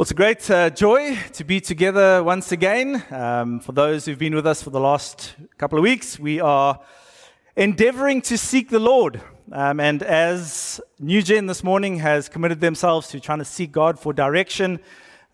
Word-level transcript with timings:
Well, 0.00 0.04
it's 0.04 0.12
a 0.12 0.14
great 0.14 0.50
uh, 0.50 0.70
joy 0.70 1.18
to 1.34 1.44
be 1.44 1.60
together 1.60 2.24
once 2.24 2.52
again. 2.52 3.04
Um, 3.10 3.60
for 3.60 3.72
those 3.72 4.06
who've 4.06 4.18
been 4.18 4.34
with 4.34 4.46
us 4.46 4.62
for 4.62 4.70
the 4.70 4.80
last 4.80 5.34
couple 5.58 5.78
of 5.78 5.82
weeks, 5.82 6.18
we 6.18 6.40
are 6.40 6.80
endeavoring 7.54 8.22
to 8.22 8.38
seek 8.38 8.70
the 8.70 8.78
Lord. 8.78 9.20
Um, 9.52 9.78
and 9.78 10.02
as 10.02 10.80
New 10.98 11.20
Gen 11.20 11.44
this 11.44 11.62
morning 11.62 11.98
has 11.98 12.30
committed 12.30 12.62
themselves 12.62 13.08
to 13.08 13.20
trying 13.20 13.40
to 13.40 13.44
seek 13.44 13.72
God 13.72 13.98
for 13.98 14.14
direction, 14.14 14.80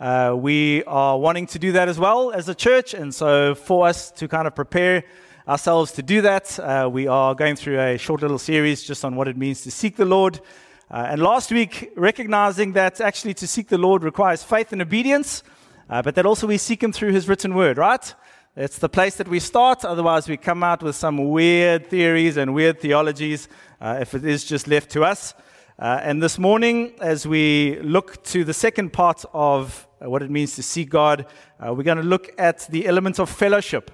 uh, 0.01 0.35
we 0.37 0.83
are 0.83 1.17
wanting 1.17 1.47
to 1.47 1.61
do 1.61 1.71
that 1.71 1.89
as 1.89 2.01
well 2.01 2.33
as 2.33 2.49
a 2.49 2.55
church. 2.57 2.93
And 2.93 3.15
so, 3.15 3.55
for 3.55 3.87
us 3.87 4.11
to 4.11 4.27
kind 4.27 4.49
of 4.49 4.57
prepare 4.57 5.05
ourselves 5.47 5.93
to 5.93 6.03
do 6.03 6.23
that, 6.23 6.59
uh, 6.59 6.91
we 6.93 7.07
are 7.07 7.37
going 7.37 7.55
through 7.55 7.79
a 7.79 7.99
short 7.99 8.21
little 8.21 8.37
series 8.37 8.83
just 8.83 9.05
on 9.05 9.15
what 9.15 9.29
it 9.29 9.37
means 9.37 9.61
to 9.61 9.71
seek 9.71 9.95
the 9.95 10.05
Lord. 10.05 10.41
Uh, 10.89 11.09
and 11.11 11.21
last 11.21 11.51
week, 11.51 11.91
recognizing 11.97 12.73
that 12.73 13.01
actually 13.01 13.35
to 13.35 13.45
seek 13.49 13.67
the 13.67 13.77
Lord 13.77 14.05
requires 14.05 14.45
faith 14.45 14.73
and 14.73 14.81
obedience, 14.81 15.43
uh, 15.91 16.01
but 16.01 16.15
that 16.15 16.25
also 16.25 16.47
we 16.47 16.59
seek 16.59 16.81
Him 16.81 16.93
through 16.93 17.11
His 17.11 17.29
written 17.29 17.57
word, 17.57 17.77
right? 17.77 18.15
It's 18.55 18.79
the 18.79 18.89
place 18.89 19.17
that 19.17 19.27
we 19.27 19.41
start, 19.41 19.85
otherwise, 19.85 20.29
we 20.29 20.37
come 20.37 20.63
out 20.63 20.85
with 20.85 20.95
some 20.95 21.31
weird 21.31 21.89
theories 21.89 22.37
and 22.37 22.55
weird 22.55 22.81
theologies 22.81 23.49
uh, 23.81 23.99
if 24.01 24.15
it 24.15 24.25
is 24.25 24.45
just 24.45 24.69
left 24.69 24.89
to 24.91 25.03
us. 25.03 25.35
Uh, 25.77 25.99
and 26.03 26.23
this 26.23 26.39
morning, 26.39 26.93
as 27.01 27.27
we 27.27 27.81
look 27.81 28.23
to 28.23 28.45
the 28.45 28.55
second 28.55 28.93
part 28.93 29.25
of 29.33 29.89
uh, 30.01 30.09
what 30.09 30.23
it 30.23 30.31
means 30.31 30.55
to 30.55 30.63
seek 30.63 30.89
God, 30.89 31.27
uh, 31.59 31.75
we're 31.75 31.83
going 31.83 31.99
to 31.99 32.05
look 32.05 32.31
at 32.39 32.65
the 32.69 32.87
element 32.87 33.19
of 33.19 33.29
fellowship. 33.29 33.91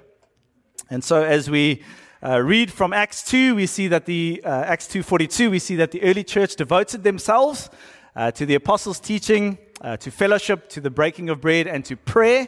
And 0.91 1.03
so, 1.03 1.25
as 1.25 1.49
we 1.49 1.83
uh, 2.25 2.41
read 2.41 2.73
from 2.73 2.93
Acts 2.93 3.25
2, 3.25 3.57
we 3.57 3.67
see 3.67 3.89
that 3.89 4.07
the 4.07 4.41
uh, 4.45 4.49
Acts 4.49 4.87
2:42, 4.87 5.51
we 5.51 5.59
see 5.59 5.75
that 5.77 5.91
the 5.91 6.01
early 6.05 6.23
church 6.23 6.55
devoted 6.55 7.03
themselves 7.03 7.69
uh, 8.15 8.31
to 8.31 8.47
the 8.47 8.55
apostles' 8.55 9.01
teaching, 9.01 9.59
uh, 9.81 9.97
to 9.97 10.11
fellowship, 10.13 10.69
to 10.69 10.81
the 10.81 10.91
breaking 10.91 11.31
of 11.31 11.41
bread, 11.41 11.67
and 11.67 11.85
to 11.85 11.97
prayer. 11.97 12.47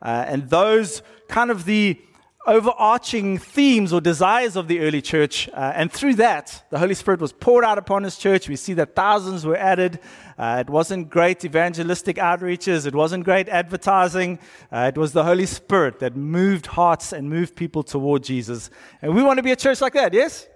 Uh, 0.00 0.24
and 0.28 0.48
those 0.48 1.02
kind 1.28 1.50
of 1.50 1.64
the 1.64 2.00
overarching 2.46 3.38
themes 3.38 3.92
or 3.92 4.00
desires 4.00 4.56
of 4.56 4.68
the 4.68 4.80
early 4.80 5.02
church. 5.02 5.48
Uh, 5.48 5.72
and 5.74 5.92
through 5.92 6.14
that, 6.14 6.64
the 6.70 6.78
Holy 6.78 6.94
Spirit 6.94 7.20
was 7.20 7.32
poured 7.32 7.64
out 7.64 7.78
upon 7.78 8.02
his 8.02 8.16
church. 8.16 8.48
We 8.48 8.56
see 8.56 8.74
that 8.74 8.94
thousands 8.94 9.44
were 9.44 9.56
added. 9.56 9.98
Uh, 10.38 10.62
it 10.66 10.70
wasn't 10.70 11.10
great 11.10 11.44
evangelistic 11.44 12.16
outreaches, 12.16 12.86
it 12.86 12.94
wasn't 12.94 13.24
great 13.24 13.48
advertising. 13.48 14.38
Uh, 14.70 14.90
it 14.94 14.98
was 14.98 15.12
the 15.12 15.24
Holy 15.24 15.46
Spirit 15.46 15.98
that 16.00 16.16
moved 16.16 16.66
hearts 16.66 17.12
and 17.12 17.28
moved 17.28 17.56
people 17.56 17.82
toward 17.82 18.22
Jesus. 18.22 18.70
And 19.02 19.14
we 19.14 19.22
want 19.22 19.38
to 19.38 19.42
be 19.42 19.52
a 19.52 19.56
church 19.56 19.80
like 19.80 19.94
that, 19.94 20.12
yes? 20.12 20.46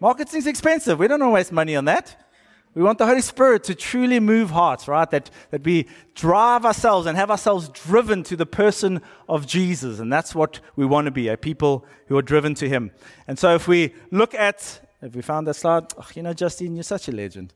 Marketing's 0.00 0.46
expensive. 0.46 0.98
We 0.98 1.08
don't 1.08 1.20
want 1.20 1.30
to 1.30 1.34
waste 1.34 1.52
money 1.52 1.76
on 1.76 1.84
that. 1.86 2.27
We 2.74 2.82
want 2.82 2.98
the 2.98 3.06
Holy 3.06 3.22
Spirit 3.22 3.64
to 3.64 3.74
truly 3.74 4.20
move 4.20 4.50
hearts, 4.50 4.86
right? 4.86 5.10
That, 5.10 5.30
that 5.50 5.64
we 5.64 5.88
drive 6.14 6.64
ourselves 6.64 7.06
and 7.06 7.16
have 7.16 7.30
ourselves 7.30 7.68
driven 7.70 8.22
to 8.24 8.36
the 8.36 8.46
person 8.46 9.00
of 9.28 9.46
Jesus. 9.46 9.98
And 9.98 10.12
that's 10.12 10.34
what 10.34 10.60
we 10.76 10.86
want 10.86 11.06
to 11.06 11.10
be, 11.10 11.28
a 11.28 11.36
people 11.36 11.84
who 12.06 12.16
are 12.16 12.22
driven 12.22 12.54
to 12.56 12.68
Him. 12.68 12.92
And 13.26 13.38
so 13.38 13.54
if 13.54 13.66
we 13.66 13.94
look 14.10 14.34
at, 14.34 14.80
if 15.02 15.14
we 15.14 15.22
found 15.22 15.46
that 15.48 15.54
slide, 15.54 15.86
oh, 15.96 16.06
you 16.14 16.22
know, 16.22 16.32
Justine, 16.32 16.76
you're 16.76 16.82
such 16.82 17.08
a 17.08 17.12
legend. 17.12 17.54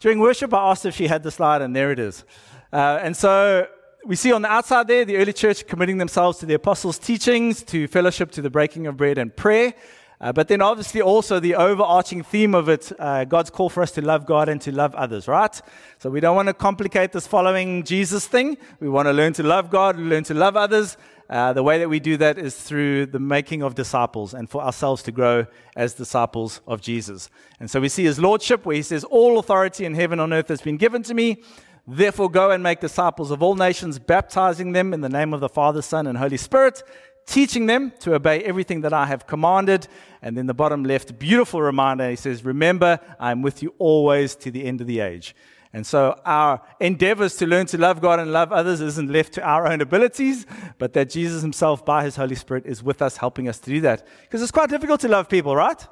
During 0.00 0.18
worship, 0.18 0.54
I 0.54 0.70
asked 0.70 0.86
if 0.86 0.96
she 0.96 1.08
had 1.08 1.22
the 1.22 1.30
slide, 1.30 1.62
and 1.62 1.74
there 1.74 1.90
it 1.90 1.98
is. 1.98 2.24
Uh, 2.72 2.98
and 3.02 3.16
so 3.16 3.66
we 4.06 4.16
see 4.16 4.32
on 4.32 4.42
the 4.42 4.50
outside 4.50 4.86
there 4.86 5.04
the 5.04 5.16
early 5.16 5.32
church 5.32 5.66
committing 5.66 5.98
themselves 5.98 6.38
to 6.38 6.46
the 6.46 6.54
apostles' 6.54 6.98
teachings, 6.98 7.62
to 7.64 7.86
fellowship, 7.88 8.30
to 8.32 8.42
the 8.42 8.50
breaking 8.50 8.86
of 8.86 8.96
bread 8.96 9.18
and 9.18 9.34
prayer. 9.34 9.74
Uh, 10.20 10.32
but 10.32 10.48
then, 10.48 10.62
obviously, 10.62 11.00
also 11.00 11.40
the 11.40 11.54
overarching 11.54 12.22
theme 12.22 12.54
of 12.54 12.68
it 12.68 12.92
uh, 12.98 13.24
God's 13.24 13.50
call 13.50 13.68
for 13.68 13.82
us 13.82 13.90
to 13.92 14.02
love 14.02 14.26
God 14.26 14.48
and 14.48 14.60
to 14.60 14.70
love 14.70 14.94
others, 14.94 15.26
right? 15.26 15.60
So, 15.98 16.08
we 16.08 16.20
don't 16.20 16.36
want 16.36 16.48
to 16.48 16.54
complicate 16.54 17.12
this 17.12 17.26
following 17.26 17.82
Jesus 17.82 18.26
thing. 18.26 18.56
We 18.78 18.88
want 18.88 19.06
to 19.06 19.12
learn 19.12 19.32
to 19.34 19.42
love 19.42 19.70
God, 19.70 19.98
learn 19.98 20.24
to 20.24 20.34
love 20.34 20.56
others. 20.56 20.96
Uh, 21.28 21.52
the 21.52 21.62
way 21.62 21.78
that 21.78 21.88
we 21.88 21.98
do 21.98 22.16
that 22.18 22.38
is 22.38 22.54
through 22.54 23.06
the 23.06 23.18
making 23.18 23.62
of 23.62 23.74
disciples 23.74 24.34
and 24.34 24.48
for 24.48 24.62
ourselves 24.62 25.02
to 25.02 25.10
grow 25.10 25.46
as 25.74 25.94
disciples 25.94 26.60
of 26.66 26.80
Jesus. 26.80 27.28
And 27.58 27.68
so, 27.68 27.80
we 27.80 27.88
see 27.88 28.04
his 28.04 28.20
lordship 28.20 28.64
where 28.64 28.76
he 28.76 28.82
says, 28.82 29.02
All 29.04 29.38
authority 29.38 29.84
in 29.84 29.94
heaven 29.94 30.20
and 30.20 30.32
on 30.32 30.38
earth 30.38 30.48
has 30.48 30.60
been 30.60 30.76
given 30.76 31.02
to 31.04 31.14
me. 31.14 31.42
Therefore, 31.86 32.30
go 32.30 32.50
and 32.50 32.62
make 32.62 32.80
disciples 32.80 33.30
of 33.30 33.42
all 33.42 33.56
nations, 33.56 33.98
baptizing 33.98 34.72
them 34.72 34.94
in 34.94 35.02
the 35.02 35.08
name 35.08 35.34
of 35.34 35.40
the 35.40 35.50
Father, 35.50 35.82
Son, 35.82 36.06
and 36.06 36.16
Holy 36.16 36.38
Spirit 36.38 36.82
teaching 37.26 37.66
them 37.66 37.92
to 38.00 38.14
obey 38.14 38.42
everything 38.42 38.82
that 38.82 38.92
I 38.92 39.06
have 39.06 39.26
commanded. 39.26 39.88
And 40.22 40.36
then 40.36 40.46
the 40.46 40.54
bottom 40.54 40.84
left, 40.84 41.18
beautiful 41.18 41.62
reminder. 41.62 42.08
He 42.10 42.16
says, 42.16 42.44
Remember, 42.44 43.00
I 43.18 43.30
am 43.30 43.42
with 43.42 43.62
you 43.62 43.74
always 43.78 44.36
to 44.36 44.50
the 44.50 44.64
end 44.64 44.80
of 44.80 44.86
the 44.86 45.00
age. 45.00 45.34
And 45.72 45.84
so 45.84 46.20
our 46.24 46.62
endeavors 46.78 47.36
to 47.38 47.46
learn 47.46 47.66
to 47.66 47.78
love 47.78 48.00
God 48.00 48.20
and 48.20 48.32
love 48.32 48.52
others 48.52 48.80
isn't 48.80 49.10
left 49.10 49.32
to 49.34 49.42
our 49.42 49.66
own 49.66 49.80
abilities, 49.80 50.46
but 50.78 50.92
that 50.92 51.10
Jesus 51.10 51.42
himself, 51.42 51.84
by 51.84 52.04
his 52.04 52.14
Holy 52.14 52.36
Spirit, 52.36 52.64
is 52.64 52.80
with 52.80 53.02
us, 53.02 53.16
helping 53.16 53.48
us 53.48 53.58
to 53.58 53.70
do 53.70 53.80
that. 53.80 54.06
Because 54.22 54.40
it's 54.40 54.52
quite 54.52 54.70
difficult 54.70 55.00
to 55.00 55.08
love 55.08 55.28
people, 55.28 55.56
right? 55.56 55.84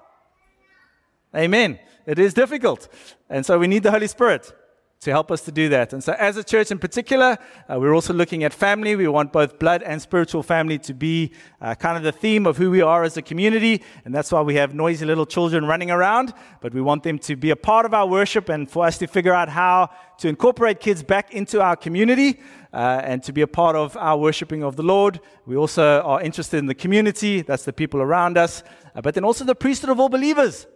Amen. 1.34 1.80
It 2.06 2.20
is 2.20 2.32
difficult. 2.32 2.88
And 3.28 3.44
so 3.44 3.58
we 3.58 3.66
need 3.66 3.82
the 3.82 3.90
Holy 3.90 4.06
Spirit 4.06 4.52
to 5.02 5.10
help 5.10 5.32
us 5.32 5.42
to 5.42 5.50
do 5.50 5.68
that. 5.68 5.92
And 5.92 6.02
so, 6.02 6.12
as 6.12 6.36
a 6.36 6.44
church 6.44 6.70
in 6.70 6.78
particular, 6.78 7.36
uh, 7.68 7.78
we're 7.78 7.92
also 7.92 8.14
looking 8.14 8.44
at 8.44 8.54
family. 8.54 8.94
We 8.94 9.08
want 9.08 9.32
both 9.32 9.58
blood 9.58 9.82
and 9.82 10.00
spiritual 10.00 10.44
family 10.44 10.78
to 10.78 10.94
be 10.94 11.32
uh, 11.60 11.74
kind 11.74 11.96
of 11.96 12.04
the 12.04 12.12
theme 12.12 12.46
of 12.46 12.56
who 12.56 12.70
we 12.70 12.82
are 12.82 13.02
as 13.02 13.16
a 13.16 13.22
community. 13.22 13.82
And 14.04 14.14
that's 14.14 14.30
why 14.30 14.42
we 14.42 14.54
have 14.54 14.74
noisy 14.74 15.04
little 15.04 15.26
children 15.26 15.64
running 15.64 15.90
around. 15.90 16.32
But 16.60 16.72
we 16.72 16.80
want 16.80 17.02
them 17.02 17.18
to 17.20 17.34
be 17.34 17.50
a 17.50 17.56
part 17.56 17.84
of 17.84 17.92
our 17.92 18.06
worship 18.06 18.48
and 18.48 18.70
for 18.70 18.86
us 18.86 18.96
to 18.98 19.08
figure 19.08 19.34
out 19.34 19.48
how 19.48 19.90
to 20.18 20.28
incorporate 20.28 20.78
kids 20.78 21.02
back 21.02 21.34
into 21.34 21.60
our 21.60 21.74
community. 21.74 22.40
Uh, 22.72 23.02
and 23.04 23.22
to 23.22 23.34
be 23.34 23.42
a 23.42 23.46
part 23.46 23.76
of 23.76 23.98
our 23.98 24.16
worshiping 24.16 24.62
of 24.62 24.76
the 24.76 24.82
Lord. 24.82 25.20
We 25.44 25.56
also 25.56 26.00
are 26.00 26.22
interested 26.22 26.56
in 26.56 26.64
the 26.64 26.74
community, 26.74 27.42
that's 27.42 27.66
the 27.66 27.72
people 27.74 28.00
around 28.00 28.38
us, 28.38 28.62
uh, 28.94 29.02
but 29.02 29.12
then 29.12 29.24
also 29.24 29.44
the 29.44 29.54
priesthood 29.54 29.90
of 29.90 30.00
all 30.00 30.08
believers. 30.08 30.66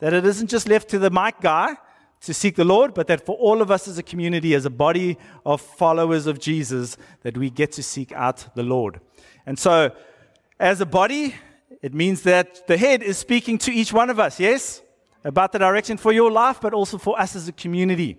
That 0.00 0.12
it 0.12 0.26
isn't 0.26 0.48
just 0.48 0.68
left 0.68 0.88
to 0.88 0.98
the 0.98 1.10
mic 1.10 1.40
guy, 1.40 1.76
to 2.24 2.34
seek 2.34 2.56
the 2.56 2.64
Lord, 2.64 2.94
but 2.94 3.06
that 3.06 3.24
for 3.24 3.36
all 3.36 3.62
of 3.62 3.70
us 3.70 3.86
as 3.88 3.98
a 3.98 4.02
community, 4.02 4.54
as 4.54 4.64
a 4.64 4.70
body 4.70 5.18
of 5.44 5.60
followers 5.60 6.26
of 6.26 6.38
Jesus, 6.38 6.96
that 7.22 7.36
we 7.36 7.50
get 7.50 7.72
to 7.72 7.82
seek 7.82 8.12
out 8.12 8.46
the 8.54 8.62
Lord. 8.62 9.00
And 9.46 9.58
so, 9.58 9.92
as 10.58 10.80
a 10.80 10.86
body, 10.86 11.34
it 11.82 11.92
means 11.92 12.22
that 12.22 12.66
the 12.66 12.76
head 12.76 13.02
is 13.02 13.18
speaking 13.18 13.58
to 13.58 13.72
each 13.72 13.92
one 13.92 14.08
of 14.08 14.18
us, 14.18 14.40
yes, 14.40 14.82
about 15.24 15.52
the 15.52 15.58
direction 15.58 15.96
for 15.96 16.12
your 16.12 16.30
life, 16.30 16.60
but 16.60 16.72
also 16.72 16.98
for 16.98 17.18
us 17.20 17.36
as 17.36 17.48
a 17.48 17.52
community. 17.52 18.16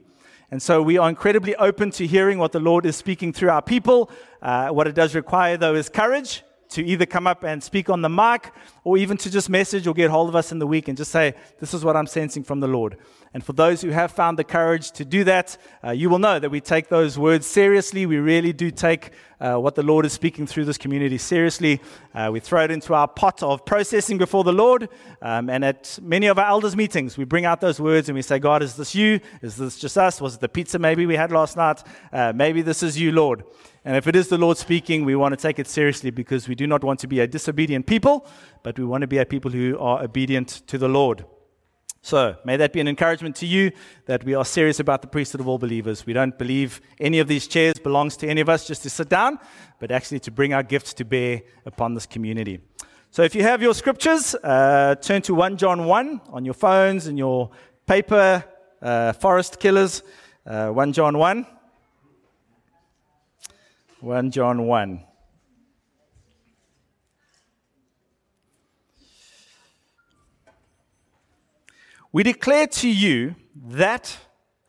And 0.52 0.62
so 0.62 0.82
we 0.82 0.98
are 0.98 1.10
incredibly 1.10 1.56
open 1.56 1.90
to 1.92 2.06
hearing 2.06 2.38
what 2.38 2.52
the 2.52 2.60
Lord 2.60 2.86
is 2.86 2.96
speaking 2.96 3.34
through 3.34 3.50
our 3.50 3.62
people. 3.62 4.12
Uh, 4.42 4.70
what 4.70 4.88
it 4.88 4.94
does 4.94 5.16
require, 5.16 5.58
though, 5.58 5.74
is 5.74 5.90
courage 5.90 6.44
to 6.70 6.86
either 6.86 7.06
come 7.06 7.26
up 7.26 7.44
and 7.44 7.64
speak 7.64 7.90
on 7.90 8.02
the 8.02 8.10
mic 8.10 8.52
or 8.84 8.98
even 8.98 9.18
to 9.18 9.32
just 9.32 9.50
message 9.50 9.88
or 9.88 9.94
get 9.94 10.10
hold 10.10 10.30
of 10.30 10.36
us 10.36 10.52
in 10.52 10.60
the 10.60 10.68
week 10.68 10.88
and 10.88 10.98
just 10.98 11.12
say, 11.12 11.34
This 11.60 11.74
is 11.74 11.84
what 11.84 11.96
I'm 11.96 12.08
sensing 12.08 12.44
from 12.44 12.60
the 12.60 12.68
Lord. 12.68 12.98
And 13.36 13.44
for 13.44 13.52
those 13.52 13.82
who 13.82 13.90
have 13.90 14.14
found 14.14 14.40
the 14.40 14.46
courage 14.46 14.92
to 14.92 15.04
do 15.04 15.26
that, 15.26 15.58
uh, 15.84 15.92
you 15.92 16.10
will 16.10 16.20
know 16.20 16.40
that 16.40 16.50
we 16.50 16.62
take 16.62 16.88
those 16.88 17.20
words 17.20 17.46
seriously. 17.46 18.06
We 18.06 18.16
really 18.16 18.54
do 18.54 18.72
take 18.72 19.12
uh, 19.42 19.58
what 19.58 19.76
the 19.76 19.84
Lord 19.84 20.06
is 20.06 20.14
speaking 20.14 20.48
through 20.48 20.64
this 20.64 20.78
community 20.78 21.18
seriously. 21.18 21.82
Uh, 22.14 22.30
we 22.32 22.40
throw 22.40 22.64
it 22.64 22.72
into 22.72 22.94
our 22.94 23.10
pot 23.10 23.44
of 23.44 23.66
processing 23.66 24.18
before 24.18 24.46
the 24.46 24.54
Lord. 24.54 24.88
Um, 25.22 25.50
and 25.50 25.66
at 25.66 26.00
many 26.02 26.28
of 26.28 26.40
our 26.40 26.46
elders' 26.46 26.78
meetings, 26.78 27.18
we 27.18 27.26
bring 27.26 27.44
out 27.44 27.60
those 27.60 27.78
words 27.78 28.08
and 28.08 28.16
we 28.16 28.22
say, 28.22 28.40
God, 28.40 28.64
is 28.64 28.78
this 28.78 28.96
you? 28.96 29.20
Is 29.42 29.58
this 29.58 29.78
just 29.78 29.98
us? 29.98 30.22
Was 30.22 30.36
it 30.36 30.40
the 30.40 30.48
pizza 30.48 30.80
maybe 30.80 31.06
we 31.06 31.18
had 31.18 31.34
last 31.34 31.58
night? 31.58 31.84
Uh, 32.14 32.32
maybe 32.34 32.62
this 32.62 32.82
is 32.84 32.98
you, 32.98 33.12
Lord. 33.12 33.44
And 33.84 33.98
if 33.98 34.08
it 34.08 34.16
is 34.16 34.30
the 34.30 34.38
Lord 34.38 34.56
speaking, 34.58 35.04
we 35.04 35.18
want 35.18 35.34
to 35.34 35.38
take 35.38 35.60
it 35.60 35.68
seriously 35.68 36.10
because 36.10 36.48
we 36.48 36.56
do 36.56 36.68
not 36.68 36.86
want 36.86 37.02
to 37.02 37.08
be 37.08 37.20
a 37.20 37.28
disobedient 37.28 37.86
people, 37.86 38.26
but 38.64 38.80
we 38.80 38.86
want 38.86 39.02
to 39.02 39.08
be 39.08 39.18
a 39.18 39.26
people 39.26 39.52
who 39.52 39.78
are 39.78 40.02
obedient 40.02 40.48
to 40.68 40.78
the 40.78 40.88
Lord. 40.88 41.26
So, 42.06 42.36
may 42.46 42.56
that 42.58 42.72
be 42.72 42.80
an 42.80 42.88
encouragement 42.88 43.36
to 43.38 43.48
you 43.48 43.72
that 44.06 44.24
we 44.24 44.36
are 44.36 44.46
serious 44.46 44.80
about 44.80 45.02
the 45.02 45.08
priesthood 45.08 45.42
of 45.42 45.48
all 45.48 45.58
believers. 45.58 46.06
We 46.06 46.14
don't 46.14 46.38
believe 46.38 46.80
any 47.00 47.18
of 47.18 47.28
these 47.28 47.48
chairs 47.48 47.80
belongs 47.80 48.16
to 48.18 48.28
any 48.28 48.42
of 48.42 48.48
us 48.48 48.68
just 48.68 48.84
to 48.84 48.92
sit 48.92 49.10
down, 49.10 49.40
but 49.80 49.90
actually 49.90 50.20
to 50.20 50.30
bring 50.30 50.54
our 50.54 50.62
gifts 50.62 50.94
to 50.94 51.04
bear 51.04 51.42
upon 51.66 51.96
this 51.96 52.06
community. 52.06 52.60
So, 53.10 53.24
if 53.24 53.34
you 53.34 53.42
have 53.42 53.60
your 53.64 53.74
scriptures, 53.74 54.36
uh, 54.36 54.94
turn 55.02 55.24
to 55.24 55.34
1 55.34 55.58
John 55.58 55.86
1 55.86 56.22
on 56.30 56.46
your 56.46 56.54
phones 56.54 57.08
and 57.08 57.18
your 57.18 57.50
paper, 57.88 58.46
uh, 58.84 59.14
forest 59.14 59.60
killers. 59.60 60.04
Uh, 60.46 60.70
1 60.70 60.94
John 60.94 61.18
1. 61.18 61.48
1 64.02 64.30
John 64.30 64.68
1. 64.68 65.04
We 72.16 72.24
declare 72.24 72.68
to 72.68 72.88
you 72.88 73.36
that 73.68 74.18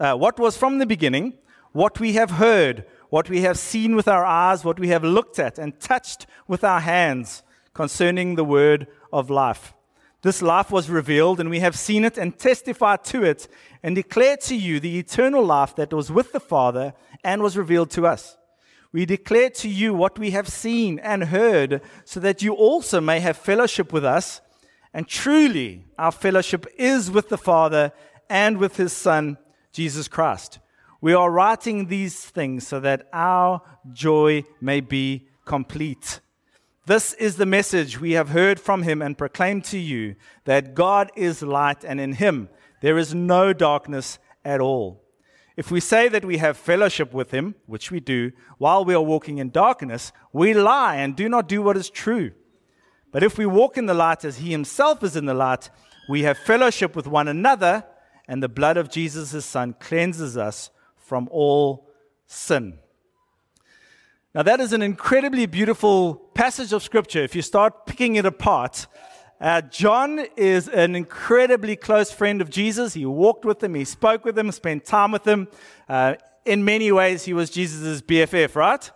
uh, 0.01 0.17
what 0.17 0.37
was 0.41 0.57
from 0.57 0.79
the 0.79 0.85
beginning, 0.85 1.35
what 1.71 2.01
we 2.01 2.15
have 2.15 2.33
heard, 2.33 2.85
what 3.09 3.31
we 3.31 3.43
have 3.43 3.57
seen 3.57 3.95
with 3.95 4.09
our 4.09 4.25
eyes, 4.25 4.65
what 4.65 4.81
we 4.81 4.89
have 4.89 5.05
looked 5.05 5.39
at 5.39 5.57
and 5.57 5.79
touched 5.79 6.27
with 6.49 6.65
our 6.65 6.81
hands 6.81 7.45
concerning 7.73 8.35
the 8.35 8.43
word 8.43 8.89
of 9.13 9.31
life. 9.31 9.75
This 10.23 10.43
life 10.43 10.73
was 10.73 10.91
revealed, 10.91 11.39
and 11.39 11.49
we 11.49 11.61
have 11.61 11.79
seen 11.79 12.05
it 12.05 12.19
and 12.19 12.37
testified 12.37 13.05
to 13.05 13.23
it, 13.23 13.47
and 13.81 13.95
declared 13.95 14.41
to 14.41 14.57
you 14.57 14.81
the 14.81 14.99
eternal 14.99 15.45
life 15.45 15.77
that 15.77 15.93
was 15.93 16.11
with 16.11 16.33
the 16.33 16.41
Father 16.41 16.95
and 17.23 17.43
was 17.43 17.57
revealed 17.57 17.91
to 17.91 18.09
us. 18.09 18.37
We 18.91 19.07
declare 19.07 19.51
to 19.51 19.69
you 19.69 19.95
what 19.95 20.19
we 20.19 20.33
have 20.33 20.49
seen 20.49 20.99
and 20.99 21.23
heard, 21.23 21.81
so 22.05 22.19
that 22.19 22.43
you 22.43 22.55
also 22.55 23.01
may 23.01 23.21
have 23.21 23.37
fellowship 23.37 23.93
with 23.93 24.05
us. 24.05 24.41
And 24.97 25.07
truly, 25.07 25.85
our 25.99 26.11
fellowship 26.11 26.67
is 26.79 27.11
with 27.11 27.29
the 27.29 27.37
Father 27.37 27.93
and 28.31 28.57
with 28.57 28.79
his 28.79 28.95
Son, 28.95 29.37
Jesus 29.71 30.09
Christ. 30.09 30.59
We 31.03 31.13
are 31.13 31.31
writing 31.31 31.89
these 31.89 32.25
things 32.25 32.67
so 32.67 32.81
that 32.81 33.07
our 33.13 33.61
joy 33.93 34.45
may 34.59 34.81
be 34.81 35.29
complete. 35.45 36.21
This 36.87 37.13
is 37.13 37.37
the 37.37 37.45
message 37.45 38.01
we 38.01 38.13
have 38.13 38.31
heard 38.31 38.59
from 38.59 38.85
him 38.85 39.03
and 39.03 39.19
proclaimed 39.19 39.67
to 39.67 39.79
you 39.79 40.17
that 40.47 40.75
God 40.75 41.13
is 41.15 41.43
light 41.43 41.85
and 41.85 42.01
in 42.01 42.15
him 42.15 42.49
there 42.81 42.97
is 42.97 43.15
no 43.15 43.53
darkness 43.53 44.19
at 44.47 44.63
all. 44.63 45.05
If 45.59 45.71
we 45.71 45.81
say 45.81 46.09
that 46.09 46.25
we 46.25 46.39
have 46.39 46.57
fellowship 46.57 47.13
with 47.13 47.33
him, 47.33 47.55
which 47.67 47.91
we 47.91 48.01
do, 48.01 48.33
while 48.57 48.83
we 48.83 48.95
are 48.95 49.03
walking 49.03 49.37
in 49.37 49.51
darkness, 49.51 50.11
we 50.33 50.55
lie 50.55 50.97
and 50.97 51.15
do 51.15 51.29
not 51.29 51.49
do 51.49 51.61
what 51.61 51.77
is 51.77 51.91
true. 51.91 52.33
But 53.17 53.25
if 53.25 53.39
we 53.39 53.47
walk 53.47 53.79
in 53.79 53.87
the 53.87 53.95
light 53.95 54.27
as 54.27 54.37
he 54.37 54.51
himself 54.51 55.03
is 55.03 55.17
in 55.17 55.25
the 55.25 55.33
light, 55.33 55.71
we 56.07 56.25
have 56.25 56.37
fellowship 56.37 56.95
with 56.95 57.07
one 57.07 57.29
another, 57.29 57.83
and 58.29 58.43
the 58.43 58.49
blood 58.51 58.77
of 58.77 58.91
Jesus, 58.91 59.31
his 59.31 59.47
son, 59.47 59.75
cleanses 59.81 60.37
us 60.37 60.69
from 60.99 61.27
all 61.33 61.89
sin. 62.27 62.79
Now, 64.35 64.43
that 64.43 64.61
is 64.61 64.75
an 64.75 64.83
incredibly 64.83 65.47
beautiful 65.47 66.17
passage 66.35 66.75
of 66.75 66.83
scripture. 66.83 67.23
If 67.23 67.35
you 67.35 67.41
start 67.41 67.87
picking 67.87 68.17
it 68.17 68.27
apart, 68.27 68.87
uh, 69.41 69.63
John 69.63 70.27
is 70.37 70.69
an 70.69 70.95
incredibly 70.95 71.75
close 71.75 72.13
friend 72.13 72.43
of 72.43 72.51
Jesus. 72.51 72.93
He 72.93 73.07
walked 73.07 73.47
with 73.47 73.65
him, 73.65 73.77
he 73.77 73.87
spoke 73.87 74.27
with 74.27 74.39
him, 74.39 74.53
spent 74.53 74.85
time 74.85 75.13
with 75.13 75.27
him. 75.27 75.49
Uh, 75.89 76.17
in 76.45 76.67
many 76.67 76.93
ways, 76.93 77.25
he 77.25 77.33
was 77.33 77.49
Jesus' 77.49 78.03
BFF, 78.03 78.55
right? 78.55 78.91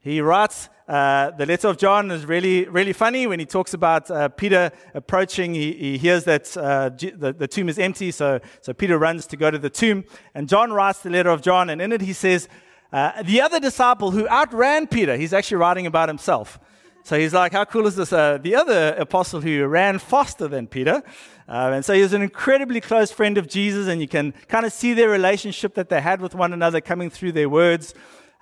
He 0.00 0.20
writes 0.20 0.68
uh, 0.92 1.30
the 1.30 1.46
letter 1.46 1.68
of 1.68 1.78
John 1.78 2.10
is 2.10 2.26
really, 2.26 2.68
really 2.68 2.92
funny 2.92 3.26
when 3.26 3.38
he 3.38 3.46
talks 3.46 3.72
about 3.72 4.10
uh, 4.10 4.28
Peter 4.28 4.70
approaching. 4.92 5.54
He, 5.54 5.72
he 5.72 5.96
hears 5.96 6.24
that 6.24 6.54
uh, 6.54 6.90
the, 6.90 7.34
the 7.38 7.48
tomb 7.48 7.70
is 7.70 7.78
empty, 7.78 8.10
so, 8.10 8.40
so 8.60 8.74
Peter 8.74 8.98
runs 8.98 9.26
to 9.28 9.38
go 9.38 9.50
to 9.50 9.58
the 9.58 9.70
tomb. 9.70 10.04
And 10.34 10.50
John 10.50 10.70
writes 10.70 10.98
the 10.98 11.08
letter 11.08 11.30
of 11.30 11.40
John, 11.40 11.70
and 11.70 11.80
in 11.80 11.92
it 11.92 12.02
he 12.02 12.12
says, 12.12 12.46
uh, 12.92 13.22
The 13.22 13.40
other 13.40 13.58
disciple 13.58 14.10
who 14.10 14.28
outran 14.28 14.86
Peter, 14.86 15.16
he's 15.16 15.32
actually 15.32 15.56
writing 15.56 15.86
about 15.86 16.10
himself. 16.10 16.60
So 17.04 17.18
he's 17.18 17.32
like, 17.32 17.52
how 17.52 17.64
cool 17.64 17.86
is 17.86 17.96
this? 17.96 18.12
Uh, 18.12 18.36
the 18.36 18.54
other 18.54 18.94
apostle 18.98 19.40
who 19.40 19.64
ran 19.64 19.98
faster 19.98 20.46
than 20.46 20.66
Peter. 20.66 21.02
And 21.48 21.84
so 21.84 21.94
he 21.94 22.02
was 22.02 22.12
an 22.12 22.22
incredibly 22.22 22.82
close 22.82 23.10
friend 23.10 23.38
of 23.38 23.48
Jesus, 23.48 23.88
and 23.88 24.00
you 24.00 24.08
can 24.08 24.32
kind 24.46 24.66
of 24.66 24.72
see 24.72 24.92
their 24.92 25.08
relationship 25.08 25.74
that 25.74 25.88
they 25.88 26.02
had 26.02 26.20
with 26.20 26.34
one 26.34 26.52
another 26.52 26.82
coming 26.82 27.08
through 27.08 27.32
their 27.32 27.48
words. 27.48 27.94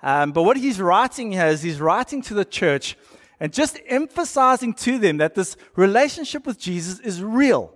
Um, 0.03 0.31
but 0.31 0.43
what 0.43 0.57
he's 0.57 0.81
writing 0.81 1.31
here 1.31 1.47
is 1.47 1.61
he's 1.61 1.79
writing 1.79 2.21
to 2.23 2.33
the 2.33 2.45
church 2.45 2.97
and 3.39 3.51
just 3.53 3.79
emphasizing 3.87 4.73
to 4.73 4.97
them 4.97 5.17
that 5.17 5.35
this 5.35 5.55
relationship 5.75 6.45
with 6.45 6.59
Jesus 6.59 6.99
is 6.99 7.23
real. 7.23 7.73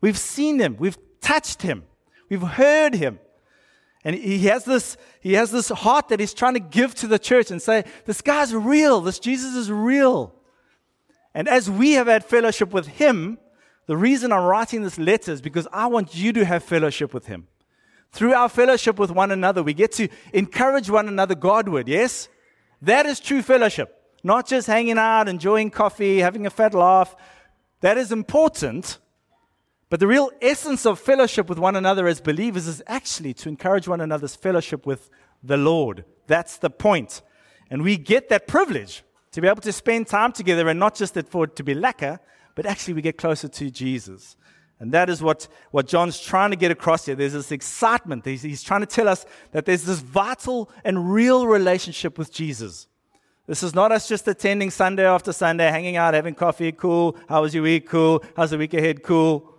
We've 0.00 0.18
seen 0.18 0.58
him, 0.58 0.76
we've 0.78 0.98
touched 1.20 1.62
him, 1.62 1.84
we've 2.28 2.42
heard 2.42 2.94
him. 2.94 3.18
And 4.04 4.14
he 4.14 4.38
has 4.46 4.64
this, 4.64 4.96
he 5.20 5.32
has 5.32 5.50
this 5.50 5.68
heart 5.68 6.08
that 6.08 6.20
he's 6.20 6.32
trying 6.32 6.54
to 6.54 6.60
give 6.60 6.94
to 6.96 7.08
the 7.08 7.18
church 7.18 7.50
and 7.50 7.60
say, 7.60 7.84
this 8.04 8.22
guy's 8.22 8.54
real. 8.54 9.00
This 9.00 9.18
Jesus 9.18 9.56
is 9.56 9.70
real. 9.70 10.32
And 11.34 11.48
as 11.48 11.68
we 11.68 11.92
have 11.92 12.06
had 12.06 12.24
fellowship 12.24 12.72
with 12.72 12.86
him, 12.86 13.38
the 13.86 13.96
reason 13.96 14.32
I'm 14.32 14.44
writing 14.44 14.82
this 14.82 14.98
letter 14.98 15.32
is 15.32 15.40
because 15.40 15.66
I 15.72 15.88
want 15.88 16.14
you 16.14 16.32
to 16.34 16.44
have 16.44 16.62
fellowship 16.62 17.12
with 17.12 17.26
him. 17.26 17.48
Through 18.12 18.34
our 18.34 18.48
fellowship 18.48 18.98
with 18.98 19.10
one 19.10 19.30
another, 19.30 19.62
we 19.62 19.74
get 19.74 19.92
to 19.92 20.08
encourage 20.32 20.88
one 20.88 21.08
another 21.08 21.34
Godward, 21.34 21.88
yes? 21.88 22.28
That 22.82 23.06
is 23.06 23.20
true 23.20 23.42
fellowship. 23.42 23.92
Not 24.22 24.46
just 24.46 24.66
hanging 24.66 24.98
out, 24.98 25.28
enjoying 25.28 25.70
coffee, 25.70 26.18
having 26.18 26.46
a 26.46 26.50
fat 26.50 26.74
laugh. 26.74 27.14
That 27.80 27.98
is 27.98 28.12
important. 28.12 28.98
But 29.88 30.00
the 30.00 30.06
real 30.06 30.30
essence 30.42 30.84
of 30.84 30.98
fellowship 30.98 31.48
with 31.48 31.58
one 31.58 31.76
another 31.76 32.08
as 32.08 32.20
believers 32.20 32.66
is 32.66 32.82
actually 32.86 33.34
to 33.34 33.48
encourage 33.48 33.86
one 33.86 34.00
another's 34.00 34.34
fellowship 34.34 34.84
with 34.84 35.10
the 35.42 35.56
Lord. 35.56 36.04
That's 36.26 36.58
the 36.58 36.70
point. 36.70 37.22
And 37.70 37.82
we 37.82 37.96
get 37.96 38.28
that 38.30 38.46
privilege 38.46 39.04
to 39.32 39.40
be 39.40 39.48
able 39.48 39.62
to 39.62 39.72
spend 39.72 40.06
time 40.08 40.32
together 40.32 40.68
and 40.68 40.80
not 40.80 40.94
just 40.94 41.14
for 41.28 41.44
it 41.44 41.56
to 41.56 41.62
be 41.62 41.74
lacquer, 41.74 42.18
but 42.54 42.66
actually 42.66 42.94
we 42.94 43.02
get 43.02 43.18
closer 43.18 43.48
to 43.48 43.70
Jesus. 43.70 44.36
And 44.78 44.92
that 44.92 45.08
is 45.08 45.22
what, 45.22 45.48
what 45.70 45.86
John's 45.86 46.20
trying 46.20 46.50
to 46.50 46.56
get 46.56 46.70
across 46.70 47.06
here. 47.06 47.14
There's 47.14 47.32
this 47.32 47.50
excitement. 47.50 48.26
He's, 48.26 48.42
he's 48.42 48.62
trying 48.62 48.80
to 48.80 48.86
tell 48.86 49.08
us 49.08 49.24
that 49.52 49.64
there's 49.64 49.84
this 49.84 50.00
vital 50.00 50.70
and 50.84 51.12
real 51.12 51.46
relationship 51.46 52.18
with 52.18 52.30
Jesus. 52.30 52.86
This 53.46 53.62
is 53.62 53.74
not 53.74 53.92
us 53.92 54.08
just 54.08 54.28
attending 54.28 54.70
Sunday 54.70 55.06
after 55.06 55.32
Sunday, 55.32 55.70
hanging 55.70 55.96
out, 55.96 56.14
having 56.14 56.34
coffee, 56.34 56.72
cool. 56.72 57.16
How 57.28 57.42
was 57.42 57.54
your 57.54 57.62
week? 57.62 57.88
Cool. 57.88 58.22
How's 58.36 58.50
the 58.50 58.58
week 58.58 58.74
ahead? 58.74 59.02
Cool. 59.02 59.50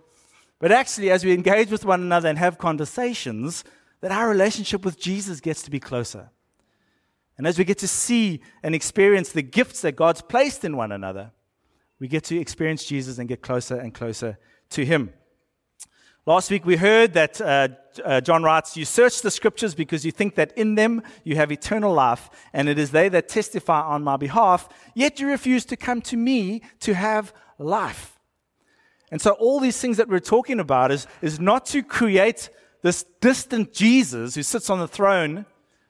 But 0.60 0.72
actually, 0.72 1.10
as 1.10 1.24
we 1.24 1.32
engage 1.32 1.70
with 1.70 1.84
one 1.84 2.02
another 2.02 2.28
and 2.28 2.38
have 2.38 2.58
conversations, 2.58 3.64
that 4.00 4.12
our 4.12 4.28
relationship 4.28 4.84
with 4.84 5.00
Jesus 5.00 5.40
gets 5.40 5.62
to 5.62 5.70
be 5.70 5.80
closer. 5.80 6.30
And 7.38 7.46
as 7.46 7.58
we 7.58 7.64
get 7.64 7.78
to 7.78 7.88
see 7.88 8.40
and 8.62 8.74
experience 8.74 9.32
the 9.32 9.42
gifts 9.42 9.80
that 9.82 9.92
God's 9.92 10.20
placed 10.20 10.64
in 10.64 10.76
one 10.76 10.92
another, 10.92 11.32
we 11.98 12.08
get 12.08 12.24
to 12.24 12.38
experience 12.38 12.84
Jesus 12.84 13.18
and 13.18 13.28
get 13.28 13.42
closer 13.42 13.76
and 13.76 13.94
closer 13.94 14.38
to 14.70 14.84
Him. 14.84 15.12
Last 16.26 16.50
week 16.50 16.66
we 16.66 16.76
heard 16.76 17.14
that 17.14 17.40
uh, 17.40 17.68
uh, 18.04 18.20
John 18.20 18.42
writes, 18.42 18.76
You 18.76 18.84
search 18.84 19.22
the 19.22 19.30
scriptures 19.30 19.74
because 19.74 20.04
you 20.04 20.12
think 20.12 20.34
that 20.34 20.52
in 20.58 20.74
them 20.74 21.02
you 21.24 21.36
have 21.36 21.50
eternal 21.50 21.92
life, 21.94 22.28
and 22.52 22.68
it 22.68 22.78
is 22.78 22.90
they 22.90 23.08
that 23.08 23.28
testify 23.28 23.80
on 23.80 24.04
my 24.04 24.18
behalf, 24.18 24.68
yet 24.94 25.20
you 25.20 25.28
refuse 25.28 25.64
to 25.64 25.76
come 25.76 26.02
to 26.02 26.16
me 26.16 26.60
to 26.80 26.94
have 26.94 27.32
life. 27.58 28.18
And 29.10 29.22
so, 29.22 29.30
all 29.32 29.58
these 29.58 29.80
things 29.80 29.96
that 29.96 30.08
we're 30.08 30.18
talking 30.18 30.60
about 30.60 30.92
is, 30.92 31.06
is 31.22 31.40
not 31.40 31.64
to 31.66 31.82
create 31.82 32.50
this 32.82 33.04
distant 33.20 33.72
Jesus 33.72 34.34
who 34.34 34.42
sits 34.42 34.68
on 34.68 34.80
the 34.80 34.88
throne, 34.88 35.46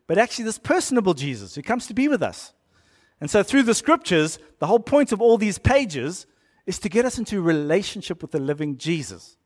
but 0.06 0.18
actually 0.18 0.44
this 0.44 0.58
personable 0.58 1.14
Jesus 1.14 1.54
who 1.54 1.62
comes 1.62 1.86
to 1.88 1.94
be 1.94 2.06
with 2.06 2.22
us. 2.22 2.52
And 3.20 3.28
so, 3.28 3.42
through 3.42 3.64
the 3.64 3.74
scriptures, 3.74 4.38
the 4.60 4.68
whole 4.68 4.78
point 4.78 5.10
of 5.10 5.20
all 5.20 5.36
these 5.36 5.58
pages 5.58 6.26
is 6.68 6.78
to 6.78 6.90
get 6.90 7.06
us 7.06 7.18
into 7.18 7.40
relationship 7.40 8.20
with 8.20 8.30
the 8.30 8.38
living 8.38 8.76
Jesus, 8.76 9.38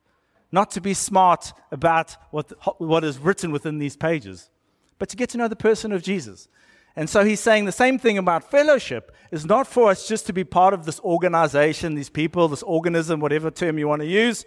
not 0.50 0.72
to 0.72 0.80
be 0.80 0.92
smart 0.92 1.52
about 1.70 2.16
what, 2.32 2.52
what 2.80 3.04
is 3.04 3.16
written 3.16 3.52
within 3.52 3.78
these 3.78 3.96
pages, 3.96 4.50
but 4.98 5.08
to 5.08 5.16
get 5.16 5.30
to 5.30 5.38
know 5.38 5.46
the 5.46 5.54
person 5.54 5.92
of 5.92 6.02
Jesus. 6.02 6.48
And 6.96 7.08
so 7.08 7.24
he's 7.24 7.38
saying 7.38 7.64
the 7.64 7.70
same 7.70 7.96
thing 7.96 8.18
about 8.18 8.50
fellowship 8.50 9.14
is 9.30 9.46
not 9.46 9.68
for 9.68 9.92
us 9.92 10.08
just 10.08 10.26
to 10.26 10.32
be 10.32 10.42
part 10.42 10.74
of 10.74 10.84
this 10.84 10.98
organization, 11.00 11.94
these 11.94 12.10
people, 12.10 12.48
this 12.48 12.64
organism, 12.64 13.20
whatever 13.20 13.52
term 13.52 13.78
you 13.78 13.86
want 13.86 14.02
to 14.02 14.08
use, 14.08 14.44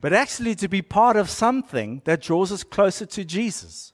but 0.00 0.12
actually 0.12 0.54
to 0.54 0.68
be 0.68 0.82
part 0.82 1.16
of 1.16 1.28
something 1.28 2.00
that 2.04 2.22
draws 2.22 2.52
us 2.52 2.62
closer 2.62 3.06
to 3.06 3.24
Jesus. 3.24 3.92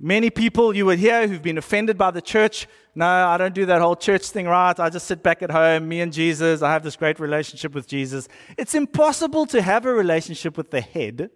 Many 0.00 0.30
people 0.30 0.76
you 0.76 0.86
would 0.86 1.00
hear 1.00 1.26
who've 1.26 1.42
been 1.42 1.58
offended 1.58 1.98
by 1.98 2.12
the 2.12 2.22
church. 2.22 2.68
No, 2.94 3.06
I 3.06 3.36
don't 3.36 3.54
do 3.54 3.66
that 3.66 3.80
whole 3.80 3.96
church 3.96 4.28
thing 4.28 4.46
right. 4.46 4.78
I 4.78 4.90
just 4.90 5.06
sit 5.06 5.24
back 5.24 5.42
at 5.42 5.50
home, 5.50 5.88
me 5.88 6.00
and 6.00 6.12
Jesus. 6.12 6.62
I 6.62 6.72
have 6.72 6.84
this 6.84 6.94
great 6.94 7.18
relationship 7.18 7.74
with 7.74 7.88
Jesus. 7.88 8.28
It's 8.56 8.74
impossible 8.76 9.46
to 9.46 9.60
have 9.60 9.86
a 9.86 9.92
relationship 9.92 10.56
with 10.56 10.70
the 10.70 10.80
head 10.80 11.30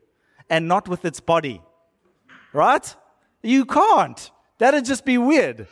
and 0.48 0.68
not 0.68 0.88
with 0.88 1.04
its 1.04 1.18
body. 1.18 1.60
Right? 2.52 2.94
You 3.42 3.64
can't. 3.64 4.30
That'd 4.58 4.84
just 4.84 5.04
be 5.04 5.18
weird. 5.18 5.66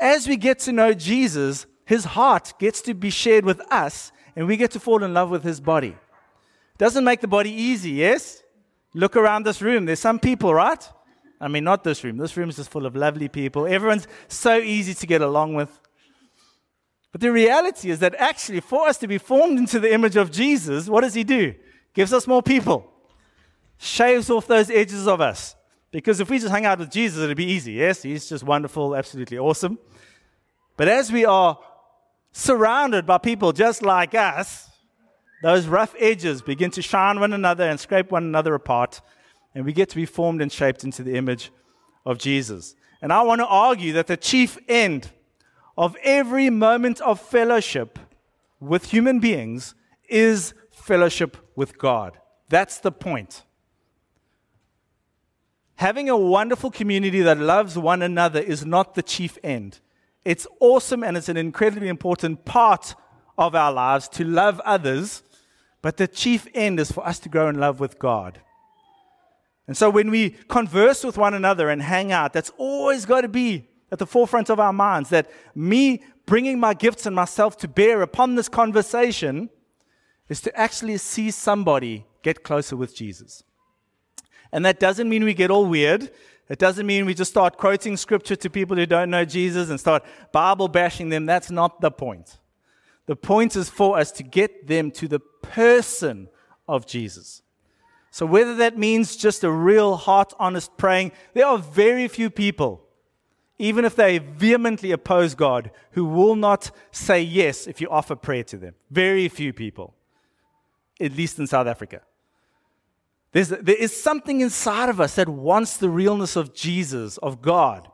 As 0.00 0.26
we 0.26 0.36
get 0.36 0.60
to 0.60 0.72
know 0.72 0.94
Jesus, 0.94 1.66
his 1.84 2.04
heart 2.04 2.54
gets 2.58 2.80
to 2.82 2.94
be 2.94 3.10
shared 3.10 3.44
with 3.44 3.60
us, 3.70 4.12
and 4.36 4.46
we 4.46 4.56
get 4.56 4.70
to 4.70 4.80
fall 4.80 5.02
in 5.04 5.12
love 5.12 5.28
with 5.28 5.42
his 5.42 5.60
body. 5.60 5.96
Doesn't 6.78 7.04
make 7.04 7.20
the 7.20 7.28
body 7.28 7.50
easy, 7.50 7.90
yes? 7.90 8.42
Look 8.94 9.16
around 9.16 9.44
this 9.44 9.60
room. 9.60 9.84
There's 9.84 10.00
some 10.00 10.18
people, 10.18 10.54
right? 10.54 10.88
I 11.40 11.48
mean, 11.48 11.64
not 11.64 11.84
this 11.84 12.02
room. 12.02 12.16
This 12.16 12.36
room 12.36 12.48
is 12.48 12.56
just 12.56 12.70
full 12.70 12.86
of 12.86 12.96
lovely 12.96 13.28
people. 13.28 13.66
Everyone's 13.66 14.08
so 14.26 14.58
easy 14.58 14.94
to 14.94 15.06
get 15.06 15.22
along 15.22 15.54
with. 15.54 15.80
But 17.12 17.20
the 17.20 17.32
reality 17.32 17.90
is 17.90 18.00
that 18.00 18.14
actually, 18.16 18.60
for 18.60 18.88
us 18.88 18.98
to 18.98 19.08
be 19.08 19.18
formed 19.18 19.58
into 19.58 19.78
the 19.80 19.92
image 19.92 20.16
of 20.16 20.30
Jesus, 20.30 20.88
what 20.88 21.02
does 21.02 21.14
he 21.14 21.24
do? 21.24 21.54
Gives 21.94 22.12
us 22.12 22.26
more 22.26 22.42
people, 22.42 22.92
shaves 23.78 24.30
off 24.30 24.46
those 24.46 24.70
edges 24.70 25.06
of 25.06 25.20
us. 25.20 25.54
Because 25.90 26.20
if 26.20 26.28
we 26.28 26.38
just 26.38 26.50
hang 26.50 26.66
out 26.66 26.78
with 26.78 26.90
Jesus, 26.90 27.22
it'd 27.22 27.36
be 27.36 27.46
easy. 27.46 27.72
Yes, 27.72 28.02
he's 28.02 28.28
just 28.28 28.44
wonderful, 28.44 28.94
absolutely 28.94 29.38
awesome. 29.38 29.78
But 30.76 30.88
as 30.88 31.10
we 31.10 31.24
are 31.24 31.58
surrounded 32.32 33.06
by 33.06 33.18
people 33.18 33.52
just 33.52 33.82
like 33.82 34.14
us, 34.14 34.68
those 35.42 35.66
rough 35.66 35.94
edges 35.98 36.42
begin 36.42 36.70
to 36.72 36.82
shine 36.82 37.20
one 37.20 37.32
another 37.32 37.64
and 37.64 37.80
scrape 37.80 38.10
one 38.10 38.24
another 38.24 38.54
apart, 38.54 39.00
and 39.58 39.66
we 39.66 39.72
get 39.72 39.88
to 39.88 39.96
be 39.96 40.06
formed 40.06 40.40
and 40.40 40.52
shaped 40.52 40.84
into 40.84 41.02
the 41.02 41.16
image 41.16 41.50
of 42.06 42.16
Jesus. 42.16 42.76
And 43.02 43.12
I 43.12 43.22
want 43.22 43.40
to 43.40 43.46
argue 43.46 43.92
that 43.94 44.06
the 44.06 44.16
chief 44.16 44.56
end 44.68 45.10
of 45.76 45.96
every 46.04 46.48
moment 46.48 47.00
of 47.00 47.20
fellowship 47.20 47.98
with 48.60 48.92
human 48.92 49.18
beings 49.18 49.74
is 50.08 50.54
fellowship 50.70 51.36
with 51.56 51.76
God. 51.76 52.18
That's 52.48 52.78
the 52.78 52.92
point. 52.92 53.42
having 55.78 56.08
a 56.10 56.16
wonderful 56.16 56.70
community 56.70 57.20
that 57.20 57.38
loves 57.38 57.78
one 57.78 58.02
another 58.02 58.40
is 58.40 58.66
not 58.66 58.94
the 58.94 59.02
chief 59.02 59.38
end. 59.44 59.78
It's 60.24 60.46
awesome 60.60 61.04
and 61.04 61.16
it's 61.16 61.28
an 61.28 61.36
incredibly 61.36 61.88
important 61.88 62.44
part 62.44 62.96
of 63.36 63.54
our 63.54 63.72
lives 63.72 64.08
to 64.10 64.24
love 64.24 64.60
others, 64.64 65.22
but 65.80 65.96
the 65.96 66.08
chief 66.08 66.48
end 66.52 66.80
is 66.80 66.90
for 66.90 67.06
us 67.06 67.20
to 67.20 67.28
grow 67.28 67.48
in 67.48 67.60
love 67.60 67.78
with 67.78 67.98
God. 67.98 68.40
And 69.68 69.76
so 69.76 69.90
when 69.90 70.10
we 70.10 70.30
converse 70.30 71.04
with 71.04 71.16
one 71.16 71.34
another 71.34 71.68
and 71.68 71.80
hang 71.80 72.10
out, 72.10 72.32
that's 72.32 72.50
always 72.56 73.04
got 73.04 73.20
to 73.20 73.28
be 73.28 73.68
at 73.92 73.98
the 73.98 74.06
forefront 74.06 74.50
of 74.50 74.58
our 74.58 74.72
minds 74.72 75.10
that 75.10 75.30
me 75.54 76.02
bringing 76.26 76.58
my 76.58 76.74
gifts 76.74 77.06
and 77.06 77.14
myself 77.14 77.56
to 77.58 77.68
bear 77.68 78.02
upon 78.02 78.34
this 78.34 78.48
conversation 78.48 79.50
is 80.28 80.40
to 80.40 80.58
actually 80.58 80.96
see 80.96 81.30
somebody 81.30 82.06
get 82.22 82.42
closer 82.42 82.76
with 82.76 82.96
Jesus. 82.96 83.44
And 84.52 84.64
that 84.64 84.80
doesn't 84.80 85.08
mean 85.08 85.24
we 85.24 85.34
get 85.34 85.50
all 85.50 85.66
weird. 85.66 86.10
It 86.48 86.58
doesn't 86.58 86.86
mean 86.86 87.04
we 87.04 87.14
just 87.14 87.30
start 87.30 87.58
quoting 87.58 87.96
scripture 87.98 88.36
to 88.36 88.50
people 88.50 88.76
who 88.76 88.86
don't 88.86 89.10
know 89.10 89.26
Jesus 89.26 89.68
and 89.68 89.78
start 89.78 90.02
Bible 90.32 90.68
bashing 90.68 91.10
them. 91.10 91.26
That's 91.26 91.50
not 91.50 91.82
the 91.82 91.90
point. 91.90 92.38
The 93.06 93.16
point 93.16 93.54
is 93.56 93.68
for 93.68 93.98
us 93.98 94.12
to 94.12 94.22
get 94.22 94.66
them 94.66 94.90
to 94.92 95.08
the 95.08 95.20
person 95.20 96.28
of 96.66 96.86
Jesus. 96.86 97.42
So, 98.18 98.26
whether 98.26 98.56
that 98.56 98.76
means 98.76 99.14
just 99.14 99.44
a 99.44 99.52
real 99.52 99.94
heart 99.94 100.32
honest 100.40 100.76
praying, 100.76 101.12
there 101.34 101.46
are 101.46 101.56
very 101.56 102.08
few 102.08 102.30
people, 102.30 102.82
even 103.60 103.84
if 103.84 103.94
they 103.94 104.18
vehemently 104.18 104.90
oppose 104.90 105.36
God, 105.36 105.70
who 105.92 106.04
will 106.04 106.34
not 106.34 106.72
say 106.90 107.22
yes 107.22 107.68
if 107.68 107.80
you 107.80 107.88
offer 107.88 108.16
prayer 108.16 108.42
to 108.42 108.56
them. 108.56 108.74
Very 108.90 109.28
few 109.28 109.52
people, 109.52 109.94
at 111.00 111.12
least 111.12 111.38
in 111.38 111.46
South 111.46 111.68
Africa. 111.68 112.00
There's, 113.30 113.50
there 113.50 113.76
is 113.76 113.94
something 113.94 114.40
inside 114.40 114.88
of 114.88 115.00
us 115.00 115.14
that 115.14 115.28
wants 115.28 115.76
the 115.76 115.88
realness 115.88 116.34
of 116.34 116.52
Jesus, 116.52 117.18
of 117.18 117.40
God. 117.40 117.88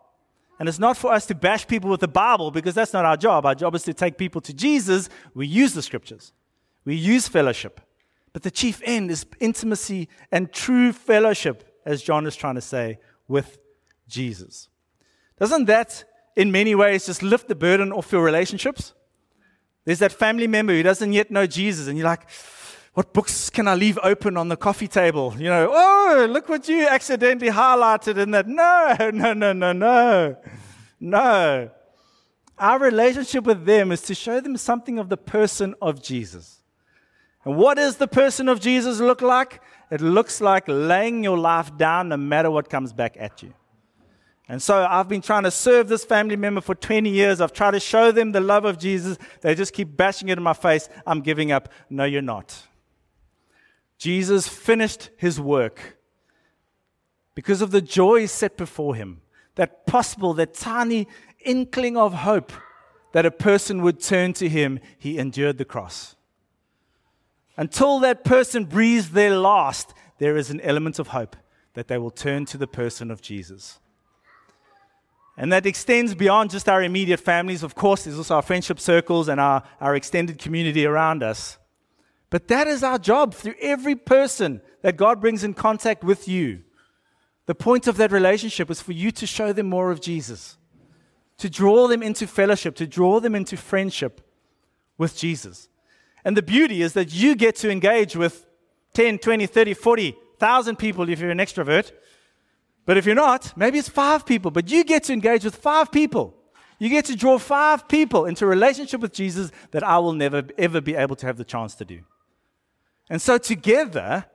And 0.59 0.71
it's 0.71 0.78
not 0.78 0.97
for 0.97 1.12
us 1.12 1.26
to 1.26 1.35
bash 1.35 1.66
people 1.66 1.90
with 1.90 2.00
the 2.00 2.09
Bible 2.09 2.50
because 2.50 2.75
that's 2.75 2.95
not 2.95 3.04
our 3.04 3.19
job. 3.19 3.45
Our 3.45 3.54
job 3.54 3.75
is 3.75 3.83
to 3.83 3.93
take 3.93 4.16
people 4.16 4.40
to 4.40 4.54
Jesus. 4.54 5.11
We 5.35 5.47
use 5.47 5.75
the 5.75 5.83
scriptures, 5.83 6.33
we 6.87 6.95
use 6.95 7.28
fellowship. 7.28 7.83
But 8.35 8.43
the 8.43 8.50
chief 8.50 8.83
end 8.85 9.11
is 9.11 9.25
intimacy 9.41 10.09
and 10.31 10.53
true 10.53 10.93
fellowship, 10.93 11.81
as 11.87 12.03
John 12.03 12.26
is 12.26 12.37
trying 12.37 12.57
to 12.57 12.61
say, 12.61 12.99
with 13.29 13.59
Jesus. 14.09 14.69
Doesn't 15.38 15.64
that, 15.67 16.05
in 16.37 16.50
many 16.50 16.75
ways, 16.75 17.07
just 17.07 17.23
lift 17.23 17.47
the 17.47 17.55
burden 17.55 17.93
off 17.93 18.11
your 18.11 18.25
relationships? 18.25 18.93
There's 19.85 20.00
that 20.00 20.12
family 20.12 20.49
member 20.49 20.73
who 20.73 20.83
doesn't 20.83 21.12
yet 21.12 21.31
know 21.31 21.47
Jesus, 21.47 21.87
and 21.87 21.97
you're 21.97 22.07
like, 22.07 22.29
what 22.95 23.12
books 23.12 23.50
can 23.50 23.69
I 23.69 23.76
leave 23.76 24.00
open 24.03 24.37
on 24.37 24.49
the 24.49 24.57
coffee 24.57 24.88
table? 24.88 25.33
You 25.38 25.49
know, 25.49 25.71
oh, 25.73 26.26
look 26.29 26.49
what 26.49 26.69
you 26.69 26.88
accidentally 26.88 27.53
highlighted 27.53 28.19
in 28.19 28.33
that. 28.33 28.49
No, 28.49 28.97
no, 29.12 29.33
no, 29.33 29.53
no, 29.53 29.73
no. 29.73 30.37
No. 30.99 31.71
Our 32.59 32.79
relationship 32.81 33.45
with 33.45 33.64
them 33.64 33.93
is 33.93 34.03
to 34.03 34.14
show 34.14 34.41
them 34.41 34.57
something 34.57 34.99
of 34.99 35.09
the 35.09 35.17
person 35.17 35.76
of 35.81 36.03
Jesus. 36.03 36.63
And 37.45 37.57
what 37.57 37.77
does 37.77 37.97
the 37.97 38.09
person 38.09 38.49
of 38.49 38.61
Jesus 38.61 39.01
look 39.01 39.21
like? 39.21 39.61
It 39.91 40.01
looks 40.01 40.41
like 40.41 40.65
laying 40.67 41.23
your 41.23 41.39
life 41.39 41.77
down 41.77 42.09
no 42.09 42.17
matter 42.17 42.51
what 42.51 42.71
comes 42.71 42.93
back 42.93 43.17
at 43.19 43.43
you. 43.43 43.53
And 44.49 44.63
so 44.63 44.87
I've 44.89 45.09
been 45.09 45.23
trying 45.23 45.45
to 45.45 45.51
serve 45.51 45.89
this 45.89 46.05
family 46.05 46.37
member 46.37 46.61
for 46.61 46.75
20 46.75 47.09
years. 47.09 47.41
I've 47.41 47.53
tried 47.53 47.73
to 47.73 47.81
show 47.81 48.13
them 48.13 48.33
the 48.33 48.41
love 48.41 48.65
of 48.65 48.79
Jesus. 48.79 49.17
They 49.41 49.55
just 49.55 49.73
keep 49.73 49.97
bashing 49.97 50.29
it 50.29 50.37
in 50.37 50.45
my 50.45 50.53
face. 50.53 50.89
I'm 51.07 51.21
giving 51.21 51.51
up. 51.51 51.71
No, 51.89 52.05
you're 52.05 52.23
not. 52.23 52.67
Jesus 53.97 54.47
finished 54.49 55.11
his 55.17 55.41
work 55.41 55.99
because 57.35 57.63
of 57.63 57.71
the 57.71 57.81
joy 57.81 58.27
set 58.27 58.57
before 58.57 58.95
him, 58.95 59.23
that 59.55 59.87
possible, 59.87 60.35
that 60.35 60.55
tiny 60.55 61.09
inkling 61.45 61.97
of 61.97 62.13
hope 62.13 62.53
that 63.13 63.25
a 63.25 63.31
person 63.31 63.83
would 63.83 64.01
turn 64.01 64.33
to 64.35 64.49
him, 64.49 64.79
he 64.99 65.19
endured 65.19 65.57
the 65.57 65.65
cross. 65.65 66.17
Until 67.57 68.01
that 68.01 68.25
person 68.25 68.65
breathes 68.65 69.11
their 69.11 69.37
last, 69.37 69.95
there 70.19 70.37
is 70.37 70.51
an 70.51 70.61
element 70.61 70.99
of 70.99 71.09
hope 71.09 71.37
that 71.75 71.89
they 71.89 71.99
will 71.99 72.11
turn 72.11 72.45
to 72.47 72.59
the 72.59 72.67
person 72.67 73.11
of 73.11 73.21
Jesus. 73.21 73.79
And 75.37 75.53
that 75.53 75.67
extends 75.67 76.15
beyond 76.15 76.51
just 76.51 76.69
our 76.69 76.83
immediate 76.83 77.21
families. 77.21 77.63
Of 77.63 77.75
course, 77.75 78.05
there's 78.05 78.19
also 78.19 78.37
our 78.37 78.43
friendship 78.43 78.79
circles 78.79 79.29
and 79.29 79.41
our, 79.41 79.65
our 79.81 79.97
extended 79.97 80.39
community 80.39 80.87
around 80.87 81.23
us. 81.23 81.59
But 82.31 82.49
that 82.49 82.67
is 82.67 82.83
our 82.83 82.99
job 82.99 83.35
through 83.35 83.55
every 83.61 83.97
person 83.97 84.61
that 84.83 84.97
God 84.97 85.21
brings 85.21 85.43
in 85.43 85.55
contact 85.55 86.05
with 86.05 86.29
you. 86.29 86.63
The 87.47 87.55
point 87.55 87.87
of 87.87 87.97
that 87.97 88.13
relationship 88.13 88.71
is 88.71 88.81
for 88.81 88.93
you 88.93 89.11
to 89.13 89.27
show 89.27 89.53
them 89.53 89.69
more 89.69 89.91
of 89.91 90.01
Jesus, 90.01 90.57
to 91.39 91.51
draw 91.51 91.89
them 91.89 92.03
into 92.03 92.27
fellowship, 92.27 92.75
to 92.77 92.87
draw 92.87 93.21
them 93.21 93.35
into 93.35 93.57
friendship 93.57 94.21
with 94.97 95.17
Jesus. 95.17 95.69
And 96.25 96.37
the 96.37 96.43
beauty 96.43 96.83
is 96.83 96.95
that 96.95 97.12
you 97.12 97.35
get 97.35 97.57
to 97.57 97.71
engage 97.71 98.16
with 98.16 98.47
10, 98.95 99.19
20, 99.19 99.47
30, 99.47 99.75
40,000 99.75 100.76
people 100.76 101.09
if 101.09 101.21
you're 101.21 101.31
an 101.31 101.38
extrovert. 101.38 101.93
But 102.87 102.97
if 102.97 103.07
you're 103.07 103.14
not, 103.14 103.57
maybe 103.57 103.78
it's 103.78 103.88
five 103.88 104.26
people, 104.26 104.50
but 104.50 104.71
you 104.71 104.85
get 104.85 105.04
to 105.04 105.12
engage 105.12 105.45
with 105.45 105.57
five 105.57 105.90
people. 105.90 106.37
You 106.78 106.88
get 106.88 107.04
to 107.07 107.16
draw 107.16 107.38
five 107.38 107.88
people 107.88 108.26
into 108.26 108.45
a 108.45 108.49
relationship 108.49 109.00
with 109.00 109.12
Jesus 109.12 109.50
that 109.71 109.83
I 109.83 109.99
will 109.99 110.12
never, 110.12 110.43
ever 110.59 110.81
be 110.81 110.95
able 110.95 111.16
to 111.16 111.26
have 111.26 111.37
the 111.37 111.45
chance 111.45 111.75
to 111.76 111.85
do. 111.85 112.00
And 113.09 113.23
so 113.23 113.38
together, 113.38 114.26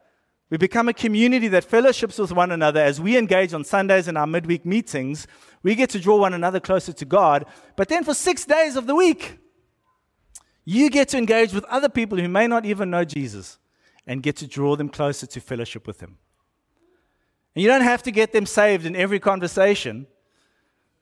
we 0.49 0.57
become 0.57 0.89
a 0.89 0.93
community 0.93 1.47
that 1.49 1.63
fellowships 1.63 2.17
with 2.17 2.31
one 2.31 2.51
another 2.51 2.79
as 2.79 2.99
we 2.99 3.17
engage 3.17 3.53
on 3.53 3.63
Sundays 3.63 4.07
in 4.07 4.17
our 4.17 4.25
midweek 4.25 4.65
meetings. 4.65 5.27
We 5.61 5.75
get 5.75 5.89
to 5.91 5.99
draw 5.99 6.17
one 6.17 6.33
another 6.33 6.59
closer 6.59 6.93
to 6.93 7.05
God. 7.05 7.45
But 7.75 7.89
then 7.89 8.03
for 8.03 8.13
six 8.13 8.45
days 8.45 8.75
of 8.75 8.87
the 8.87 8.95
week, 8.95 9.37
you 10.69 10.91
get 10.91 11.09
to 11.09 11.17
engage 11.17 11.51
with 11.51 11.65
other 11.65 11.89
people 11.89 12.19
who 12.19 12.27
may 12.27 12.45
not 12.45 12.63
even 12.63 12.91
know 12.91 13.03
Jesus 13.03 13.57
and 14.05 14.21
get 14.21 14.35
to 14.35 14.45
draw 14.45 14.75
them 14.75 14.87
closer 14.87 15.25
to 15.25 15.39
fellowship 15.39 15.87
with 15.87 15.99
Him. 15.99 16.19
And 17.55 17.63
you 17.63 17.67
don't 17.67 17.81
have 17.81 18.03
to 18.03 18.11
get 18.11 18.33
them 18.33 18.45
saved 18.45 18.85
in 18.85 18.95
every 18.95 19.19
conversation. 19.19 20.05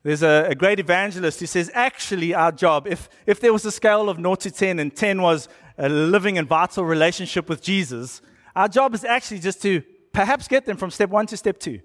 There's 0.03 0.23
a, 0.23 0.47
a, 0.49 0.55
great 0.55 0.79
evangelist 0.79 1.41
who 1.41 1.47
says, 1.47 1.69
actually, 1.73 2.33
our 2.33 2.53
job, 2.53 2.87
if, 2.87 3.09
if 3.25 3.41
there 3.41 3.51
was 3.51 3.65
a 3.65 3.71
scale 3.71 4.09
of 4.09 4.15
0 4.15 4.35
to 4.35 4.51
10 4.51 4.79
and 4.79 4.95
10 4.95 5.21
was 5.21 5.49
a 5.77 5.89
living 5.89 6.37
and 6.37 6.47
vital 6.47 6.85
relationship 6.85 7.49
with 7.49 7.61
Jesus, 7.61 8.21
our 8.55 8.69
job 8.69 8.93
is 8.93 9.03
actually 9.03 9.39
just 9.39 9.61
to 9.63 9.83
perhaps 10.13 10.47
get 10.47 10.65
them 10.65 10.77
from 10.77 10.91
step 10.91 11.09
one 11.09 11.25
to 11.27 11.35
step 11.35 11.59
two, 11.59 11.81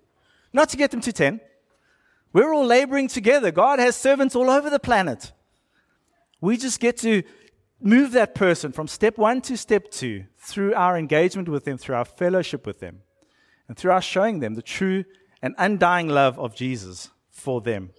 not 0.53 0.69
to 0.69 0.77
get 0.77 0.93
them 0.93 1.01
to 1.01 1.13
10. 1.13 1.41
We're 2.33 2.55
all 2.55 2.65
laboring 2.65 3.09
together. 3.09 3.51
God 3.51 3.81
has 3.81 3.97
servants 3.97 4.37
all 4.37 4.51
over 4.51 4.71
the 4.71 4.79
planet. 4.79 5.33
We 6.41 6.57
just 6.57 6.79
get 6.79 6.97
to 6.99 7.25
move 7.85 8.13
that 8.13 8.35
person 8.35 8.73
from 8.73 8.89
step 8.89 9.19
one 9.19 9.41
to 9.43 9.57
step 9.57 9.91
two 9.91 10.25
through 10.39 10.75
our 10.75 10.97
engagement 10.97 11.49
with 11.49 11.65
them, 11.65 11.79
through 11.79 11.97
our 11.97 12.05
fellowship 12.05 12.67
with 12.67 12.81
them, 12.81 13.01
and 13.69 13.77
through 13.77 13.93
our 13.93 14.03
showing 14.03 14.41
them 14.41 14.55
the 14.55 14.63
true 14.63 15.05
and 15.43 15.55
undying 15.59 16.09
love 16.09 16.39
of 16.39 16.55
Jesus 16.55 17.11
for 17.31 17.61
them. 17.61 17.91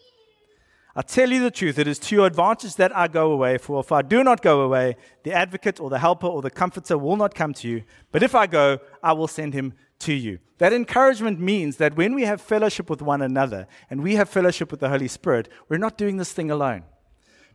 I 0.96 1.02
tell 1.02 1.32
you 1.32 1.42
the 1.42 1.50
truth, 1.50 1.80
it 1.80 1.88
is 1.88 1.98
to 2.00 2.16
your 2.16 2.28
advantage 2.28 2.76
that 2.76 2.96
I 2.96 3.08
go 3.08 3.32
away, 3.32 3.58
for 3.58 3.80
if 3.80 3.92
I 3.92 4.04
do 4.04 4.24
not 4.24 4.44
go 4.44 4.62
away, 4.62 4.96
the 5.24 5.34
advocate 5.34 5.80
or 5.80 5.90
the 5.90 5.98
helper 5.98 6.28
or 6.28 6.44
the 6.44 6.52
comforter 6.52 7.00
will 7.00 7.16
not 7.16 7.34
come 7.34 7.52
to 7.56 7.68
you. 7.68 7.84
But 8.12 8.22
if 8.22 8.36
I 8.36 8.46
go, 8.46 8.78
I 9.02 9.14
will 9.14 9.28
send 9.28 9.56
him 9.56 9.74
to 10.00 10.14
you. 10.14 10.38
That 10.60 10.72
encouragement 10.72 11.40
means 11.40 11.78
that 11.78 11.96
when 11.96 12.14
we 12.14 12.24
have 12.24 12.42
fellowship 12.42 12.92
with 12.92 13.02
one 13.02 13.24
another 13.24 13.68
and 13.90 14.04
we 14.04 14.16
have 14.16 14.30
fellowship 14.30 14.70
with 14.70 14.82
the 14.82 14.90
Holy 14.90 15.08
Spirit, 15.08 15.50
we're 15.68 15.78
not 15.78 15.98
doing 15.98 16.18
this 16.18 16.32
thing 16.32 16.52
alone. 16.52 16.84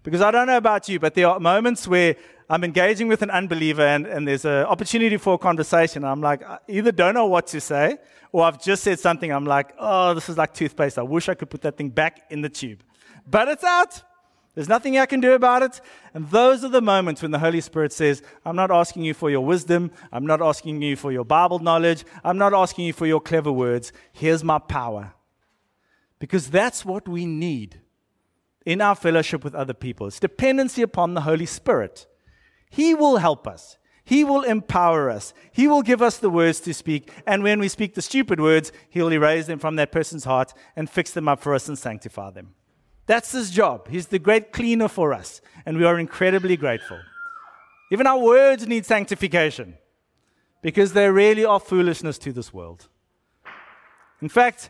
Because 0.02 0.20
I 0.20 0.30
don't 0.30 0.46
know 0.46 0.56
about 0.56 0.88
you, 0.88 0.98
but 0.98 1.14
there 1.14 1.28
are 1.28 1.40
moments 1.40 1.86
where 1.86 2.16
I'm 2.48 2.64
engaging 2.64 3.08
with 3.08 3.22
an 3.22 3.30
unbeliever 3.30 3.82
and, 3.82 4.06
and 4.06 4.26
there's 4.26 4.44
an 4.44 4.64
opportunity 4.64 5.16
for 5.16 5.34
a 5.34 5.38
conversation. 5.38 6.04
I'm 6.04 6.20
like, 6.20 6.42
I 6.42 6.58
either 6.68 6.92
don't 6.92 7.14
know 7.14 7.26
what 7.26 7.46
to 7.48 7.60
say 7.60 7.98
or 8.32 8.44
I've 8.44 8.62
just 8.62 8.84
said 8.84 8.98
something. 9.00 9.30
I'm 9.30 9.44
like, 9.44 9.74
oh, 9.78 10.14
this 10.14 10.28
is 10.28 10.38
like 10.38 10.54
toothpaste. 10.54 10.98
I 10.98 11.02
wish 11.02 11.28
I 11.28 11.34
could 11.34 11.50
put 11.50 11.62
that 11.62 11.76
thing 11.76 11.90
back 11.90 12.22
in 12.30 12.40
the 12.40 12.48
tube 12.48 12.82
but 13.30 13.48
it's 13.48 13.64
out. 13.64 14.02
There's 14.54 14.68
nothing 14.68 14.98
I 14.98 15.06
can 15.06 15.20
do 15.20 15.34
about 15.34 15.62
it. 15.62 15.80
And 16.14 16.28
those 16.30 16.64
are 16.64 16.68
the 16.68 16.80
moments 16.80 17.22
when 17.22 17.30
the 17.30 17.38
Holy 17.38 17.60
Spirit 17.60 17.92
says, 17.92 18.22
I'm 18.44 18.56
not 18.56 18.70
asking 18.70 19.04
you 19.04 19.14
for 19.14 19.30
your 19.30 19.44
wisdom. 19.44 19.92
I'm 20.10 20.26
not 20.26 20.42
asking 20.42 20.82
you 20.82 20.96
for 20.96 21.12
your 21.12 21.24
Bible 21.24 21.60
knowledge. 21.60 22.04
I'm 22.24 22.38
not 22.38 22.52
asking 22.52 22.86
you 22.86 22.92
for 22.92 23.06
your 23.06 23.20
clever 23.20 23.52
words. 23.52 23.92
Here's 24.12 24.42
my 24.42 24.58
power. 24.58 25.14
Because 26.18 26.50
that's 26.50 26.84
what 26.84 27.06
we 27.06 27.24
need 27.24 27.80
in 28.68 28.82
our 28.82 28.94
fellowship 28.94 29.42
with 29.44 29.54
other 29.54 29.72
people. 29.72 30.06
It's 30.06 30.20
dependency 30.20 30.82
upon 30.82 31.14
the 31.14 31.22
Holy 31.22 31.46
Spirit. 31.46 32.06
He 32.68 32.94
will 32.94 33.16
help 33.16 33.48
us. 33.48 33.78
He 34.04 34.24
will 34.24 34.42
empower 34.42 35.08
us. 35.08 35.32
He 35.50 35.66
will 35.66 35.80
give 35.80 36.02
us 36.02 36.18
the 36.18 36.28
words 36.28 36.60
to 36.60 36.74
speak. 36.74 37.10
And 37.26 37.42
when 37.42 37.60
we 37.60 37.68
speak 37.68 37.94
the 37.94 38.02
stupid 38.02 38.38
words, 38.38 38.70
He'll 38.90 39.10
erase 39.10 39.46
them 39.46 39.58
from 39.58 39.76
that 39.76 39.90
person's 39.90 40.24
heart 40.24 40.52
and 40.76 40.90
fix 40.90 41.12
them 41.12 41.28
up 41.28 41.40
for 41.40 41.54
us 41.54 41.66
and 41.66 41.78
sanctify 41.78 42.28
them. 42.32 42.54
That's 43.06 43.32
his 43.32 43.50
job. 43.50 43.88
He's 43.88 44.08
the 44.08 44.18
great 44.18 44.52
cleaner 44.52 44.88
for 44.88 45.14
us, 45.14 45.40
and 45.64 45.78
we 45.78 45.84
are 45.84 45.98
incredibly 45.98 46.58
grateful. 46.58 47.00
Even 47.90 48.06
our 48.06 48.18
words 48.18 48.66
need 48.66 48.84
sanctification 48.84 49.78
because 50.60 50.92
they 50.92 51.10
really 51.10 51.46
are 51.46 51.58
foolishness 51.58 52.18
to 52.18 52.34
this 52.34 52.52
world. 52.52 52.88
In 54.20 54.28
fact, 54.28 54.68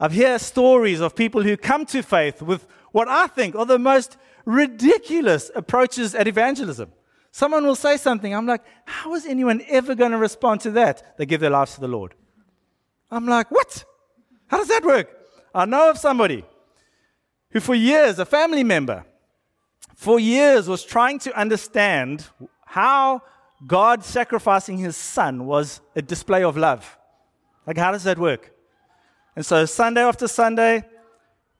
I've 0.00 0.16
heard 0.16 0.40
stories 0.40 1.00
of 1.00 1.14
people 1.14 1.42
who 1.42 1.56
come 1.56 1.86
to 1.86 2.02
faith 2.02 2.42
with 2.42 2.66
what 2.92 3.08
I 3.08 3.26
think 3.26 3.54
are 3.56 3.66
the 3.66 3.78
most 3.78 4.16
ridiculous 4.44 5.50
approaches 5.54 6.14
at 6.14 6.28
evangelism. 6.28 6.92
Someone 7.30 7.64
will 7.64 7.76
say 7.76 7.96
something, 7.96 8.34
I'm 8.34 8.46
like, 8.46 8.62
how 8.84 9.14
is 9.14 9.24
anyone 9.24 9.62
ever 9.68 9.94
going 9.94 10.10
to 10.10 10.18
respond 10.18 10.60
to 10.62 10.70
that? 10.72 11.16
They 11.16 11.26
give 11.26 11.40
their 11.40 11.50
lives 11.50 11.74
to 11.74 11.80
the 11.80 11.88
Lord. 11.88 12.14
I'm 13.10 13.26
like, 13.26 13.50
what? 13.50 13.84
How 14.48 14.58
does 14.58 14.68
that 14.68 14.84
work? 14.84 15.08
I 15.54 15.64
know 15.64 15.90
of 15.90 15.98
somebody 15.98 16.44
who, 17.50 17.60
for 17.60 17.74
years, 17.74 18.18
a 18.18 18.26
family 18.26 18.64
member, 18.64 19.04
for 19.94 20.20
years 20.20 20.68
was 20.68 20.84
trying 20.84 21.18
to 21.20 21.38
understand 21.38 22.26
how 22.66 23.22
God 23.66 24.04
sacrificing 24.04 24.78
his 24.78 24.96
son 24.96 25.46
was 25.46 25.80
a 25.94 26.02
display 26.02 26.42
of 26.42 26.56
love. 26.56 26.98
Like, 27.66 27.78
how 27.78 27.92
does 27.92 28.04
that 28.04 28.18
work? 28.18 28.52
And 29.36 29.46
so, 29.46 29.64
Sunday 29.64 30.02
after 30.02 30.28
Sunday, 30.28 30.84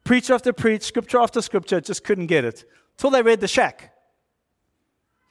preach 0.05 0.31
after 0.31 0.53
preach, 0.53 0.83
scripture 0.83 1.19
after 1.19 1.41
scripture, 1.43 1.81
just 1.81 2.05
couldn't 2.05 2.27
get 2.27 2.45
it. 2.45 2.65
Till 2.97 3.11
they 3.11 3.23
read 3.23 3.41
the 3.41 3.49
shack 3.49 3.93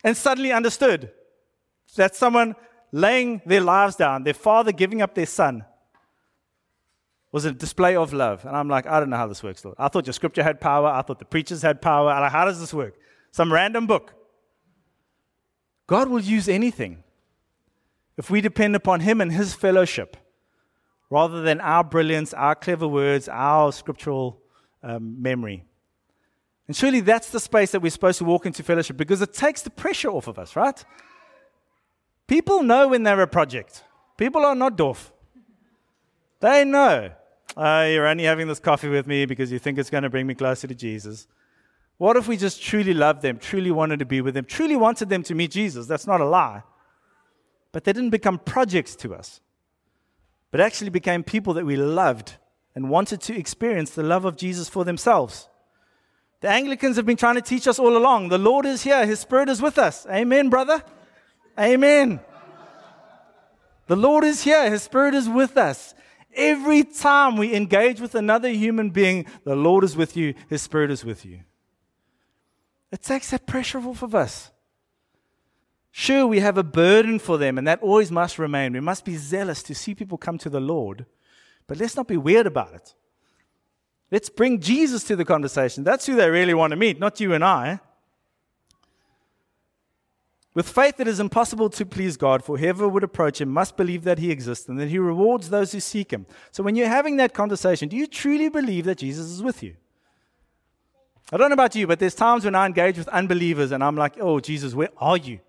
and 0.03 0.15
suddenly 0.15 0.51
understood 0.51 1.11
that 1.95 2.15
someone 2.15 2.55
laying 2.91 3.41
their 3.45 3.61
lives 3.61 3.95
down, 3.95 4.23
their 4.23 4.33
father 4.33 4.71
giving 4.71 5.01
up 5.01 5.15
their 5.15 5.25
son, 5.25 5.65
was 7.31 7.45
a 7.45 7.51
display 7.51 7.95
of 7.95 8.11
love. 8.11 8.45
And 8.45 8.55
I'm 8.55 8.67
like, 8.67 8.85
I 8.85 8.99
don't 8.99 9.09
know 9.09 9.17
how 9.17 9.27
this 9.27 9.41
works, 9.41 9.63
Lord. 9.63 9.77
I 9.79 9.87
thought 9.87 10.05
your 10.05 10.13
scripture 10.13 10.43
had 10.43 10.59
power. 10.59 10.87
I 10.87 11.01
thought 11.01 11.19
the 11.19 11.25
preachers 11.25 11.61
had 11.61 11.81
power. 11.81 12.09
I'm 12.09 12.21
like, 12.21 12.31
how 12.31 12.45
does 12.45 12.59
this 12.59 12.73
work? 12.73 12.95
Some 13.31 13.53
random 13.53 13.87
book. 13.87 14.13
God 15.87 16.09
will 16.09 16.21
use 16.21 16.49
anything 16.49 17.03
if 18.17 18.29
we 18.29 18.41
depend 18.41 18.75
upon 18.75 18.99
Him 19.01 19.21
and 19.21 19.31
His 19.31 19.53
fellowship 19.53 20.17
rather 21.09 21.41
than 21.41 21.61
our 21.61 21.83
brilliance, 21.83 22.33
our 22.33 22.55
clever 22.55 22.87
words, 22.87 23.29
our 23.29 23.71
scriptural 23.71 24.40
um, 24.83 25.21
memory. 25.21 25.65
And 26.67 26.75
surely 26.75 27.01
that's 27.01 27.29
the 27.29 27.39
space 27.39 27.71
that 27.71 27.81
we're 27.81 27.91
supposed 27.91 28.17
to 28.19 28.25
walk 28.25 28.45
into 28.45 28.63
fellowship 28.63 28.97
because 28.97 29.21
it 29.21 29.33
takes 29.33 29.61
the 29.61 29.69
pressure 29.69 30.09
off 30.09 30.27
of 30.27 30.39
us, 30.39 30.55
right? 30.55 30.83
People 32.27 32.63
know 32.63 32.87
when 32.87 33.03
they're 33.03 33.21
a 33.21 33.27
project. 33.27 33.83
People 34.17 34.45
are 34.45 34.55
not 34.55 34.77
doof. 34.77 35.11
They 36.39 36.63
know. 36.63 37.11
Oh, 37.57 37.85
you're 37.85 38.07
only 38.07 38.23
having 38.23 38.47
this 38.47 38.59
coffee 38.59 38.87
with 38.87 39.05
me 39.05 39.25
because 39.25 39.51
you 39.51 39.59
think 39.59 39.77
it's 39.77 39.89
going 39.89 40.03
to 40.03 40.09
bring 40.09 40.27
me 40.27 40.33
closer 40.33 40.67
to 40.67 40.75
Jesus. 40.75 41.27
What 41.97 42.15
if 42.15 42.27
we 42.27 42.37
just 42.37 42.61
truly 42.63 42.93
loved 42.93 43.21
them, 43.21 43.37
truly 43.37 43.69
wanted 43.69 43.99
to 43.99 44.05
be 44.05 44.21
with 44.21 44.33
them, 44.33 44.45
truly 44.45 44.75
wanted 44.75 45.09
them 45.09 45.23
to 45.23 45.35
meet 45.35 45.51
Jesus? 45.51 45.87
That's 45.87 46.07
not 46.07 46.21
a 46.21 46.25
lie. 46.25 46.63
But 47.71 47.83
they 47.83 47.93
didn't 47.93 48.09
become 48.09 48.39
projects 48.39 48.95
to 48.97 49.13
us, 49.13 49.39
but 50.49 50.59
actually 50.59 50.89
became 50.89 51.23
people 51.23 51.53
that 51.53 51.65
we 51.65 51.75
loved 51.75 52.37
and 52.75 52.89
wanted 52.89 53.21
to 53.21 53.37
experience 53.37 53.91
the 53.91 54.03
love 54.03 54.25
of 54.25 54.37
Jesus 54.37 54.69
for 54.69 54.85
themselves. 54.85 55.49
The 56.41 56.49
Anglicans 56.49 56.95
have 56.95 57.05
been 57.05 57.17
trying 57.17 57.35
to 57.35 57.41
teach 57.41 57.67
us 57.67 57.77
all 57.77 57.95
along 57.95 58.29
the 58.29 58.37
Lord 58.37 58.65
is 58.65 58.83
here, 58.83 59.05
His 59.05 59.19
Spirit 59.19 59.49
is 59.49 59.61
with 59.61 59.77
us. 59.77 60.05
Amen, 60.09 60.49
brother. 60.49 60.83
Amen. 61.59 62.19
The 63.87 63.95
Lord 63.95 64.23
is 64.23 64.43
here, 64.43 64.69
His 64.69 64.83
Spirit 64.83 65.13
is 65.13 65.29
with 65.29 65.57
us. 65.57 65.93
Every 66.33 66.83
time 66.83 67.35
we 67.35 67.53
engage 67.53 67.99
with 67.99 68.15
another 68.15 68.49
human 68.49 68.89
being, 68.89 69.25
the 69.43 69.55
Lord 69.55 69.83
is 69.83 69.97
with 69.97 70.15
you, 70.15 70.33
His 70.49 70.61
Spirit 70.61 70.89
is 70.89 71.03
with 71.03 71.25
you. 71.25 71.41
It 72.91 73.01
takes 73.01 73.31
that 73.31 73.45
pressure 73.45 73.79
off 73.79 74.01
of 74.01 74.15
us. 74.15 74.51
Sure, 75.91 76.25
we 76.25 76.39
have 76.39 76.57
a 76.57 76.63
burden 76.63 77.19
for 77.19 77.37
them, 77.37 77.57
and 77.57 77.67
that 77.67 77.81
always 77.81 78.11
must 78.11 78.39
remain. 78.39 78.73
We 78.73 78.79
must 78.79 79.03
be 79.03 79.17
zealous 79.17 79.61
to 79.63 79.75
see 79.75 79.93
people 79.93 80.17
come 80.17 80.37
to 80.37 80.49
the 80.49 80.61
Lord, 80.61 81.05
but 81.71 81.79
let's 81.79 81.95
not 81.95 82.05
be 82.05 82.17
weird 82.17 82.47
about 82.47 82.73
it. 82.73 82.93
Let's 84.11 84.27
bring 84.27 84.59
Jesus 84.59 85.05
to 85.05 85.15
the 85.15 85.23
conversation. 85.23 85.85
That's 85.85 86.05
who 86.05 86.17
they 86.17 86.29
really 86.29 86.53
want 86.53 86.71
to 86.71 86.75
meet, 86.75 86.99
not 86.99 87.21
you 87.21 87.33
and 87.33 87.45
I. 87.45 87.79
With 90.53 90.67
faith, 90.67 90.99
it 90.99 91.07
is 91.07 91.21
impossible 91.21 91.69
to 91.69 91.85
please 91.85 92.17
God, 92.17 92.43
for 92.43 92.57
whoever 92.57 92.89
would 92.89 93.05
approach 93.05 93.39
Him 93.39 93.47
must 93.47 93.77
believe 93.77 94.03
that 94.03 94.19
He 94.19 94.31
exists 94.31 94.67
and 94.67 94.77
that 94.81 94.89
He 94.89 94.99
rewards 94.99 95.49
those 95.49 95.71
who 95.71 95.79
seek 95.79 96.11
Him. 96.11 96.25
So, 96.51 96.61
when 96.61 96.75
you're 96.75 96.89
having 96.89 97.15
that 97.15 97.33
conversation, 97.33 97.87
do 97.87 97.95
you 97.95 98.05
truly 98.05 98.49
believe 98.49 98.83
that 98.83 98.97
Jesus 98.97 99.27
is 99.27 99.41
with 99.41 99.63
you? 99.63 99.77
I 101.31 101.37
don't 101.37 101.51
know 101.51 101.53
about 101.53 101.73
you, 101.75 101.87
but 101.87 101.99
there's 101.99 102.15
times 102.15 102.43
when 102.43 102.53
I 102.53 102.65
engage 102.65 102.97
with 102.97 103.07
unbelievers 103.07 103.71
and 103.71 103.81
I'm 103.81 103.95
like, 103.95 104.17
oh, 104.19 104.41
Jesus, 104.41 104.73
where 104.73 104.89
are 104.97 105.15
you? 105.15 105.39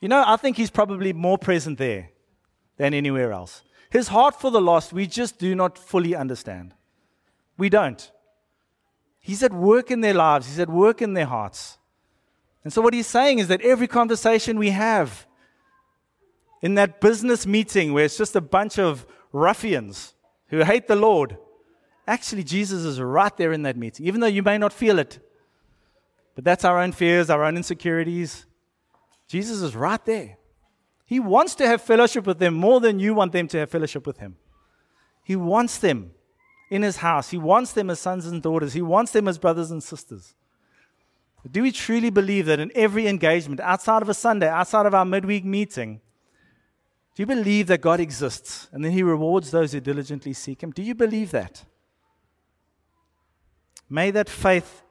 You 0.00 0.08
know, 0.08 0.24
I 0.26 0.36
think 0.36 0.56
he's 0.56 0.70
probably 0.70 1.12
more 1.12 1.36
present 1.36 1.76
there 1.76 2.08
than 2.78 2.94
anywhere 2.94 3.32
else. 3.32 3.64
His 3.90 4.08
heart 4.08 4.40
for 4.40 4.50
the 4.50 4.60
lost, 4.60 4.92
we 4.92 5.06
just 5.06 5.38
do 5.38 5.54
not 5.54 5.78
fully 5.78 6.14
understand. 6.14 6.74
We 7.56 7.68
don't. 7.68 8.10
He's 9.18 9.42
at 9.42 9.52
work 9.52 9.90
in 9.90 10.00
their 10.00 10.14
lives, 10.14 10.46
he's 10.46 10.58
at 10.58 10.68
work 10.68 11.02
in 11.02 11.14
their 11.14 11.26
hearts. 11.26 11.78
And 12.64 12.72
so, 12.72 12.82
what 12.82 12.94
he's 12.94 13.06
saying 13.06 13.38
is 13.38 13.48
that 13.48 13.62
every 13.62 13.86
conversation 13.86 14.58
we 14.58 14.70
have 14.70 15.26
in 16.60 16.74
that 16.74 17.00
business 17.00 17.46
meeting 17.46 17.92
where 17.92 18.04
it's 18.04 18.18
just 18.18 18.36
a 18.36 18.40
bunch 18.40 18.78
of 18.78 19.06
ruffians 19.32 20.14
who 20.48 20.64
hate 20.64 20.88
the 20.88 20.96
Lord, 20.96 21.38
Actually, 22.08 22.42
Jesus 22.42 22.84
is 22.84 23.02
right 23.02 23.36
there 23.36 23.52
in 23.52 23.64
that 23.64 23.76
meeting, 23.76 24.06
even 24.06 24.22
though 24.22 24.26
you 24.26 24.42
may 24.42 24.56
not 24.56 24.72
feel 24.72 24.98
it. 24.98 25.18
But 26.34 26.42
that's 26.42 26.64
our 26.64 26.80
own 26.80 26.92
fears, 26.92 27.28
our 27.28 27.44
own 27.44 27.58
insecurities. 27.58 28.46
Jesus 29.28 29.60
is 29.60 29.76
right 29.76 30.02
there. 30.06 30.37
He 31.08 31.18
wants 31.18 31.54
to 31.54 31.66
have 31.66 31.80
fellowship 31.80 32.26
with 32.26 32.38
them 32.38 32.52
more 32.52 32.80
than 32.80 32.98
you 32.98 33.14
want 33.14 33.32
them 33.32 33.48
to 33.48 33.58
have 33.60 33.70
fellowship 33.70 34.06
with 34.06 34.18
Him. 34.18 34.36
He 35.24 35.36
wants 35.36 35.78
them 35.78 36.10
in 36.70 36.82
His 36.82 36.98
house, 36.98 37.30
He 37.30 37.38
wants 37.38 37.72
them 37.72 37.88
as 37.88 37.98
sons 37.98 38.26
and 38.26 38.42
daughters, 38.42 38.74
He 38.74 38.82
wants 38.82 39.12
them 39.12 39.26
as 39.26 39.38
brothers 39.38 39.70
and 39.70 39.82
sisters. 39.82 40.34
Do 41.50 41.62
we 41.62 41.72
truly 41.72 42.10
believe 42.10 42.44
that 42.44 42.60
in 42.60 42.70
every 42.74 43.06
engagement, 43.06 43.58
outside 43.60 44.02
of 44.02 44.10
a 44.10 44.14
Sunday, 44.14 44.48
outside 44.48 44.84
of 44.84 44.94
our 44.94 45.06
midweek 45.06 45.46
meeting, 45.46 46.02
do 47.14 47.22
you 47.22 47.26
believe 47.26 47.68
that 47.68 47.80
God 47.80 48.00
exists 48.00 48.68
and 48.70 48.84
then 48.84 48.92
He 48.92 49.02
rewards 49.02 49.50
those 49.50 49.72
who 49.72 49.80
diligently 49.80 50.34
seek 50.34 50.62
Him? 50.62 50.72
Do 50.72 50.82
you 50.82 50.94
believe 50.94 51.30
that? 51.30 51.64
May 53.88 54.10
that 54.10 54.28
faith 54.28 54.82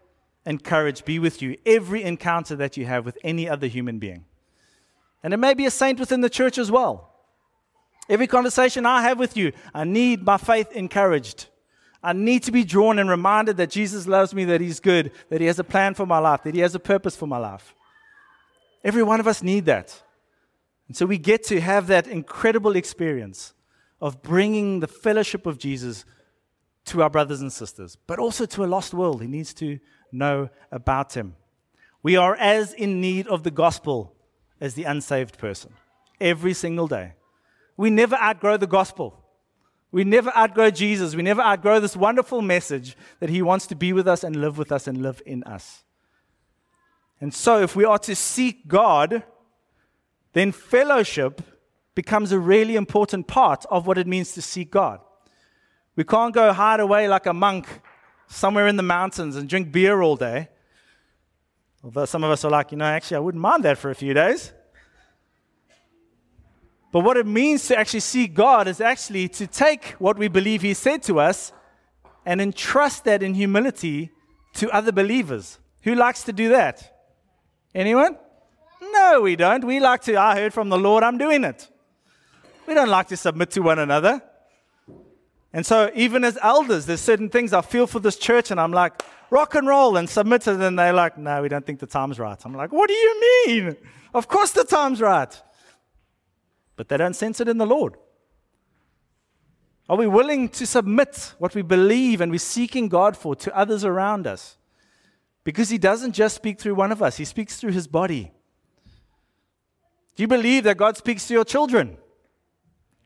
and 0.47 0.63
courage 0.63 1.06
be 1.06 1.19
with 1.19 1.43
you 1.43 1.58
every 1.63 2.01
encounter 2.01 2.56
that 2.56 2.75
you 2.75 2.88
have 2.88 3.06
with 3.06 3.19
any 3.23 3.47
other 3.47 3.67
human 3.67 3.99
being. 3.99 4.25
And 5.23 5.34
it 5.34 5.38
may 5.38 5.53
be 5.53 5.65
a 5.65 5.71
saint 5.71 5.99
within 5.99 6.21
the 6.21 6.30
church 6.30 6.58
as 6.58 6.71
well. 6.71 7.13
Every 8.10 8.27
conversation 8.27 8.86
I 8.86 9.01
have 9.01 9.19
with 9.19 9.36
you, 9.36 9.51
I 9.73 9.84
need 9.84 10.23
my 10.23 10.38
faith 10.38 10.71
encouraged. 10.71 11.47
I 12.01 12.13
need 12.13 12.43
to 12.43 12.51
be 12.51 12.63
drawn 12.63 12.99
and 12.99 13.10
reminded 13.10 13.58
that 13.58 13.69
Jesus 13.69 14.08
loves 14.08 14.34
me, 14.34 14.45
that 14.45 14.62
He's 14.62 14.80
good, 14.80 15.12
that 15.30 15.41
He 15.41 15.47
has 15.47 15.60
a 15.60 15.63
plan 15.63 15.93
for 15.93 16.06
my 16.06 16.19
life, 16.19 16.43
that 16.43 16.56
He 16.56 16.62
has 16.62 16.75
a 16.75 16.80
purpose 16.80 17.15
for 17.15 17.27
my 17.27 17.38
life. 17.38 17.75
Every 18.84 19.03
one 19.03 19.19
of 19.19 19.27
us 19.27 19.43
need 19.43 19.65
that. 19.65 20.01
And 20.88 20.95
so 20.95 21.06
we 21.06 21.17
get 21.17 21.43
to 21.45 21.60
have 21.60 21.88
that 21.88 22.08
incredible 22.08 22.75
experience 22.75 23.53
of 23.99 24.21
bringing 24.21 24.80
the 24.80 24.88
fellowship 24.88 25.45
of 25.45 25.58
Jesus 25.58 26.06
to 26.86 27.03
our 27.03 27.10
brothers 27.10 27.41
and 27.41 27.51
sisters, 27.51 27.97
but 28.08 28.19
also 28.19 28.45
to 28.45 28.63
a 28.63 28.67
lost 28.67 28.93
world. 28.93 29.21
He 29.21 29.27
needs 29.27 29.53
to 29.56 29.80
know 30.12 30.49
about 30.71 31.13
Him. 31.13 31.36
We 32.03 32.15
are 32.15 32.36
as 32.36 32.71
in 32.71 33.01
need 33.01 33.27
of 33.27 33.43
the 33.43 33.51
gospel 33.51 34.15
as 34.60 34.74
the 34.74 34.84
unsaved 34.84 35.38
person 35.38 35.74
every 36.20 36.54
single 36.54 36.88
day. 36.88 37.13
We 37.76 37.89
never 37.89 38.15
outgrow 38.15 38.58
the 38.58 38.67
gospel. 38.67 39.24
We 39.91 40.04
never 40.04 40.36
outgrow 40.36 40.72
Jesus. 40.72 41.15
We 41.15 41.24
never 41.24 41.41
outgrow 41.41 41.80
this 41.80 41.96
wonderful 41.96 42.41
message 42.41 42.98
that 43.20 43.30
He 43.30 43.41
wants 43.41 43.67
to 43.67 43.76
be 43.76 43.93
with 43.93 44.08
us 44.08 44.24
and 44.24 44.36
live 44.36 44.58
with 44.58 44.72
us 44.72 44.88
and 44.88 45.02
live 45.02 45.22
in 45.26 45.43
us. 45.43 45.84
And 47.22 47.34
so, 47.34 47.62
if 47.62 47.76
we 47.76 47.86
are 47.86 48.00
to 48.00 48.15
seek 48.15 48.67
God, 48.67 49.24
then 50.34 50.52
fellowship 50.52 51.41
becomes 51.96 52.32
a 52.32 52.39
really 52.39 52.76
important 52.76 53.28
part 53.28 53.65
of 53.72 53.88
what 53.88 53.98
it 53.98 54.06
means 54.06 54.34
to 54.34 54.41
seek 54.41 54.70
God. 54.70 55.00
We 55.96 56.04
can't 56.04 56.34
go 56.34 56.54
hide 56.54 56.80
away 56.80 57.08
like 57.08 57.26
a 57.26 57.34
monk 57.34 57.65
somewhere 58.28 58.67
in 58.67 58.76
the 58.76 58.84
mountains 58.84 59.36
and 59.36 59.50
drink 59.50 59.72
beer 59.72 60.02
all 60.02 60.15
day. 60.15 60.50
Although 61.83 62.05
some 62.05 62.23
of 62.23 62.31
us 62.31 62.43
are 62.43 62.51
like, 62.51 62.71
you 62.71 62.77
know, 62.77 62.85
actually, 62.85 63.17
I 63.17 63.19
wouldn't 63.19 63.41
mind 63.41 63.63
that 63.63 63.77
for 63.77 63.89
a 63.89 63.95
few 63.95 64.13
days. 64.13 64.51
But 66.91 67.01
what 67.01 67.17
it 67.17 67.27
means 67.27 67.67
to 67.67 67.77
actually 67.77 67.99
see 67.99 68.27
God 68.27 68.67
is 68.67 68.81
actually 68.81 69.27
to 69.29 69.47
take 69.47 69.89
what 69.99 70.17
we 70.17 70.27
believe 70.27 70.61
He 70.61 70.73
said 70.73 71.03
to 71.03 71.19
us 71.19 71.51
and 72.25 72.41
entrust 72.41 73.03
that 73.05 73.21
in 73.21 73.33
humility 73.33 74.11
to 74.55 74.69
other 74.71 74.91
believers. 74.91 75.59
Who 75.81 75.95
likes 75.95 76.23
to 76.23 76.33
do 76.33 76.49
that? 76.49 76.93
Anyone? 77.75 78.17
No, 78.81 79.21
we 79.21 79.35
don't. 79.35 79.63
We 79.63 79.79
like 79.79 80.01
to, 80.03 80.17
I 80.17 80.35
heard 80.35 80.53
from 80.53 80.69
the 80.69 80.77
Lord, 80.77 81.03
I'm 81.03 81.17
doing 81.17 81.43
it. 81.43 81.69
We 82.65 82.73
don't 82.73 82.89
like 82.89 83.07
to 83.09 83.17
submit 83.17 83.51
to 83.51 83.61
one 83.61 83.79
another. 83.79 84.21
And 85.58 85.65
so, 85.65 85.89
even 85.96 86.24
as 86.24 86.38
elders, 86.43 86.86
there's 86.86 87.02
certain 87.02 87.30
things 87.30 87.52
I 87.52 87.62
feel 87.62 87.88
for 87.88 88.00
this 88.00 88.15
church, 88.15 88.52
and 88.52 88.60
I'm 88.60 88.72
like, 88.72 89.02
rock 89.32 89.56
and 89.56 89.67
roll 89.67 89.98
and 89.98 90.08
submit 90.08 90.48
it. 90.48 90.62
And 90.62 90.78
they're 90.78 90.93
like, 90.93 91.17
no, 91.17 91.41
we 91.41 91.50
don't 91.50 91.65
think 91.65 91.80
the 91.80 91.88
time's 91.88 92.20
right. 92.20 92.39
I'm 92.46 92.54
like, 92.54 92.72
what 92.72 92.88
do 92.88 92.93
you 92.93 93.43
mean? 93.48 93.76
Of 94.13 94.28
course 94.28 94.52
the 94.52 94.63
time's 94.63 95.02
right. 95.02 95.41
But 96.76 96.89
they 96.89 96.98
don't 96.98 97.15
sense 97.15 97.39
it 97.41 97.48
in 97.48 97.58
the 97.58 97.65
Lord. 97.65 97.96
Are 99.89 99.98
we 99.98 100.06
willing 100.06 100.48
to 100.50 100.67
submit 100.67 101.34
what 101.39 101.56
we 101.56 101.63
believe 101.63 102.22
and 102.22 102.32
we're 102.32 102.38
seeking 102.38 102.88
God 102.88 103.17
for 103.17 103.36
to 103.38 103.58
others 103.58 103.84
around 103.84 104.28
us? 104.28 104.58
Because 105.43 105.70
He 105.70 105.80
doesn't 105.80 106.12
just 106.12 106.36
speak 106.36 106.60
through 106.60 106.76
one 106.76 106.91
of 106.91 107.02
us, 107.02 107.17
He 107.17 107.26
speaks 107.26 107.58
through 107.58 107.72
His 107.72 107.88
body. 107.88 108.32
Do 110.15 110.22
you 110.22 110.28
believe 110.28 110.65
that 110.65 110.78
God 110.78 110.98
speaks 110.98 111.28
to 111.30 111.34
your 111.34 111.46
children? 111.46 111.98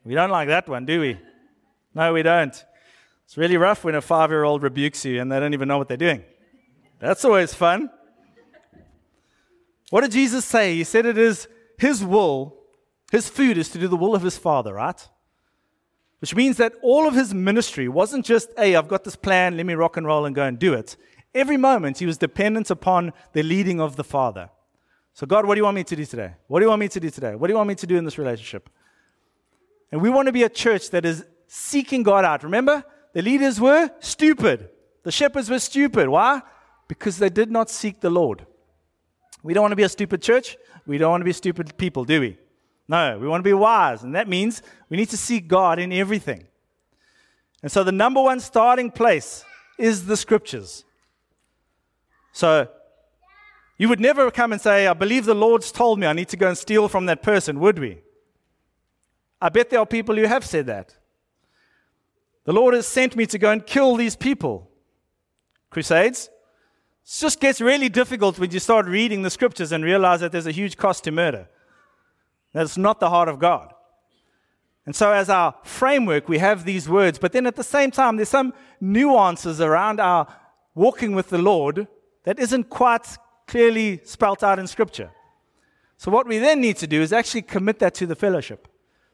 We 0.03 0.15
don't 0.15 0.31
like 0.31 0.49
that 0.49 0.67
one, 0.67 0.85
do 0.85 0.99
we? 0.99 1.17
No, 1.93 2.13
we 2.13 2.23
don't. 2.23 2.65
It's 3.25 3.37
really 3.37 3.57
rough 3.57 3.83
when 3.83 3.95
a 3.95 4.01
five 4.01 4.29
year 4.29 4.43
old 4.43 4.63
rebukes 4.63 5.05
you 5.05 5.21
and 5.21 5.31
they 5.31 5.39
don't 5.39 5.53
even 5.53 5.67
know 5.67 5.77
what 5.77 5.87
they're 5.87 5.97
doing. 5.97 6.23
That's 6.99 7.25
always 7.25 7.53
fun. 7.53 7.89
What 9.89 10.01
did 10.01 10.11
Jesus 10.11 10.45
say? 10.45 10.75
He 10.75 10.83
said 10.83 11.05
it 11.05 11.17
is 11.17 11.47
His 11.77 12.03
will, 12.03 12.57
His 13.11 13.27
food 13.27 13.57
is 13.57 13.69
to 13.69 13.79
do 13.79 13.87
the 13.87 13.97
will 13.97 14.15
of 14.15 14.21
His 14.21 14.37
Father, 14.37 14.73
right? 14.73 15.07
Which 16.21 16.35
means 16.35 16.57
that 16.57 16.73
all 16.83 17.07
of 17.07 17.15
his 17.15 17.33
ministry 17.33 17.87
wasn't 17.87 18.25
just, 18.25 18.49
hey, 18.55 18.75
I've 18.75 18.87
got 18.87 19.03
this 19.03 19.15
plan, 19.15 19.57
let 19.57 19.65
me 19.65 19.73
rock 19.73 19.97
and 19.97 20.05
roll 20.05 20.25
and 20.25 20.35
go 20.35 20.43
and 20.43 20.57
do 20.59 20.73
it. 20.75 20.95
Every 21.33 21.57
moment 21.57 21.97
he 21.97 22.05
was 22.05 22.19
dependent 22.19 22.69
upon 22.69 23.11
the 23.33 23.41
leading 23.41 23.81
of 23.81 23.95
the 23.95 24.03
Father. 24.03 24.51
So, 25.13 25.25
God, 25.25 25.47
what 25.47 25.55
do 25.55 25.59
you 25.59 25.63
want 25.63 25.75
me 25.75 25.83
to 25.83 25.95
do 25.95 26.05
today? 26.05 26.33
What 26.47 26.59
do 26.59 26.65
you 26.65 26.69
want 26.69 26.79
me 26.79 26.89
to 26.89 26.99
do 26.99 27.09
today? 27.09 27.33
What 27.33 27.47
do 27.47 27.53
you 27.53 27.57
want 27.57 27.69
me 27.69 27.75
to 27.75 27.87
do 27.87 27.97
in 27.97 28.05
this 28.05 28.19
relationship? 28.19 28.69
And 29.91 29.99
we 29.99 30.11
want 30.11 30.27
to 30.27 30.31
be 30.31 30.43
a 30.43 30.49
church 30.49 30.91
that 30.91 31.05
is 31.05 31.25
seeking 31.53 32.01
God 32.01 32.23
out. 32.23 32.43
Remember, 32.43 32.81
the 33.11 33.21
leaders 33.21 33.59
were 33.59 33.91
stupid. 33.99 34.69
The 35.03 35.11
shepherds 35.11 35.49
were 35.49 35.59
stupid. 35.59 36.07
Why? 36.07 36.41
Because 36.87 37.17
they 37.17 37.27
did 37.27 37.51
not 37.51 37.69
seek 37.69 37.99
the 37.99 38.09
Lord. 38.09 38.45
We 39.43 39.53
don't 39.53 39.63
want 39.63 39.73
to 39.73 39.75
be 39.75 39.83
a 39.83 39.89
stupid 39.89 40.21
church. 40.21 40.55
We 40.85 40.97
don't 40.97 41.11
want 41.11 41.19
to 41.19 41.25
be 41.25 41.33
stupid 41.33 41.77
people, 41.77 42.05
do 42.05 42.21
we? 42.21 42.37
No, 42.87 43.17
we 43.19 43.27
want 43.27 43.43
to 43.43 43.47
be 43.49 43.53
wise. 43.53 44.03
And 44.03 44.15
that 44.15 44.29
means 44.29 44.63
we 44.87 44.95
need 44.95 45.09
to 45.09 45.17
seek 45.17 45.49
God 45.49 45.77
in 45.77 45.91
everything. 45.91 46.47
And 47.61 47.69
so 47.69 47.83
the 47.83 47.91
number 47.91 48.21
one 48.21 48.39
starting 48.39 48.89
place 48.89 49.43
is 49.77 50.05
the 50.05 50.15
scriptures. 50.15 50.85
So 52.31 52.69
you 53.77 53.89
would 53.89 53.99
never 53.99 54.31
come 54.31 54.53
and 54.53 54.61
say, 54.61 54.87
I 54.87 54.93
believe 54.93 55.25
the 55.25 55.33
Lord's 55.33 55.69
told 55.69 55.99
me 55.99 56.07
I 56.07 56.13
need 56.13 56.29
to 56.29 56.37
go 56.37 56.47
and 56.47 56.57
steal 56.57 56.87
from 56.87 57.07
that 57.07 57.21
person, 57.21 57.59
would 57.59 57.77
we? 57.77 58.01
I 59.41 59.49
bet 59.49 59.69
there 59.69 59.79
are 59.79 59.85
people 59.85 60.15
who 60.15 60.23
have 60.23 60.45
said 60.45 60.67
that. 60.67 60.95
The 62.45 62.53
Lord 62.53 62.73
has 62.73 62.87
sent 62.87 63.15
me 63.15 63.25
to 63.27 63.37
go 63.37 63.51
and 63.51 63.65
kill 63.65 63.95
these 63.95 64.15
people. 64.15 64.69
Crusades. 65.69 66.29
It 67.03 67.19
just 67.19 67.39
gets 67.39 67.61
really 67.61 67.89
difficult 67.89 68.39
when 68.39 68.51
you 68.51 68.59
start 68.59 68.85
reading 68.85 69.21
the 69.21 69.29
scriptures 69.29 69.71
and 69.71 69.83
realize 69.83 70.19
that 70.21 70.31
there's 70.31 70.47
a 70.47 70.51
huge 70.51 70.77
cost 70.77 71.03
to 71.05 71.11
murder. 71.11 71.47
That's 72.53 72.77
not 72.77 72.99
the 72.99 73.09
heart 73.09 73.29
of 73.29 73.39
God. 73.39 73.73
And 74.85 74.95
so, 74.95 75.11
as 75.11 75.29
our 75.29 75.55
framework, 75.63 76.27
we 76.27 76.39
have 76.39 76.65
these 76.65 76.89
words, 76.89 77.19
but 77.19 77.33
then 77.33 77.45
at 77.45 77.55
the 77.55 77.63
same 77.63 77.91
time, 77.91 78.15
there's 78.15 78.29
some 78.29 78.53
nuances 78.79 79.61
around 79.61 79.99
our 79.99 80.27
walking 80.73 81.13
with 81.13 81.29
the 81.29 81.37
Lord 81.37 81.87
that 82.23 82.39
isn't 82.39 82.69
quite 82.69 83.17
clearly 83.47 84.01
spelt 84.03 84.43
out 84.43 84.57
in 84.57 84.65
Scripture. 84.67 85.11
So, 85.97 86.09
what 86.09 86.27
we 86.27 86.39
then 86.39 86.61
need 86.61 86.77
to 86.77 86.87
do 86.87 87.01
is 87.01 87.13
actually 87.13 87.43
commit 87.43 87.77
that 87.79 87.93
to 87.95 88.07
the 88.07 88.15
fellowship. 88.15 88.67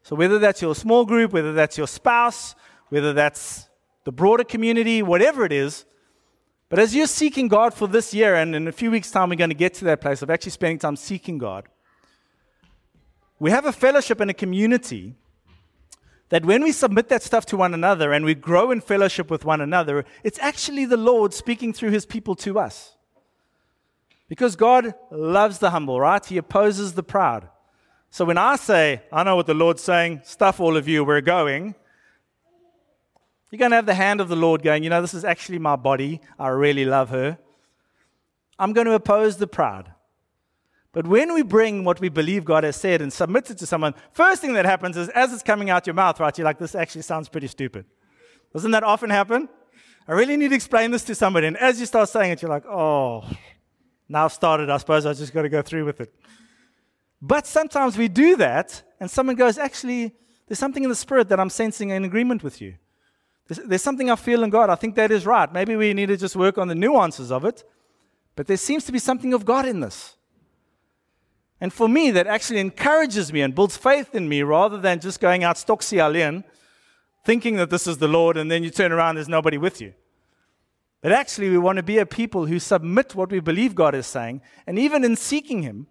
So, 0.03 0.15
whether 0.15 0.39
that's 0.39 0.61
your 0.61 0.73
small 0.73 1.03
group, 1.03 1.33
whether 1.33 1.51
that's 1.51 1.77
your 1.77 1.87
spouse, 1.87 2.55
whether 2.89 3.13
that's 3.13 3.67
the 4.03 4.11
broader 4.11 4.43
community, 4.43 5.01
whatever 5.01 5.45
it 5.45 5.51
is, 5.51 5.85
but 6.69 6.79
as 6.79 6.95
you're 6.95 7.07
seeking 7.07 7.47
God 7.47 7.73
for 7.73 7.87
this 7.87 8.13
year, 8.13 8.35
and 8.35 8.53
in 8.53 8.67
a 8.67 8.71
few 8.71 8.91
weeks' 8.91 9.09
time, 9.09 9.29
we're 9.29 9.35
going 9.35 9.49
to 9.49 9.55
get 9.55 9.73
to 9.75 9.85
that 9.85 10.01
place 10.01 10.21
of 10.21 10.29
actually 10.29 10.51
spending 10.51 10.79
time 10.79 10.95
seeking 10.95 11.37
God 11.37 11.67
we 13.39 13.51
have 13.51 13.65
a 13.65 13.71
fellowship 13.71 14.19
and 14.19 14.31
a 14.31 14.33
community 14.33 15.15
that 16.29 16.45
when 16.45 16.63
we 16.63 16.71
submit 16.71 17.07
that 17.09 17.23
stuff 17.23 17.45
to 17.45 17.57
one 17.57 17.73
another 17.73 18.11
and 18.11 18.25
we 18.25 18.35
grow 18.35 18.71
in 18.71 18.81
fellowship 18.81 19.29
with 19.29 19.45
one 19.45 19.61
another, 19.61 20.05
it's 20.23 20.39
actually 20.39 20.85
the 20.85 20.97
Lord 20.97 21.33
speaking 21.33 21.71
through 21.71 21.91
his 21.91 22.05
people 22.05 22.35
to 22.37 22.59
us. 22.59 22.95
Because 24.27 24.57
God 24.57 24.93
loves 25.09 25.59
the 25.59 25.69
humble, 25.69 26.01
right? 26.01 26.25
He 26.25 26.37
opposes 26.37 26.93
the 26.93 27.03
proud. 27.03 27.47
So 28.09 28.25
when 28.25 28.37
I 28.37 28.57
say, 28.57 29.03
I 29.11 29.23
know 29.23 29.37
what 29.37 29.47
the 29.47 29.53
Lord's 29.53 29.83
saying, 29.83 30.21
stuff 30.25 30.59
all 30.59 30.75
of 30.75 30.87
you, 30.87 31.05
we're 31.05 31.21
going, 31.21 31.75
you're 33.51 33.59
going 33.59 33.71
to 33.71 33.75
have 33.75 33.85
the 33.85 33.93
hand 33.93 34.19
of 34.19 34.27
the 34.27 34.35
Lord 34.35 34.61
going, 34.61 34.83
you 34.83 34.89
know, 34.89 35.01
this 35.01 35.13
is 35.13 35.23
actually 35.23 35.59
my 35.59 35.75
body. 35.75 36.21
I 36.37 36.49
really 36.49 36.85
love 36.85 37.09
her. 37.09 37.37
I'm 38.59 38.73
going 38.73 38.87
to 38.87 38.93
oppose 38.93 39.37
the 39.37 39.47
proud. 39.47 39.93
But 40.91 41.05
when 41.05 41.33
we 41.33 41.43
bring 41.43 41.83
what 41.83 41.99
we 41.99 42.09
believe 42.09 42.43
God 42.43 42.63
has 42.63 42.75
said 42.75 43.01
and 43.01 43.13
submit 43.13 43.51
it 43.51 43.57
to 43.59 43.65
someone, 43.65 43.93
first 44.11 44.41
thing 44.41 44.53
that 44.53 44.65
happens 44.65 44.97
is 44.97 45.09
as 45.09 45.31
it's 45.31 45.43
coming 45.43 45.69
out 45.69 45.85
your 45.85 45.93
mouth, 45.93 46.19
right, 46.19 46.35
you're 46.37 46.45
like, 46.45 46.57
this 46.57 46.75
actually 46.75 47.03
sounds 47.03 47.29
pretty 47.29 47.47
stupid. 47.47 47.85
Doesn't 48.53 48.71
that 48.71 48.83
often 48.83 49.09
happen? 49.09 49.47
I 50.07 50.13
really 50.13 50.37
need 50.37 50.49
to 50.49 50.55
explain 50.55 50.91
this 50.91 51.03
to 51.03 51.15
somebody. 51.15 51.47
And 51.47 51.57
as 51.57 51.79
you 51.79 51.85
start 51.85 52.09
saying 52.09 52.31
it, 52.31 52.41
you're 52.41 52.49
like, 52.49 52.65
oh, 52.65 53.29
now 54.09 54.25
I've 54.25 54.33
started. 54.33 54.69
I 54.69 54.77
suppose 54.77 55.05
I 55.05 55.13
just 55.13 55.33
got 55.33 55.43
to 55.43 55.49
go 55.49 55.61
through 55.61 55.85
with 55.85 56.01
it. 56.01 56.13
But 57.21 57.45
sometimes 57.45 57.97
we 57.97 58.07
do 58.07 58.35
that, 58.37 58.83
and 58.99 59.09
someone 59.11 59.35
goes, 59.35 59.57
actually, 59.57 60.15
there's 60.47 60.59
something 60.59 60.83
in 60.83 60.89
the 60.89 60.95
spirit 60.95 61.29
that 61.29 61.39
I'm 61.39 61.49
sensing 61.49 61.89
in 61.89 62.05
agreement 62.05 62.43
with 62.43 62.61
you. 62.61 62.75
There's, 63.47 63.81
something 63.81 64.09
I 64.09 64.15
feel 64.15 64.43
in 64.43 64.49
God. 64.49 64.69
I 64.69 64.75
think 64.75 64.95
that 64.95 65.09
is 65.09 65.25
right. 65.25 65.51
Maybe 65.51 65.75
we 65.75 65.93
need 65.93 66.07
to 66.07 66.17
just 66.17 66.35
work 66.35 66.57
on 66.57 66.67
the 66.67 66.75
nuances 66.75 67.31
of 67.31 67.45
it. 67.45 67.63
But 68.35 68.47
there 68.47 68.57
seems 68.57 68.83
to 68.85 68.91
be 68.91 68.99
something 68.99 69.33
of 69.33 69.45
God 69.45 69.65
in 69.65 69.79
this. 69.79 70.15
And 71.59 71.73
for 71.73 71.87
me, 71.87 72.11
that 72.11 72.27
actually 72.27 72.59
encourages 72.59 73.33
me 73.33 73.41
and 73.41 73.55
builds 73.55 73.77
faith 73.77 74.13
in 74.13 74.29
me 74.29 74.43
rather 74.43 74.77
than 74.77 74.99
just 74.99 75.19
going 75.19 75.43
out 75.43 75.55
stoksialen, 75.55 76.43
thinking 77.25 77.55
that 77.55 77.69
this 77.69 77.87
is 77.87 77.97
the 77.97 78.07
Lord, 78.07 78.37
and 78.37 78.51
then 78.51 78.63
you 78.63 78.69
turn 78.69 78.91
around, 78.91 79.15
there's 79.15 79.29
nobody 79.29 79.57
with 79.57 79.81
you. 79.81 79.93
But 81.01 81.13
actually, 81.13 81.49
we 81.49 81.57
want 81.57 81.77
to 81.77 81.83
be 81.83 81.97
a 81.97 82.05
people 82.05 82.45
who 82.45 82.59
submit 82.59 83.15
what 83.15 83.31
we 83.31 83.39
believe 83.39 83.75
God 83.75 83.95
is 83.95 84.05
saying, 84.05 84.41
and 84.67 84.77
even 84.77 85.03
in 85.03 85.15
seeking 85.15 85.63
Him, 85.63 85.87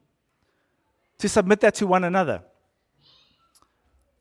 to 1.18 1.28
submit 1.28 1.60
that 1.60 1.74
to 1.76 1.86
one 1.86 2.04
another. 2.04 2.42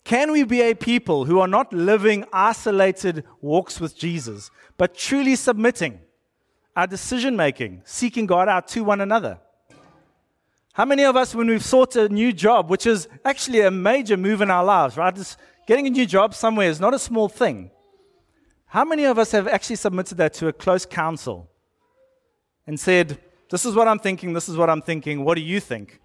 Can 0.05 0.31
we 0.31 0.43
be 0.43 0.61
a 0.61 0.75
people 0.75 1.25
who 1.25 1.39
are 1.39 1.47
not 1.47 1.73
living 1.73 2.25
isolated 2.31 3.25
walks 3.41 3.81
with 3.81 3.97
Jesus, 3.97 4.51
but 4.77 4.93
truly 4.95 5.35
submitting 5.35 5.99
our 6.75 6.85
decision 6.85 7.35
making, 7.35 7.81
seeking 7.85 8.27
God 8.27 8.47
out 8.47 8.67
to 8.69 8.83
one 8.83 9.01
another? 9.01 9.39
How 10.73 10.85
many 10.85 11.03
of 11.03 11.15
us, 11.15 11.33
when 11.33 11.47
we've 11.47 11.65
sought 11.65 11.95
a 11.95 12.07
new 12.07 12.31
job, 12.31 12.69
which 12.69 12.85
is 12.85 13.07
actually 13.23 13.61
a 13.61 13.71
major 13.71 14.15
move 14.15 14.41
in 14.41 14.51
our 14.51 14.63
lives, 14.63 14.95
right? 14.95 15.15
Just 15.15 15.39
getting 15.65 15.87
a 15.87 15.89
new 15.89 16.05
job 16.05 16.35
somewhere 16.35 16.69
is 16.69 16.79
not 16.79 16.93
a 16.93 16.99
small 16.99 17.27
thing. 17.27 17.71
How 18.67 18.85
many 18.85 19.05
of 19.05 19.17
us 19.17 19.31
have 19.31 19.47
actually 19.47 19.77
submitted 19.77 20.17
that 20.17 20.35
to 20.35 20.49
a 20.49 20.53
close 20.53 20.85
counsel 20.85 21.49
and 22.67 22.79
said, 22.79 23.17
This 23.49 23.65
is 23.65 23.73
what 23.73 23.87
I'm 23.87 23.99
thinking, 23.99 24.33
this 24.33 24.49
is 24.49 24.55
what 24.55 24.69
I'm 24.69 24.83
thinking, 24.83 25.23
what 25.23 25.35
do 25.35 25.41
you 25.41 25.59
think? 25.59 25.99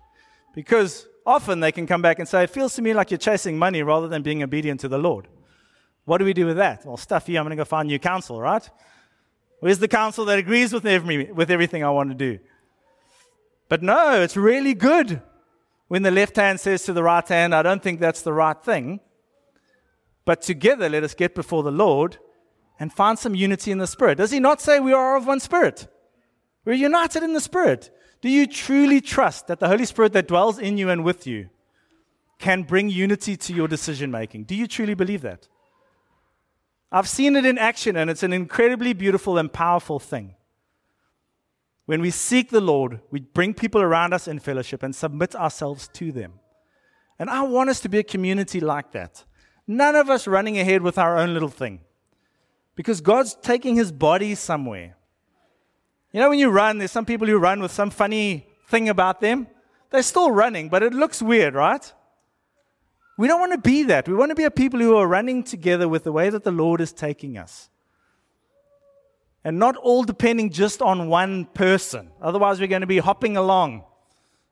Because 0.54 1.06
often 1.26 1.60
they 1.60 1.72
can 1.72 1.86
come 1.86 2.02
back 2.02 2.18
and 2.18 2.28
say, 2.28 2.44
It 2.44 2.50
feels 2.50 2.74
to 2.74 2.82
me 2.82 2.94
like 2.94 3.10
you're 3.10 3.18
chasing 3.18 3.58
money 3.58 3.82
rather 3.82 4.08
than 4.08 4.22
being 4.22 4.42
obedient 4.42 4.80
to 4.80 4.88
the 4.88 4.98
Lord. 4.98 5.28
What 6.04 6.18
do 6.18 6.24
we 6.24 6.32
do 6.32 6.46
with 6.46 6.56
that? 6.56 6.84
Well, 6.84 6.96
stuff 6.96 7.26
here, 7.26 7.38
I'm 7.38 7.44
going 7.44 7.56
to 7.56 7.60
go 7.60 7.64
find 7.64 7.88
new 7.88 7.98
counsel, 7.98 8.40
right? 8.40 8.68
Where's 9.60 9.78
the 9.78 9.88
counsel 9.88 10.24
that 10.24 10.38
agrees 10.38 10.72
with, 10.72 10.86
every, 10.86 11.30
with 11.30 11.50
everything 11.50 11.84
I 11.84 11.90
want 11.90 12.10
to 12.10 12.14
do? 12.14 12.38
But 13.68 13.82
no, 13.82 14.20
it's 14.22 14.36
really 14.36 14.74
good 14.74 15.22
when 15.88 16.02
the 16.02 16.10
left 16.10 16.36
hand 16.36 16.58
says 16.58 16.84
to 16.84 16.92
the 16.92 17.02
right 17.02 17.26
hand, 17.26 17.54
I 17.54 17.62
don't 17.62 17.82
think 17.82 18.00
that's 18.00 18.22
the 18.22 18.32
right 18.32 18.60
thing. 18.62 19.00
But 20.24 20.42
together, 20.42 20.88
let 20.88 21.04
us 21.04 21.14
get 21.14 21.34
before 21.34 21.62
the 21.62 21.70
Lord 21.70 22.18
and 22.78 22.92
find 22.92 23.18
some 23.18 23.34
unity 23.34 23.70
in 23.70 23.78
the 23.78 23.86
Spirit. 23.86 24.18
Does 24.18 24.30
he 24.30 24.40
not 24.40 24.60
say 24.60 24.80
we 24.80 24.92
are 24.92 25.16
of 25.16 25.26
one 25.26 25.40
Spirit? 25.40 25.86
We're 26.64 26.74
united 26.74 27.22
in 27.22 27.34
the 27.34 27.40
Spirit. 27.40 27.90
Do 28.20 28.28
you 28.28 28.46
truly 28.46 29.00
trust 29.00 29.46
that 29.46 29.60
the 29.60 29.68
Holy 29.68 29.86
Spirit 29.86 30.12
that 30.12 30.28
dwells 30.28 30.58
in 30.58 30.76
you 30.76 30.90
and 30.90 31.04
with 31.04 31.26
you 31.26 31.48
can 32.38 32.62
bring 32.62 32.90
unity 32.90 33.36
to 33.36 33.54
your 33.54 33.68
decision 33.68 34.10
making? 34.10 34.44
Do 34.44 34.54
you 34.54 34.66
truly 34.66 34.94
believe 34.94 35.22
that? 35.22 35.48
I've 36.92 37.08
seen 37.08 37.36
it 37.36 37.46
in 37.46 37.56
action, 37.56 37.96
and 37.96 38.10
it's 38.10 38.22
an 38.22 38.32
incredibly 38.32 38.92
beautiful 38.92 39.38
and 39.38 39.52
powerful 39.52 39.98
thing. 39.98 40.34
When 41.86 42.00
we 42.00 42.10
seek 42.10 42.50
the 42.50 42.60
Lord, 42.60 43.00
we 43.10 43.20
bring 43.20 43.54
people 43.54 43.80
around 43.80 44.12
us 44.12 44.28
in 44.28 44.38
fellowship 44.38 44.82
and 44.82 44.94
submit 44.94 45.34
ourselves 45.34 45.88
to 45.94 46.12
them. 46.12 46.34
And 47.18 47.30
I 47.30 47.42
want 47.42 47.70
us 47.70 47.80
to 47.80 47.88
be 47.88 47.98
a 47.98 48.04
community 48.04 48.60
like 48.60 48.92
that. 48.92 49.24
None 49.66 49.94
of 49.94 50.10
us 50.10 50.26
running 50.26 50.58
ahead 50.58 50.82
with 50.82 50.98
our 50.98 51.16
own 51.16 51.32
little 51.32 51.48
thing. 51.48 51.80
Because 52.74 53.00
God's 53.00 53.34
taking 53.34 53.76
his 53.76 53.92
body 53.92 54.34
somewhere. 54.34 54.96
You 56.12 56.20
know, 56.20 56.30
when 56.30 56.38
you 56.38 56.50
run, 56.50 56.78
there's 56.78 56.90
some 56.90 57.04
people 57.04 57.26
who 57.26 57.38
run 57.38 57.60
with 57.60 57.72
some 57.72 57.90
funny 57.90 58.46
thing 58.68 58.88
about 58.88 59.20
them. 59.20 59.46
They're 59.90 60.02
still 60.02 60.30
running, 60.30 60.68
but 60.68 60.82
it 60.82 60.92
looks 60.92 61.22
weird, 61.22 61.54
right? 61.54 61.92
We 63.18 63.28
don't 63.28 63.40
want 63.40 63.52
to 63.52 63.58
be 63.58 63.82
that. 63.84 64.08
We 64.08 64.14
want 64.14 64.30
to 64.30 64.34
be 64.34 64.44
a 64.44 64.50
people 64.50 64.80
who 64.80 64.96
are 64.96 65.06
running 65.06 65.42
together 65.42 65.88
with 65.88 66.04
the 66.04 66.12
way 66.12 66.30
that 66.30 66.44
the 66.44 66.50
Lord 66.50 66.80
is 66.80 66.92
taking 66.92 67.36
us 67.36 67.70
and 69.44 69.58
not 69.58 69.76
all 69.76 70.04
depending 70.04 70.50
just 70.50 70.82
on 70.82 71.08
one 71.08 71.46
person. 71.46 72.10
Otherwise, 72.20 72.60
we're 72.60 72.66
going 72.66 72.82
to 72.82 72.86
be 72.86 72.98
hopping 72.98 73.36
along 73.36 73.84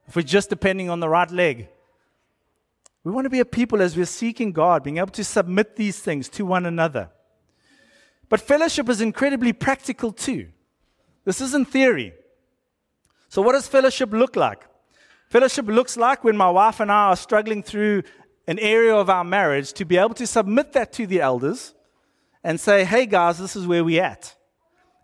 if 0.07 0.17
we're 0.17 0.23
just 0.23 0.49
depending 0.49 0.89
on 0.89 1.01
the 1.01 1.09
right 1.09 1.31
leg. 1.31 1.69
We 3.05 3.13
want 3.13 3.27
to 3.27 3.31
be 3.31 3.41
a 3.41 3.45
people 3.45 3.83
as 3.83 3.97
we're 3.97 4.07
seeking 4.07 4.53
God, 4.53 4.83
being 4.83 4.99
able 4.99 5.09
to 5.09 5.25
submit 5.25 5.77
these 5.77 5.99
things 5.99 6.29
to 6.31 6.45
one 6.45 6.67
another. 6.67 7.11
But 8.29 8.41
fellowship 8.41 8.89
is 8.89 9.01
incredibly 9.01 9.53
practical 9.53 10.13
too. 10.13 10.49
This 11.29 11.43
isn't 11.43 11.69
theory. 11.69 12.15
So, 13.29 13.43
what 13.43 13.53
does 13.53 13.69
fellowship 13.69 14.13
look 14.13 14.35
like? 14.35 14.67
Fellowship 15.29 15.67
looks 15.67 15.99
like 15.99 16.25
when 16.25 16.39
my 16.39 16.49
wife 16.49 16.81
and 16.81 16.91
I 16.91 17.09
are 17.09 17.17
struggling 17.17 17.63
through 17.63 18.05
an 18.47 18.59
area 18.59 18.97
of 18.97 19.11
our 19.11 19.25
marriage 19.25 19.75
to 19.75 19.85
be 19.85 19.99
able 19.99 20.15
to 20.15 20.27
submit 20.27 20.73
that 20.73 20.91
to 20.95 21.07
the 21.07 21.21
elders 21.21 21.75
and 22.43 22.59
say, 22.59 22.83
hey 22.83 23.05
guys, 23.05 23.37
this 23.37 23.57
is 23.57 23.67
where 23.67 23.85
we're 23.85 24.03
at. 24.03 24.37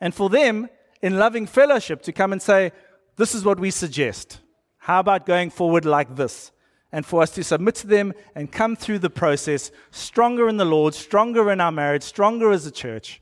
And 0.00 0.14
for 0.14 0.30
them, 0.30 0.70
in 1.02 1.18
loving 1.18 1.44
fellowship, 1.44 2.00
to 2.04 2.12
come 2.12 2.32
and 2.32 2.40
say, 2.40 2.72
this 3.16 3.34
is 3.34 3.44
what 3.44 3.60
we 3.60 3.70
suggest. 3.70 4.40
How 4.78 5.00
about 5.00 5.26
going 5.26 5.50
forward 5.50 5.84
like 5.84 6.16
this? 6.16 6.52
And 6.90 7.04
for 7.04 7.20
us 7.20 7.32
to 7.32 7.44
submit 7.44 7.74
to 7.74 7.86
them 7.86 8.14
and 8.34 8.50
come 8.50 8.76
through 8.76 9.00
the 9.00 9.10
process 9.10 9.70
stronger 9.90 10.48
in 10.48 10.56
the 10.56 10.64
Lord, 10.64 10.94
stronger 10.94 11.50
in 11.50 11.60
our 11.60 11.72
marriage, 11.72 12.02
stronger 12.02 12.50
as 12.50 12.64
a 12.64 12.70
church. 12.70 13.20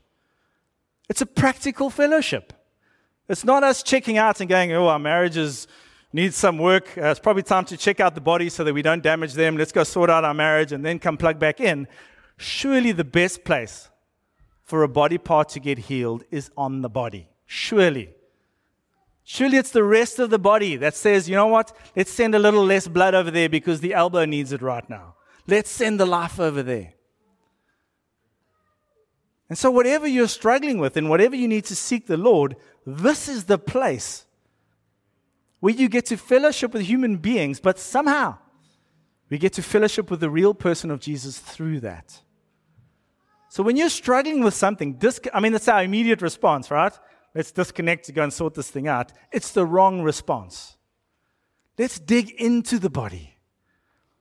It's 1.09 1.21
a 1.21 1.25
practical 1.25 1.89
fellowship. 1.89 2.53
It's 3.33 3.43
not 3.43 3.63
us 3.63 3.81
checking 3.81 4.19
out 4.19 4.41
and 4.41 4.47
going, 4.47 4.71
oh, 4.73 4.87
our 4.87 4.99
marriages 4.99 5.67
need 6.13 6.35
some 6.35 6.59
work. 6.59 6.95
Uh, 6.95 7.07
it's 7.07 7.19
probably 7.19 7.41
time 7.41 7.65
to 7.65 7.75
check 7.75 7.99
out 7.99 8.13
the 8.13 8.21
body 8.21 8.47
so 8.47 8.63
that 8.63 8.75
we 8.75 8.83
don't 8.83 9.01
damage 9.01 9.33
them. 9.33 9.57
Let's 9.57 9.71
go 9.71 9.83
sort 9.83 10.11
out 10.11 10.23
our 10.23 10.35
marriage 10.35 10.71
and 10.71 10.85
then 10.85 10.99
come 10.99 11.17
plug 11.17 11.39
back 11.39 11.59
in. 11.59 11.87
Surely 12.37 12.91
the 12.91 13.03
best 13.03 13.43
place 13.43 13.89
for 14.63 14.83
a 14.83 14.87
body 14.87 15.17
part 15.17 15.49
to 15.49 15.59
get 15.59 15.79
healed 15.79 16.23
is 16.29 16.51
on 16.55 16.83
the 16.83 16.89
body. 16.89 17.27
Surely. 17.47 18.11
Surely 19.23 19.57
it's 19.57 19.71
the 19.71 19.83
rest 19.83 20.19
of 20.19 20.29
the 20.29 20.37
body 20.37 20.75
that 20.75 20.93
says, 20.93 21.27
you 21.27 21.35
know 21.35 21.47
what? 21.47 21.75
Let's 21.95 22.11
send 22.11 22.35
a 22.35 22.39
little 22.39 22.63
less 22.63 22.87
blood 22.87 23.15
over 23.15 23.31
there 23.31 23.49
because 23.49 23.81
the 23.81 23.95
elbow 23.95 24.25
needs 24.25 24.51
it 24.51 24.61
right 24.61 24.87
now. 24.87 25.15
Let's 25.47 25.71
send 25.71 25.99
the 25.99 26.05
life 26.05 26.39
over 26.39 26.61
there. 26.61 26.93
And 29.49 29.57
so, 29.57 29.69
whatever 29.69 30.07
you're 30.07 30.27
struggling 30.27 30.77
with 30.79 30.97
and 30.97 31.09
whatever 31.09 31.35
you 31.35 31.47
need 31.47 31.65
to 31.65 31.75
seek 31.75 32.07
the 32.07 32.17
Lord, 32.17 32.55
this 32.85 33.27
is 33.27 33.45
the 33.45 33.57
place 33.57 34.25
where 35.59 35.73
you 35.73 35.87
get 35.87 36.05
to 36.07 36.17
fellowship 36.17 36.73
with 36.73 36.83
human 36.83 37.17
beings, 37.17 37.59
but 37.59 37.79
somehow 37.79 38.37
we 39.29 39.37
get 39.37 39.53
to 39.53 39.61
fellowship 39.61 40.11
with 40.11 40.19
the 40.19 40.29
real 40.29 40.53
person 40.53 40.91
of 40.91 40.99
Jesus 40.99 41.39
through 41.39 41.79
that. 41.79 42.21
So 43.49 43.63
when 43.63 43.77
you're 43.77 43.89
struggling 43.89 44.43
with 44.43 44.53
something, 44.53 44.95
disc- 44.95 45.27
I 45.33 45.39
mean, 45.39 45.53
that's 45.53 45.67
our 45.67 45.83
immediate 45.83 46.21
response, 46.21 46.69
right? 46.69 46.93
Let's 47.33 47.51
disconnect 47.51 48.05
to 48.05 48.11
go 48.11 48.23
and 48.23 48.33
sort 48.33 48.55
this 48.55 48.69
thing 48.69 48.87
out. 48.87 49.11
It's 49.31 49.51
the 49.51 49.65
wrong 49.65 50.01
response. 50.01 50.75
Let's 51.77 51.99
dig 51.99 52.31
into 52.31 52.77
the 52.77 52.89
body. 52.89 53.37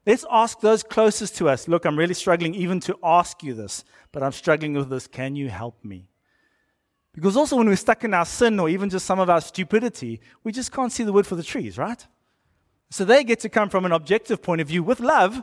Let's 0.07 0.25
ask 0.31 0.61
those 0.61 0.83
closest 0.83 1.37
to 1.37 1.49
us 1.49 1.69
look, 1.69 1.85
I'm 1.85 1.99
really 1.99 2.15
struggling 2.15 2.55
even 2.55 2.81
to 2.81 2.97
ask 3.03 3.43
you 3.43 3.55
this, 3.55 3.85
but 4.13 4.23
I'm 4.23 4.33
struggling 4.33 4.75
with 4.75 4.91
this. 4.91 5.07
Can 5.07 5.37
you 5.37 5.49
help 5.49 5.85
me? 5.85 6.09
Because 7.15 7.37
also, 7.37 7.57
when 7.57 7.69
we're 7.69 7.77
stuck 7.77 8.05
in 8.05 8.15
our 8.15 8.25
sin 8.25 8.59
or 8.59 8.69
even 8.69 8.89
just 8.89 9.05
some 9.05 9.21
of 9.21 9.29
our 9.29 9.41
stupidity, 9.41 10.21
we 10.45 10.53
just 10.53 10.73
can't 10.73 10.91
see 10.91 11.05
the 11.05 11.13
wood 11.13 11.27
for 11.27 11.37
the 11.37 11.43
trees, 11.43 11.77
right? 11.77 12.07
So 12.91 13.05
they 13.05 13.23
get 13.23 13.41
to 13.41 13.49
come 13.49 13.69
from 13.69 13.85
an 13.85 13.93
objective 13.93 14.43
point 14.43 14.61
of 14.61 14.69
view 14.69 14.83
with 14.83 15.01
love 15.01 15.43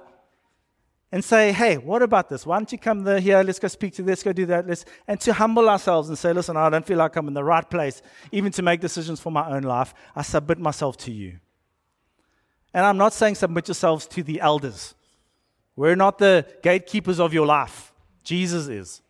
and 1.12 1.24
say, 1.24 1.52
hey, 1.52 1.78
what 1.78 2.02
about 2.02 2.30
this? 2.30 2.46
Why 2.46 2.58
don't 2.58 2.72
you 2.72 2.78
come 2.78 3.06
here? 3.18 3.42
Let's 3.44 3.60
go 3.60 3.68
speak 3.68 3.94
to 3.96 4.04
this, 4.04 4.22
go 4.24 4.34
do 4.34 4.46
that. 4.48 4.68
Let's, 4.68 4.86
and 5.08 5.20
to 5.22 5.34
humble 5.34 5.70
ourselves 5.70 6.10
and 6.10 6.18
say, 6.18 6.34
listen, 6.34 6.58
I 6.58 6.70
don't 6.70 6.86
feel 6.86 6.98
like 6.98 7.16
I'm 7.16 7.28
in 7.28 7.34
the 7.34 7.44
right 7.44 7.68
place, 7.68 8.02
even 8.32 8.52
to 8.54 8.62
make 8.62 8.80
decisions 8.80 9.20
for 9.20 9.32
my 9.32 9.50
own 9.50 9.64
life. 9.64 9.94
I 10.16 10.22
submit 10.22 10.60
myself 10.60 10.98
to 10.98 11.12
you. 11.12 11.40
And 12.74 12.86
I'm 12.86 12.98
not 12.98 13.14
saying 13.14 13.36
submit 13.36 13.68
yourselves 13.68 14.06
to 14.08 14.22
the 14.22 14.40
elders. 14.40 14.94
We're 15.76 15.96
not 15.96 16.20
the 16.20 16.46
gatekeepers 16.62 17.20
of 17.20 17.34
your 17.34 17.48
life. 17.48 17.94
Jesus 18.24 18.68
is. 18.68 19.02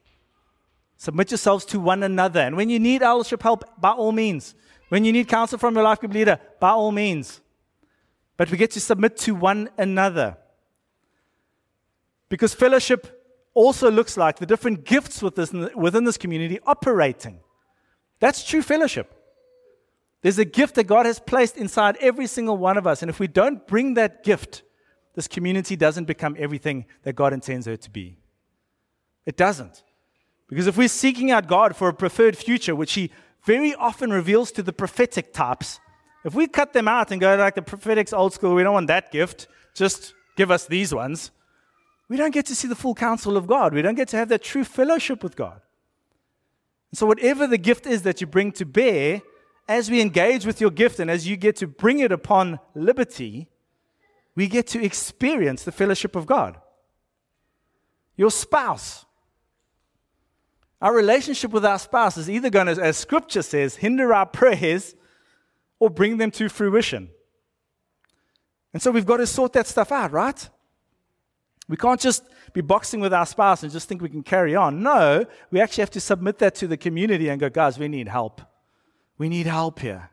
Submit 0.99 1.31
yourselves 1.31 1.63
to 1.63 1.79
one 1.79 2.03
another. 2.03 2.41
And 2.41 2.57
when 2.57 2.69
you 2.69 2.77
need 2.77 3.01
eldership 3.01 3.41
help, 3.41 3.63
by 3.79 3.91
all 3.91 4.11
means. 4.11 4.53
When 4.89 5.05
you 5.05 5.13
need 5.13 5.29
counsel 5.29 5.57
from 5.57 5.73
your 5.75 5.85
life 5.85 6.01
group 6.01 6.13
leader, 6.13 6.41
by 6.59 6.71
all 6.71 6.91
means. 6.91 7.39
But 8.35 8.51
we 8.51 8.57
get 8.57 8.71
to 8.71 8.81
submit 8.81 9.15
to 9.19 9.33
one 9.33 9.69
another. 9.77 10.35
Because 12.27 12.53
fellowship 12.53 13.47
also 13.53 13.89
looks 13.89 14.17
like 14.17 14.39
the 14.39 14.45
different 14.45 14.83
gifts 14.83 15.21
within 15.21 16.03
this 16.03 16.17
community 16.17 16.59
operating. 16.67 17.39
That's 18.19 18.43
true 18.43 18.61
fellowship. 18.61 19.15
There's 20.21 20.37
a 20.37 20.43
gift 20.43 20.75
that 20.75 20.83
God 20.83 21.05
has 21.05 21.17
placed 21.17 21.55
inside 21.55 21.95
every 22.01 22.27
single 22.27 22.57
one 22.57 22.77
of 22.77 22.85
us. 22.85 23.01
And 23.01 23.09
if 23.09 23.21
we 23.21 23.27
don't 23.27 23.65
bring 23.65 23.93
that 23.93 24.25
gift, 24.25 24.63
this 25.15 25.29
community 25.29 25.77
doesn't 25.77 26.05
become 26.05 26.35
everything 26.37 26.87
that 27.03 27.13
God 27.13 27.31
intends 27.31 27.67
her 27.67 27.77
to 27.77 27.89
be. 27.89 28.17
It 29.25 29.37
doesn't. 29.37 29.81
Because 30.49 30.67
if 30.67 30.77
we're 30.77 30.87
seeking 30.87 31.31
out 31.31 31.47
God 31.47 31.75
for 31.75 31.87
a 31.87 31.93
preferred 31.93 32.35
future, 32.37 32.75
which 32.75 32.93
He 32.93 33.11
very 33.45 33.73
often 33.75 34.11
reveals 34.11 34.51
to 34.53 34.63
the 34.63 34.73
prophetic 34.73 35.31
types, 35.31 35.79
if 36.25 36.33
we 36.33 36.47
cut 36.47 36.73
them 36.73 36.87
out 36.87 37.11
and 37.11 37.21
go 37.21 37.35
like 37.35 37.55
the 37.55 37.61
prophetic's 37.61 38.11
old 38.11 38.33
school, 38.33 38.55
we 38.55 38.63
don't 38.63 38.73
want 38.73 38.87
that 38.87 39.11
gift, 39.11 39.47
just 39.73 40.13
give 40.35 40.51
us 40.51 40.65
these 40.65 40.93
ones, 40.93 41.31
we 42.09 42.17
don't 42.17 42.33
get 42.33 42.47
to 42.47 42.55
see 42.55 42.67
the 42.67 42.75
full 42.75 42.95
counsel 42.95 43.37
of 43.37 43.45
God. 43.45 43.73
We 43.73 43.83
don't 43.83 43.95
get 43.95 44.07
to 44.09 44.17
have 44.17 44.29
that 44.29 44.41
true 44.41 44.63
fellowship 44.63 45.23
with 45.23 45.35
God. 45.35 45.61
And 46.91 46.97
so, 46.97 47.05
whatever 47.05 47.45
the 47.45 47.59
gift 47.59 47.85
is 47.85 48.01
that 48.01 48.19
you 48.19 48.25
bring 48.25 48.51
to 48.53 48.65
bear, 48.65 49.21
as 49.67 49.91
we 49.91 50.01
engage 50.01 50.47
with 50.47 50.59
your 50.59 50.71
gift 50.71 50.99
and 50.99 51.11
as 51.11 51.27
you 51.27 51.37
get 51.37 51.55
to 51.57 51.67
bring 51.67 51.99
it 51.99 52.11
upon 52.11 52.59
liberty, 52.73 53.47
we 54.35 54.47
get 54.47 54.65
to 54.67 54.83
experience 54.83 55.63
the 55.63 55.71
fellowship 55.71 56.15
of 56.15 56.25
God. 56.25 56.57
Your 58.17 58.31
spouse, 58.31 59.05
our 60.81 60.93
relationship 60.93 61.51
with 61.51 61.65
our 61.65 61.79
spouse 61.79 62.17
is 62.17 62.29
either 62.29 62.49
going 62.49 62.67
to, 62.67 62.81
as 62.81 62.97
scripture 62.97 63.41
says, 63.41 63.75
hinder 63.75 64.13
our 64.13 64.25
prayers 64.39 64.95
or 65.79 65.89
bring 65.89 66.17
them 66.17 66.31
to 66.31 66.49
fruition. 66.49 67.09
And 68.73 68.81
so 68.81 68.91
we've 68.91 69.05
got 69.05 69.17
to 69.17 69.27
sort 69.27 69.53
that 69.53 69.67
stuff 69.67 69.91
out, 69.91 70.11
right? 70.11 70.49
We 71.67 71.77
can't 71.77 71.99
just 71.99 72.23
be 72.53 72.61
boxing 72.61 72.99
with 72.99 73.13
our 73.13 73.25
spouse 73.25 73.63
and 73.63 73.71
just 73.71 73.87
think 73.87 74.01
we 74.01 74.09
can 74.09 74.23
carry 74.23 74.55
on. 74.55 74.81
No, 74.81 75.25
we 75.51 75.61
actually 75.61 75.83
have 75.83 75.91
to 75.91 75.99
submit 75.99 76.39
that 76.39 76.55
to 76.55 76.67
the 76.67 76.77
community 76.77 77.29
and 77.29 77.39
go, 77.39 77.49
guys, 77.49 77.77
we 77.77 77.87
need 77.87 78.07
help. 78.07 78.41
We 79.17 79.29
need 79.29 79.45
help 79.45 79.79
here. 79.79 80.09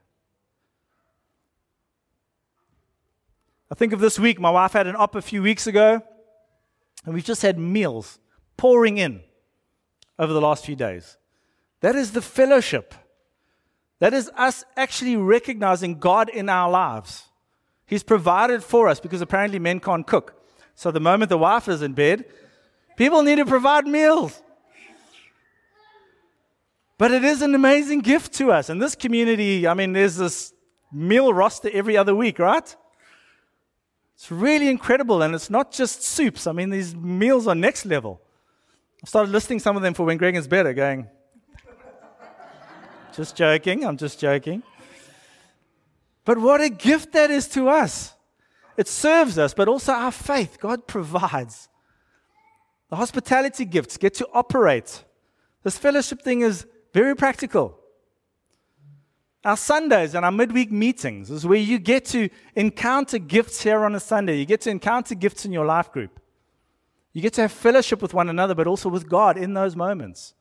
I 3.71 3.75
think 3.75 3.93
of 3.93 4.01
this 4.01 4.19
week, 4.19 4.39
my 4.39 4.51
wife 4.51 4.73
had 4.73 4.87
an 4.87 4.97
op 4.97 5.15
a 5.15 5.23
few 5.23 5.43
weeks 5.43 5.67
ago, 5.67 6.03
and 7.05 7.15
we've 7.15 7.25
just 7.25 7.43
had 7.43 7.59
meals 7.59 8.19
pouring 8.57 8.99
in 8.99 9.23
over 10.19 10.33
the 10.33 10.41
last 10.41 10.65
few 10.65 10.77
days. 10.77 11.17
That 11.81 11.95
is 11.95 12.13
the 12.13 12.23
fellowship. 12.23 12.95
That 13.99 14.13
is 14.13 14.31
us 14.37 14.65
actually 14.77 15.17
recognizing 15.17 15.99
God 15.99 16.29
in 16.29 16.49
our 16.49 16.71
lives. 16.71 17.25
He's 17.87 18.03
provided 18.03 18.63
for 18.63 18.89
us 18.89 19.01
because 19.01 19.21
apparently 19.21 19.59
men 19.59 19.81
can't 19.81 20.07
cook. 20.07 20.43
So 20.75 20.91
the 20.91 21.01
moment 21.01 21.29
the 21.29 21.39
wife 21.39 21.69
is 21.69 21.83
in 21.83 21.95
bed, 21.95 22.25
people 22.97 23.23
need 23.23 23.37
to 23.37 23.47
provide 23.47 23.87
meals. 23.87 24.43
But 26.99 27.11
it 27.11 27.25
is 27.25 27.43
an 27.43 27.55
amazing 27.55 28.01
gift 28.01 28.33
to 28.35 28.51
us. 28.51 28.69
And 28.69 28.81
this 28.81 28.95
community, 28.95 29.67
I 29.67 29.75
mean, 29.75 29.93
there's 29.93 30.17
this 30.17 30.53
meal 30.93 31.33
roster 31.33 31.71
every 31.73 31.97
other 31.97 32.15
week, 32.15 32.39
right? 32.39 32.77
It's 34.15 34.31
really 34.31 34.69
incredible. 34.69 35.23
And 35.23 35.35
it's 35.35 35.51
not 35.51 35.73
just 35.73 36.03
soups. 36.03 36.47
I 36.47 36.53
mean, 36.53 36.71
these 36.71 36.95
meals 36.95 37.47
are 37.47 37.55
next 37.55 37.85
level. 37.85 38.21
Started 39.07 39.31
listing 39.31 39.61
some 39.61 39.77
of 39.77 39.83
them 39.83 39.95
for 39.95 40.05
when 40.05 40.17
Greg 40.17 40.35
is 40.35 40.49
better, 40.49 40.75
going, 40.75 41.07
just 43.15 43.37
joking, 43.37 43.85
I'm 43.85 43.97
just 43.97 44.19
joking. 44.19 44.65
But 46.25 46.39
what 46.39 46.61
a 46.61 46.69
gift 46.69 47.13
that 47.13 47.31
is 47.31 47.47
to 47.51 47.69
us. 47.69 48.15
It 48.77 48.89
serves 48.89 49.39
us, 49.39 49.55
but 49.55 49.69
also 49.69 49.93
our 49.93 50.11
faith. 50.11 50.59
God 50.59 50.89
provides. 50.89 51.69
The 52.91 52.97
hospitality 52.97 53.65
gifts 53.65 53.97
get 53.97 54.13
to 54.15 54.29
operate. 54.35 55.05
This 55.63 55.79
fellowship 55.79 56.21
thing 56.21 56.41
is 56.41 56.67
very 56.93 57.15
practical. 57.15 57.79
Our 59.45 59.57
Sundays 59.57 60.17
and 60.17 60.25
our 60.25 60.33
midweek 60.33 60.73
meetings 60.73 61.31
is 61.31 61.47
where 61.47 61.59
you 61.59 61.79
get 61.79 62.07
to 62.07 62.29
encounter 62.57 63.19
gifts 63.19 63.63
here 63.63 63.85
on 63.85 63.95
a 63.95 64.01
Sunday. 64.01 64.37
You 64.37 64.47
get 64.47 64.63
to 64.63 64.71
encounter 64.71 65.15
gifts 65.15 65.45
in 65.45 65.53
your 65.53 65.65
life 65.65 65.93
group. 65.93 66.19
You 67.17 67.23
get 67.23 67.33
to 67.33 67.41
have 67.41 67.53
fellowship 67.53 68.03
with 68.03 68.13
one 68.13 68.29
another, 68.29 68.55
but 68.55 68.67
also 68.67 68.91
with 68.91 69.09
God 69.09 69.39
in 69.39 69.55
those 69.55 69.75
moments. 69.75 70.35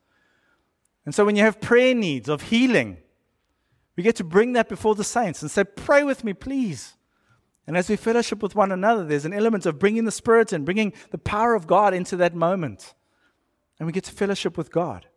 And 1.05 1.15
so 1.15 1.23
when 1.23 1.37
you 1.37 1.43
have 1.43 1.61
prayer 1.61 1.95
needs 1.95 2.27
of 2.27 2.41
healing, 2.41 2.97
we 3.95 4.03
get 4.03 4.17
to 4.17 4.25
bring 4.25 4.51
that 4.53 4.67
before 4.67 4.93
the 4.93 5.05
saints 5.05 5.41
and 5.41 5.49
say, 5.49 5.63
Pray 5.63 6.03
with 6.03 6.25
me, 6.25 6.33
please. 6.33 6.97
And 7.65 7.77
as 7.77 7.89
we 7.89 7.95
fellowship 7.95 8.43
with 8.43 8.55
one 8.55 8.73
another, 8.73 9.05
there's 9.05 9.23
an 9.23 9.31
element 9.31 9.65
of 9.65 9.79
bringing 9.79 10.03
the 10.03 10.11
Spirit 10.11 10.51
and 10.51 10.65
bringing 10.65 10.91
the 11.11 11.17
power 11.17 11.55
of 11.55 11.65
God 11.65 11.93
into 11.93 12.17
that 12.17 12.35
moment. 12.35 12.93
And 13.79 13.87
we 13.87 13.93
get 13.93 14.03
to 14.03 14.11
fellowship 14.11 14.57
with 14.57 14.69
God. 14.69 15.07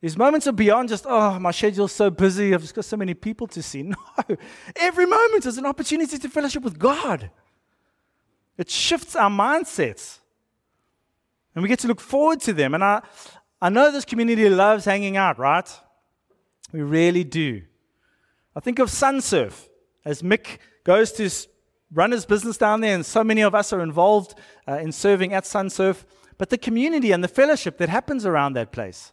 These 0.00 0.16
moments 0.16 0.46
are 0.46 0.52
beyond 0.52 0.88
just, 0.88 1.04
oh, 1.06 1.38
my 1.38 1.50
schedule's 1.50 1.92
so 1.92 2.08
busy, 2.08 2.54
I've 2.54 2.62
just 2.62 2.74
got 2.74 2.86
so 2.86 2.96
many 2.96 3.12
people 3.12 3.46
to 3.48 3.62
see. 3.62 3.82
No, 4.26 4.36
every 4.74 5.04
moment 5.04 5.44
is 5.44 5.58
an 5.58 5.66
opportunity 5.66 6.16
to 6.16 6.28
fellowship 6.30 6.62
with 6.62 6.78
God. 6.78 7.30
It 8.56 8.70
shifts 8.70 9.14
our 9.14 9.28
mindsets. 9.28 10.20
And 11.56 11.62
we 11.62 11.68
get 11.68 11.78
to 11.80 11.88
look 11.88 12.00
forward 12.00 12.40
to 12.42 12.52
them. 12.52 12.74
And 12.74 12.84
I, 12.84 13.00
I 13.62 13.70
know 13.70 13.90
this 13.90 14.04
community 14.04 14.48
loves 14.48 14.84
hanging 14.84 15.16
out, 15.16 15.38
right? 15.38 15.68
We 16.70 16.82
really 16.82 17.24
do. 17.24 17.62
I 18.54 18.60
think 18.60 18.78
of 18.78 18.90
Sunsurf 18.90 19.66
as 20.04 20.20
Mick 20.20 20.58
goes 20.84 21.12
to 21.12 21.30
run 21.92 22.10
his 22.10 22.26
business 22.26 22.58
down 22.58 22.82
there, 22.82 22.94
and 22.94 23.04
so 23.04 23.24
many 23.24 23.40
of 23.40 23.54
us 23.54 23.72
are 23.72 23.80
involved 23.80 24.34
uh, 24.68 24.74
in 24.74 24.92
serving 24.92 25.32
at 25.32 25.44
Sunsurf. 25.44 26.04
But 26.36 26.50
the 26.50 26.58
community 26.58 27.10
and 27.12 27.24
the 27.24 27.28
fellowship 27.28 27.78
that 27.78 27.88
happens 27.88 28.26
around 28.26 28.52
that 28.52 28.70
place. 28.70 29.12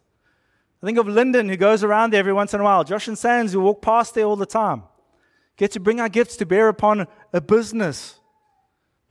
I 0.81 0.85
think 0.85 0.97
of 0.97 1.07
Lyndon, 1.07 1.47
who 1.47 1.55
goes 1.55 1.81
around 1.81 2.11
there 2.11 2.19
every 2.19 2.33
once 2.33 2.53
in 2.53 2.59
a 2.59 2.63
while. 2.63 2.83
Josh 2.83 3.07
and 3.07 3.17
Sands, 3.17 3.53
who 3.53 3.61
walk 3.61 3.81
past 3.81 4.15
there 4.15 4.25
all 4.25 4.35
the 4.35 4.45
time. 4.45 4.83
Get 5.55 5.71
to 5.71 5.79
bring 5.79 6.01
our 6.01 6.09
gifts 6.09 6.35
to 6.37 6.45
bear 6.45 6.67
upon 6.67 7.07
a 7.31 7.39
business. 7.39 8.19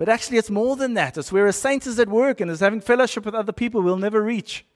But 0.03 0.09
actually, 0.09 0.38
it's 0.38 0.51
more 0.51 0.75
than 0.75 0.95
that. 0.95 1.17
It's 1.17 1.31
where 1.31 1.47
a 1.47 1.53
saint 1.53 1.87
is 1.87 1.97
at 2.01 2.09
work 2.09 2.41
and 2.41 2.51
is 2.51 2.59
having 2.59 2.81
fellowship 2.81 3.25
with 3.25 3.37
other 3.37 3.53
people 3.53 3.83
we'll 3.83 3.97
never 3.97 4.21
reach. 4.21 4.67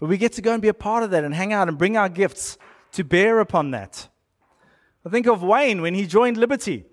But 0.00 0.08
we 0.08 0.18
get 0.18 0.32
to 0.32 0.42
go 0.42 0.54
and 0.54 0.60
be 0.60 0.66
a 0.66 0.74
part 0.74 1.04
of 1.04 1.12
that 1.12 1.22
and 1.22 1.32
hang 1.32 1.52
out 1.52 1.68
and 1.68 1.78
bring 1.78 1.96
our 1.96 2.08
gifts 2.08 2.58
to 2.94 3.04
bear 3.04 3.38
upon 3.38 3.70
that. 3.70 4.08
I 5.04 5.08
think 5.08 5.28
of 5.28 5.40
Wayne 5.40 5.82
when 5.82 5.94
he 5.94 6.04
joined 6.04 6.36
Liberty. 6.36 6.84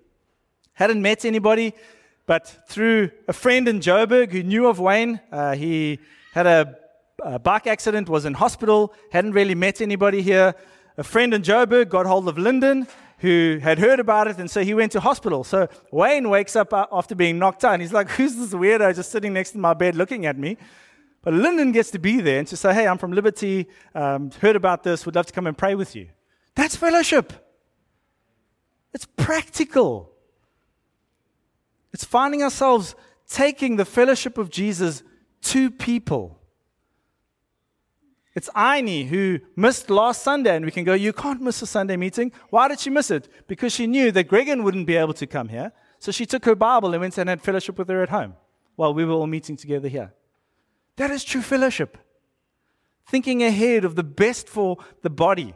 Hadn't 0.74 1.02
met 1.02 1.26
anybody, 1.26 1.74
but 2.28 2.46
through 2.68 3.10
a 3.28 3.34
friend 3.34 3.68
in 3.68 3.80
Joburg 3.80 4.32
who 4.32 4.44
knew 4.44 4.68
of 4.68 4.80
Wayne, 4.80 5.20
uh, 5.32 5.56
he 5.56 5.98
had 6.36 6.46
a, 6.46 6.78
a 7.24 7.40
bike 7.40 7.66
accident, 7.66 8.08
was 8.08 8.26
in 8.26 8.36
hospital, 8.36 8.94
hadn't 9.12 9.32
really 9.32 9.56
met 9.56 9.82
anybody 9.82 10.22
here. 10.22 10.54
A 10.96 11.04
friend 11.04 11.34
in 11.34 11.42
Joburg 11.42 11.90
got 11.90 12.06
hold 12.06 12.28
of 12.28 12.38
Lyndon, 12.38 12.86
who 13.24 13.58
had 13.62 13.80
heard 13.80 14.02
about 14.02 14.28
it, 14.28 14.38
and 14.38 14.52
so 14.52 14.66
he 14.66 14.74
went 14.74 14.92
to 14.92 15.00
hospital. 15.00 15.46
So 15.46 15.70
Wayne 15.94 16.30
wakes 16.30 16.58
up 16.58 16.74
uh, 16.74 16.88
after 16.92 17.16
being 17.16 17.40
knocked 17.40 17.64
out, 17.64 17.72
and 17.72 17.82
he's 17.82 17.94
like, 17.94 18.10
Who's 18.18 18.36
this 18.36 18.54
weirdo 18.54 18.94
just 18.94 19.12
sitting 19.12 19.32
next 19.32 19.52
to 19.52 19.58
my 19.58 19.74
bed 19.74 19.96
looking 19.96 20.26
at 20.26 20.38
me? 20.38 20.58
But 21.22 21.34
Lyndon 21.34 21.72
gets 21.72 21.90
to 21.92 22.00
be 22.00 22.20
there 22.20 22.40
and 22.40 22.48
to 22.50 22.58
say, 22.58 22.74
Hey, 22.74 22.86
I'm 22.86 22.98
from 22.98 23.14
Liberty, 23.14 23.68
um, 23.96 24.30
heard 24.42 24.58
about 24.58 24.84
this, 24.84 25.06
would 25.06 25.16
love 25.16 25.26
to 25.28 25.32
come 25.32 25.48
and 25.48 25.58
pray 25.58 25.74
with 25.74 25.96
you. 25.96 26.10
That's 26.56 26.76
fellowship. 26.76 27.32
It's 28.94 29.06
practical. 29.06 30.12
It's 31.94 32.04
finding 32.04 32.44
ourselves 32.44 32.94
taking 33.30 33.78
the 33.78 33.86
fellowship 33.86 34.38
of 34.38 34.50
Jesus 34.50 35.02
to 35.44 35.72
people. 35.72 36.42
It's 38.36 38.50
Annie 38.56 39.06
who 39.06 39.40
missed 39.56 39.90
last 39.90 40.24
Sunday, 40.24 40.56
and 40.56 40.66
we 40.66 40.72
can 40.72 40.84
go, 40.84 40.94
You 40.94 41.14
can't 41.14 41.42
miss 41.42 41.62
a 41.62 41.68
Sunday 41.68 41.96
meeting. 41.98 42.32
Why 42.50 42.68
did 42.68 42.80
she 42.80 42.90
miss 42.90 43.12
it? 43.12 43.30
Because 43.48 43.74
she 43.74 43.86
knew 43.86 44.12
that 44.12 44.28
Gregan 44.28 44.64
wouldn't 44.64 44.88
be 44.88 44.96
able 44.96 45.14
to 45.14 45.28
come 45.28 45.50
here. 45.50 45.72
So 46.00 46.12
she 46.12 46.26
took 46.26 46.44
her 46.46 46.56
Bible 46.56 46.94
and 46.94 47.02
went 47.02 47.18
and 47.18 47.30
had 47.30 47.42
fellowship 47.42 47.78
with 47.78 47.90
her 47.90 48.02
at 48.02 48.10
home 48.10 48.34
while 48.76 48.94
we 48.94 49.06
were 49.06 49.14
all 49.14 49.28
meeting 49.28 49.56
together 49.56 49.88
here. 49.88 50.14
That 50.98 51.12
is 51.12 51.24
true 51.24 51.42
fellowship. 51.42 51.98
Thinking 53.08 53.44
ahead 53.44 53.86
of 53.86 53.96
the 53.96 54.04
best 54.04 54.50
for 54.50 54.78
the 55.02 55.10
body. 55.10 55.54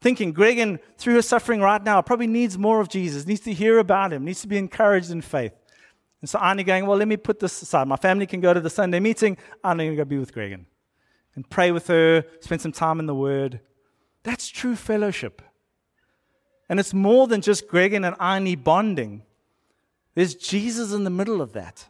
Thinking, 0.00 0.32
Gregan, 0.34 0.78
through 0.98 1.14
her 1.14 1.22
suffering 1.22 1.60
right 1.60 1.82
now, 1.82 2.00
probably 2.02 2.26
needs 2.26 2.58
more 2.58 2.80
of 2.80 2.88
Jesus, 2.88 3.26
needs 3.26 3.40
to 3.42 3.52
hear 3.52 3.78
about 3.78 4.12
him, 4.12 4.24
needs 4.24 4.40
to 4.42 4.48
be 4.48 4.58
encouraged 4.58 5.10
in 5.10 5.20
faith. 5.20 5.52
And 6.20 6.28
so 6.28 6.38
Annie 6.38 6.64
going, 6.64 6.86
well, 6.86 6.98
let 6.98 7.08
me 7.08 7.16
put 7.16 7.38
this 7.38 7.62
aside. 7.62 7.88
My 7.88 7.96
family 7.96 8.26
can 8.26 8.40
go 8.40 8.52
to 8.52 8.60
the 8.60 8.70
Sunday 8.70 9.00
meeting. 9.00 9.36
I'm 9.64 9.78
going 9.78 9.90
to 9.90 9.96
go 9.96 10.04
be 10.04 10.18
with 10.18 10.34
Gregan 10.34 10.66
and 11.34 11.48
pray 11.48 11.70
with 11.70 11.86
her, 11.86 12.24
spend 12.40 12.60
some 12.60 12.72
time 12.72 12.98
in 13.00 13.06
the 13.06 13.14
Word. 13.14 13.60
That's 14.22 14.48
true 14.48 14.76
fellowship. 14.76 15.42
And 16.68 16.78
it's 16.78 16.94
more 16.94 17.26
than 17.26 17.40
just 17.40 17.68
Gregan 17.68 18.06
and 18.06 18.16
Annie 18.20 18.56
bonding. 18.56 19.22
There's 20.14 20.34
Jesus 20.34 20.92
in 20.92 21.04
the 21.04 21.10
middle 21.10 21.40
of 21.40 21.52
that. 21.52 21.86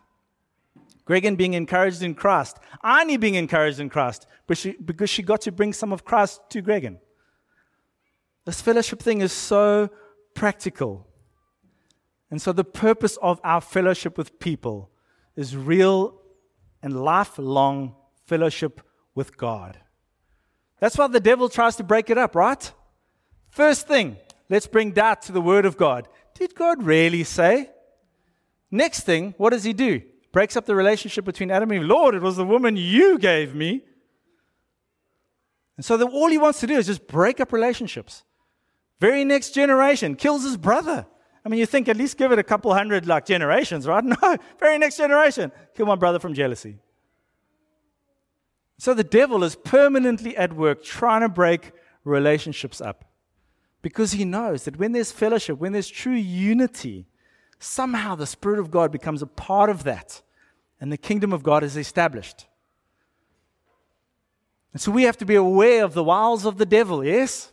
Gregan 1.07 1.37
being 1.37 1.55
encouraged 1.55 2.03
in 2.03 2.15
Christ, 2.15 2.59
Annie 2.85 3.17
being 3.17 3.35
encouraged 3.35 3.81
in 3.81 3.89
Christ, 3.89 4.27
but 4.47 4.57
she, 4.57 4.73
because 4.73 5.11
she 5.11 5.23
got 5.23 5.41
to 5.43 5.53
bring 5.53 5.73
some 5.73 5.93
of 5.93 6.05
Christ 6.05 6.41
to 6.51 6.63
Gregan. 6.63 6.99
This 8.45 8.61
fellowship 8.61 9.01
thing 9.01 9.21
is 9.21 9.33
so 9.33 9.91
practical. 10.35 11.07
And 12.31 12.41
so, 12.41 12.53
the 12.53 12.65
purpose 12.65 13.19
of 13.21 13.41
our 13.43 13.61
fellowship 13.61 14.17
with 14.17 14.39
people 14.39 14.91
is 15.35 15.57
real 15.57 16.21
and 16.83 17.03
lifelong 17.03 17.97
fellowship 18.25 18.81
with 19.21 19.37
God. 19.37 19.77
That's 20.79 20.97
why 20.97 21.07
the 21.09 21.21
devil 21.21 21.51
tries 21.51 21.77
to 21.77 21.85
break 21.85 22.09
it 22.09 22.17
up, 22.17 22.35
right? 22.35 22.73
First 23.51 23.87
thing, 23.87 24.17
let's 24.49 24.67
bring 24.67 24.93
doubt 24.93 25.21
to 25.27 25.33
the 25.33 25.43
word 25.43 25.67
of 25.67 25.77
God. 25.77 26.09
Did 26.33 26.55
God 26.55 26.83
really 26.83 27.23
say? 27.23 27.69
Next 28.71 29.01
thing, 29.01 29.35
what 29.37 29.51
does 29.51 29.63
he 29.63 29.75
do? 29.75 30.01
Breaks 30.33 30.57
up 30.57 30.65
the 30.65 30.75
relationship 30.75 31.27
between 31.27 31.51
Adam 31.51 31.71
and 31.71 31.83
Eve. 31.83 31.87
Lord, 31.87 32.15
it 32.15 32.23
was 32.23 32.39
the 32.39 32.47
woman 32.47 32.79
you 32.79 33.19
gave 33.19 33.55
me. 33.55 33.83
And 35.77 35.85
so 35.85 35.99
the, 35.99 36.07
all 36.07 36.29
he 36.29 36.39
wants 36.39 36.61
to 36.61 36.67
do 36.67 36.77
is 36.77 36.87
just 36.87 37.07
break 37.07 37.41
up 37.41 37.53
relationships. 37.53 38.25
Very 39.01 39.23
next 39.23 39.51
generation 39.51 40.17
kills 40.17 40.45
his 40.45 40.57
brother. 40.57 41.07
I 41.45 41.51
mean, 41.51 41.61
you 41.61 41.67
think 41.67 41.91
at 41.91 41.99
least 41.99 42.17
give 42.17 42.33
it 42.33 42.39
a 42.39 42.43
couple 42.43 42.73
hundred 42.73 43.07
like 43.07 43.27
generations, 43.27 43.87
right? 43.87 44.03
No, 44.23 44.39
very 44.59 44.79
next 44.79 44.97
generation, 44.97 45.53
kill 45.77 45.85
my 45.85 45.97
brother 45.97 46.19
from 46.19 46.33
jealousy. 46.33 46.79
So 48.81 48.95
the 48.95 49.05
devil 49.05 49.45
is 49.45 49.57
permanently 49.57 50.35
at 50.39 50.55
work 50.55 50.83
trying 50.83 51.21
to 51.21 51.29
break 51.29 51.73
relationships 52.03 52.81
up 52.81 53.05
because 53.83 54.13
he 54.13 54.25
knows 54.25 54.65
that 54.65 54.79
when 54.79 54.93
there's 54.93 55.13
fellowship, 55.13 55.59
when 55.59 55.73
there's 55.73 55.91
true 55.91 56.15
unity, 56.15 57.07
somehow 57.59 58.15
the 58.15 58.27
Spirit 58.27 58.59
of 58.59 58.71
God 58.71 58.91
becomes 58.91 59.21
a 59.21 59.27
part 59.27 59.69
of 59.69 59.85
that 59.85 60.23
and 60.81 60.91
the 60.91 60.97
kingdom 60.97 61.31
of 61.31 61.43
God 61.43 61.63
is 61.63 61.77
established. 61.77 62.47
And 64.73 64.81
so 64.81 64.91
we 64.91 65.03
have 65.03 65.19
to 65.19 65.27
be 65.27 65.35
aware 65.35 65.85
of 65.85 65.93
the 65.93 66.03
wiles 66.03 66.47
of 66.47 66.57
the 66.57 66.65
devil, 66.65 67.05
yes? 67.05 67.53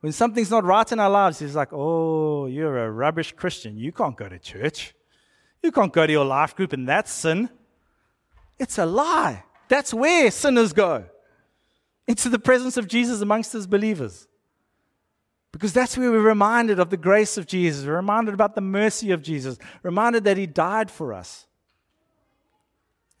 When 0.00 0.10
something's 0.10 0.50
not 0.50 0.64
right 0.64 0.90
in 0.90 0.98
our 0.98 1.10
lives, 1.10 1.38
he's 1.38 1.54
like, 1.54 1.68
oh, 1.70 2.46
you're 2.46 2.86
a 2.86 2.90
rubbish 2.90 3.34
Christian. 3.36 3.76
You 3.76 3.92
can't 3.92 4.16
go 4.16 4.28
to 4.28 4.38
church. 4.40 4.96
You 5.62 5.70
can't 5.70 5.92
go 5.92 6.08
to 6.08 6.12
your 6.12 6.24
life 6.24 6.56
group, 6.56 6.72
and 6.72 6.88
that's 6.88 7.12
sin. 7.12 7.50
It's 8.58 8.76
a 8.76 8.84
lie. 8.84 9.44
That's 9.70 9.94
where 9.94 10.32
sinners 10.32 10.72
go 10.72 11.04
into 12.08 12.28
the 12.28 12.40
presence 12.40 12.76
of 12.76 12.88
Jesus 12.88 13.20
amongst 13.20 13.52
his 13.52 13.68
believers. 13.68 14.26
Because 15.52 15.72
that's 15.72 15.96
where 15.96 16.10
we're 16.10 16.20
reminded 16.20 16.80
of 16.80 16.90
the 16.90 16.96
grace 16.96 17.38
of 17.38 17.46
Jesus, 17.46 17.86
we're 17.86 17.94
reminded 17.94 18.34
about 18.34 18.56
the 18.56 18.60
mercy 18.60 19.12
of 19.12 19.22
Jesus, 19.22 19.58
reminded 19.84 20.24
that 20.24 20.36
he 20.36 20.46
died 20.46 20.90
for 20.90 21.14
us. 21.14 21.46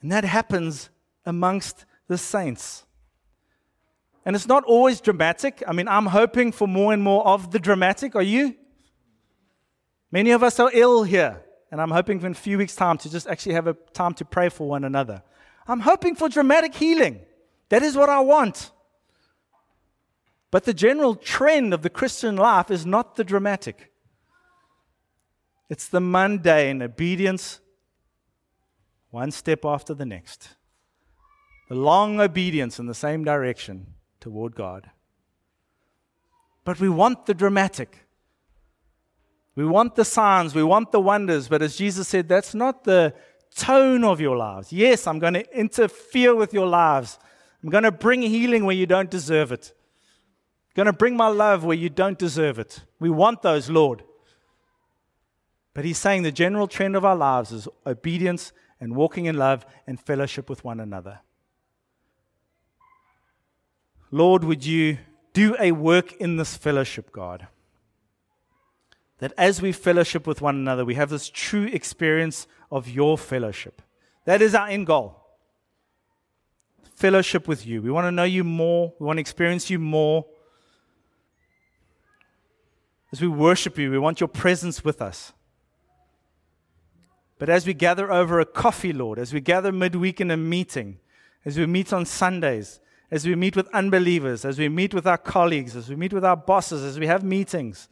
And 0.02 0.10
that 0.10 0.24
happens 0.24 0.90
amongst 1.24 1.84
the 2.08 2.18
saints. 2.18 2.84
And 4.24 4.34
it's 4.34 4.48
not 4.48 4.64
always 4.64 5.00
dramatic. 5.00 5.62
I 5.68 5.72
mean, 5.72 5.86
I'm 5.86 6.06
hoping 6.06 6.50
for 6.50 6.66
more 6.66 6.92
and 6.92 7.00
more 7.00 7.24
of 7.24 7.52
the 7.52 7.60
dramatic. 7.60 8.16
Are 8.16 8.22
you? 8.22 8.56
Many 10.10 10.32
of 10.32 10.42
us 10.42 10.58
are 10.58 10.70
ill 10.74 11.04
here. 11.04 11.42
And 11.70 11.80
I'm 11.80 11.92
hoping 11.92 12.20
in 12.20 12.32
a 12.32 12.34
few 12.34 12.58
weeks' 12.58 12.74
time 12.74 12.98
to 12.98 13.10
just 13.10 13.28
actually 13.28 13.54
have 13.54 13.68
a 13.68 13.74
time 13.92 14.14
to 14.14 14.24
pray 14.24 14.48
for 14.48 14.68
one 14.68 14.82
another. 14.82 15.22
I'm 15.70 15.80
hoping 15.80 16.16
for 16.16 16.28
dramatic 16.28 16.74
healing. 16.74 17.20
That 17.68 17.84
is 17.84 17.96
what 17.96 18.08
I 18.08 18.18
want. 18.18 18.72
But 20.50 20.64
the 20.64 20.74
general 20.74 21.14
trend 21.14 21.72
of 21.72 21.82
the 21.82 21.88
Christian 21.90 22.36
life 22.36 22.72
is 22.72 22.84
not 22.84 23.14
the 23.14 23.22
dramatic, 23.22 23.92
it's 25.68 25.86
the 25.86 26.00
mundane 26.00 26.82
obedience, 26.82 27.60
one 29.10 29.30
step 29.30 29.64
after 29.64 29.94
the 29.94 30.04
next. 30.04 30.56
The 31.68 31.76
long 31.76 32.20
obedience 32.20 32.80
in 32.80 32.86
the 32.86 32.94
same 32.94 33.22
direction 33.22 33.94
toward 34.18 34.56
God. 34.56 34.90
But 36.64 36.80
we 36.80 36.88
want 36.88 37.26
the 37.26 37.34
dramatic. 37.34 38.08
We 39.54 39.64
want 39.64 39.94
the 39.94 40.04
signs, 40.04 40.52
we 40.52 40.64
want 40.64 40.90
the 40.90 41.00
wonders, 41.00 41.46
but 41.46 41.62
as 41.62 41.76
Jesus 41.76 42.08
said, 42.08 42.28
that's 42.28 42.56
not 42.56 42.82
the 42.82 43.14
tone 43.54 44.04
of 44.04 44.20
your 44.20 44.36
lives. 44.36 44.72
Yes, 44.72 45.06
I'm 45.06 45.18
going 45.18 45.34
to 45.34 45.58
interfere 45.58 46.34
with 46.34 46.54
your 46.54 46.66
lives. 46.66 47.18
I'm 47.62 47.70
going 47.70 47.84
to 47.84 47.92
bring 47.92 48.22
healing 48.22 48.64
where 48.64 48.76
you 48.76 48.86
don't 48.86 49.10
deserve 49.10 49.52
it. 49.52 49.72
I'm 50.70 50.84
going 50.84 50.86
to 50.86 50.92
bring 50.92 51.16
my 51.16 51.28
love 51.28 51.64
where 51.64 51.76
you 51.76 51.90
don't 51.90 52.18
deserve 52.18 52.58
it. 52.58 52.82
We 52.98 53.10
want 53.10 53.42
those, 53.42 53.68
Lord. 53.68 54.02
But 55.74 55.84
he's 55.84 55.98
saying 55.98 56.22
the 56.22 56.32
general 56.32 56.66
trend 56.66 56.96
of 56.96 57.04
our 57.04 57.16
lives 57.16 57.52
is 57.52 57.68
obedience 57.86 58.52
and 58.80 58.96
walking 58.96 59.26
in 59.26 59.36
love 59.36 59.66
and 59.86 60.00
fellowship 60.00 60.48
with 60.48 60.64
one 60.64 60.80
another. 60.80 61.20
Lord, 64.10 64.42
would 64.42 64.64
you 64.64 64.98
do 65.32 65.54
a 65.60 65.72
work 65.72 66.12
in 66.14 66.36
this 66.36 66.56
fellowship, 66.56 67.12
God? 67.12 67.46
That 69.20 69.32
as 69.36 69.62
we 69.62 69.72
fellowship 69.72 70.26
with 70.26 70.40
one 70.40 70.56
another, 70.56 70.84
we 70.84 70.94
have 70.94 71.10
this 71.10 71.28
true 71.28 71.64
experience 71.64 72.46
of 72.70 72.88
your 72.88 73.16
fellowship. 73.16 73.82
That 74.24 74.42
is 74.42 74.54
our 74.54 74.68
end 74.68 74.86
goal. 74.86 75.16
Fellowship 76.96 77.46
with 77.46 77.66
you. 77.66 77.82
We 77.82 77.90
want 77.90 78.06
to 78.06 78.10
know 78.10 78.24
you 78.24 78.44
more. 78.44 78.92
We 78.98 79.06
want 79.06 79.18
to 79.18 79.20
experience 79.20 79.70
you 79.70 79.78
more. 79.78 80.26
As 83.12 83.20
we 83.20 83.28
worship 83.28 83.78
you, 83.78 83.90
we 83.90 83.98
want 83.98 84.20
your 84.20 84.28
presence 84.28 84.84
with 84.84 85.02
us. 85.02 85.32
But 87.38 87.48
as 87.48 87.66
we 87.66 87.74
gather 87.74 88.12
over 88.12 88.40
a 88.40 88.46
coffee, 88.46 88.92
Lord, 88.92 89.18
as 89.18 89.32
we 89.32 89.40
gather 89.40 89.72
midweek 89.72 90.20
in 90.20 90.30
a 90.30 90.36
meeting, 90.36 90.98
as 91.44 91.58
we 91.58 91.66
meet 91.66 91.92
on 91.92 92.04
Sundays, 92.04 92.80
as 93.10 93.26
we 93.26 93.34
meet 93.34 93.56
with 93.56 93.68
unbelievers, 93.74 94.44
as 94.44 94.58
we 94.58 94.68
meet 94.68 94.94
with 94.94 95.06
our 95.06 95.18
colleagues, 95.18 95.74
as 95.74 95.88
we 95.88 95.96
meet 95.96 96.12
with 96.12 96.24
our 96.24 96.36
bosses, 96.36 96.84
as 96.84 96.98
we 96.98 97.06
have 97.06 97.24
meetings, 97.24 97.88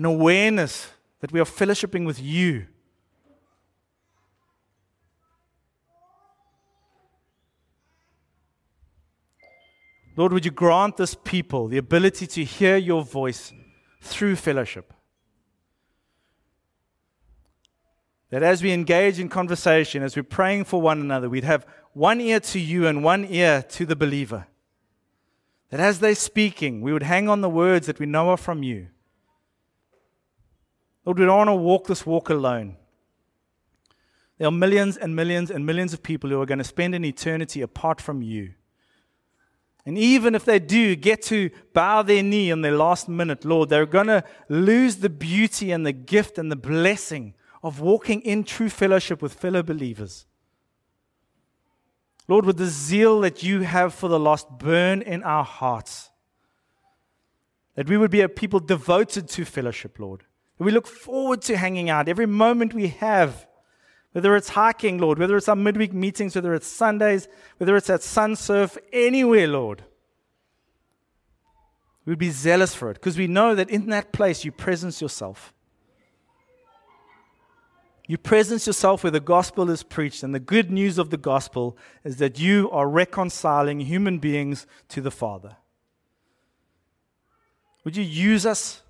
an 0.00 0.06
awareness 0.06 0.88
that 1.20 1.30
we 1.30 1.38
are 1.38 1.44
fellowshipping 1.44 2.06
with 2.06 2.18
you. 2.18 2.66
Lord, 10.16 10.32
would 10.32 10.46
you 10.46 10.52
grant 10.52 10.96
this 10.96 11.14
people 11.14 11.68
the 11.68 11.76
ability 11.76 12.26
to 12.28 12.44
hear 12.44 12.78
your 12.78 13.04
voice 13.04 13.52
through 14.00 14.36
fellowship? 14.36 14.94
That 18.30 18.42
as 18.42 18.62
we 18.62 18.72
engage 18.72 19.20
in 19.20 19.28
conversation, 19.28 20.02
as 20.02 20.16
we're 20.16 20.22
praying 20.22 20.64
for 20.64 20.80
one 20.80 21.02
another, 21.02 21.28
we'd 21.28 21.44
have 21.44 21.66
one 21.92 22.22
ear 22.22 22.40
to 22.40 22.58
you 22.58 22.86
and 22.86 23.04
one 23.04 23.26
ear 23.28 23.62
to 23.68 23.84
the 23.84 23.96
believer. 23.96 24.46
That 25.68 25.80
as 25.80 26.00
they're 26.00 26.14
speaking, 26.14 26.80
we 26.80 26.94
would 26.94 27.02
hang 27.02 27.28
on 27.28 27.42
the 27.42 27.50
words 27.50 27.86
that 27.86 27.98
we 27.98 28.06
know 28.06 28.30
are 28.30 28.38
from 28.38 28.62
you. 28.62 28.86
Lord, 31.04 31.18
we 31.18 31.24
don't 31.24 31.36
want 31.36 31.48
to 31.48 31.54
walk 31.54 31.86
this 31.86 32.04
walk 32.04 32.28
alone. 32.28 32.76
There 34.38 34.48
are 34.48 34.52
millions 34.52 34.96
and 34.96 35.14
millions 35.14 35.50
and 35.50 35.66
millions 35.66 35.92
of 35.92 36.02
people 36.02 36.30
who 36.30 36.40
are 36.40 36.46
going 36.46 36.58
to 36.58 36.64
spend 36.64 36.94
an 36.94 37.04
eternity 37.04 37.60
apart 37.60 38.00
from 38.00 38.22
you. 38.22 38.54
And 39.86 39.96
even 39.96 40.34
if 40.34 40.44
they 40.44 40.58
do 40.58 40.94
get 40.94 41.22
to 41.22 41.50
bow 41.72 42.02
their 42.02 42.22
knee 42.22 42.50
in 42.50 42.60
their 42.60 42.76
last 42.76 43.08
minute, 43.08 43.44
Lord, 43.44 43.70
they're 43.70 43.86
going 43.86 44.06
to 44.08 44.24
lose 44.48 44.96
the 44.96 45.08
beauty 45.10 45.72
and 45.72 45.86
the 45.86 45.92
gift 45.92 46.38
and 46.38 46.50
the 46.50 46.56
blessing 46.56 47.34
of 47.62 47.80
walking 47.80 48.20
in 48.22 48.44
true 48.44 48.68
fellowship 48.68 49.22
with 49.22 49.34
fellow 49.34 49.62
believers. 49.62 50.26
Lord, 52.28 52.46
would 52.46 52.58
the 52.58 52.66
zeal 52.66 53.20
that 53.22 53.42
you 53.42 53.62
have 53.62 53.92
for 53.92 54.08
the 54.08 54.20
lost 54.20 54.48
burn 54.58 55.02
in 55.02 55.22
our 55.22 55.44
hearts. 55.44 56.10
That 57.74 57.88
we 57.88 57.96
would 57.96 58.10
be 58.10 58.20
a 58.20 58.28
people 58.28 58.60
devoted 58.60 59.28
to 59.30 59.44
fellowship, 59.44 59.98
Lord. 59.98 60.24
We 60.60 60.72
look 60.72 60.86
forward 60.86 61.40
to 61.42 61.56
hanging 61.56 61.88
out 61.88 62.06
every 62.06 62.26
moment 62.26 62.74
we 62.74 62.88
have, 62.88 63.46
whether 64.12 64.36
it's 64.36 64.50
hiking, 64.50 64.98
Lord, 64.98 65.18
whether 65.18 65.38
it's 65.38 65.48
our 65.48 65.56
midweek 65.56 65.94
meetings, 65.94 66.34
whether 66.34 66.52
it's 66.52 66.66
Sundays, 66.66 67.28
whether 67.56 67.76
it's 67.76 67.88
at 67.88 68.00
Sunsurf, 68.00 68.76
anywhere, 68.92 69.48
Lord. 69.48 69.84
We'd 72.04 72.18
be 72.18 72.30
zealous 72.30 72.74
for 72.74 72.90
it 72.90 72.94
because 72.94 73.16
we 73.16 73.26
know 73.26 73.54
that 73.54 73.70
in 73.70 73.86
that 73.86 74.12
place 74.12 74.44
you 74.44 74.52
presence 74.52 75.00
yourself. 75.00 75.54
You 78.06 78.18
presence 78.18 78.66
yourself 78.66 79.02
where 79.02 79.10
the 79.10 79.20
gospel 79.20 79.70
is 79.70 79.82
preached, 79.82 80.22
and 80.22 80.34
the 80.34 80.40
good 80.40 80.70
news 80.70 80.98
of 80.98 81.08
the 81.08 81.16
gospel 81.16 81.78
is 82.04 82.16
that 82.16 82.38
you 82.38 82.70
are 82.70 82.88
reconciling 82.88 83.80
human 83.80 84.18
beings 84.18 84.66
to 84.88 85.00
the 85.00 85.12
Father. 85.12 85.56
Would 87.84 87.96
you 87.96 88.02
use 88.02 88.44
us 88.44 88.82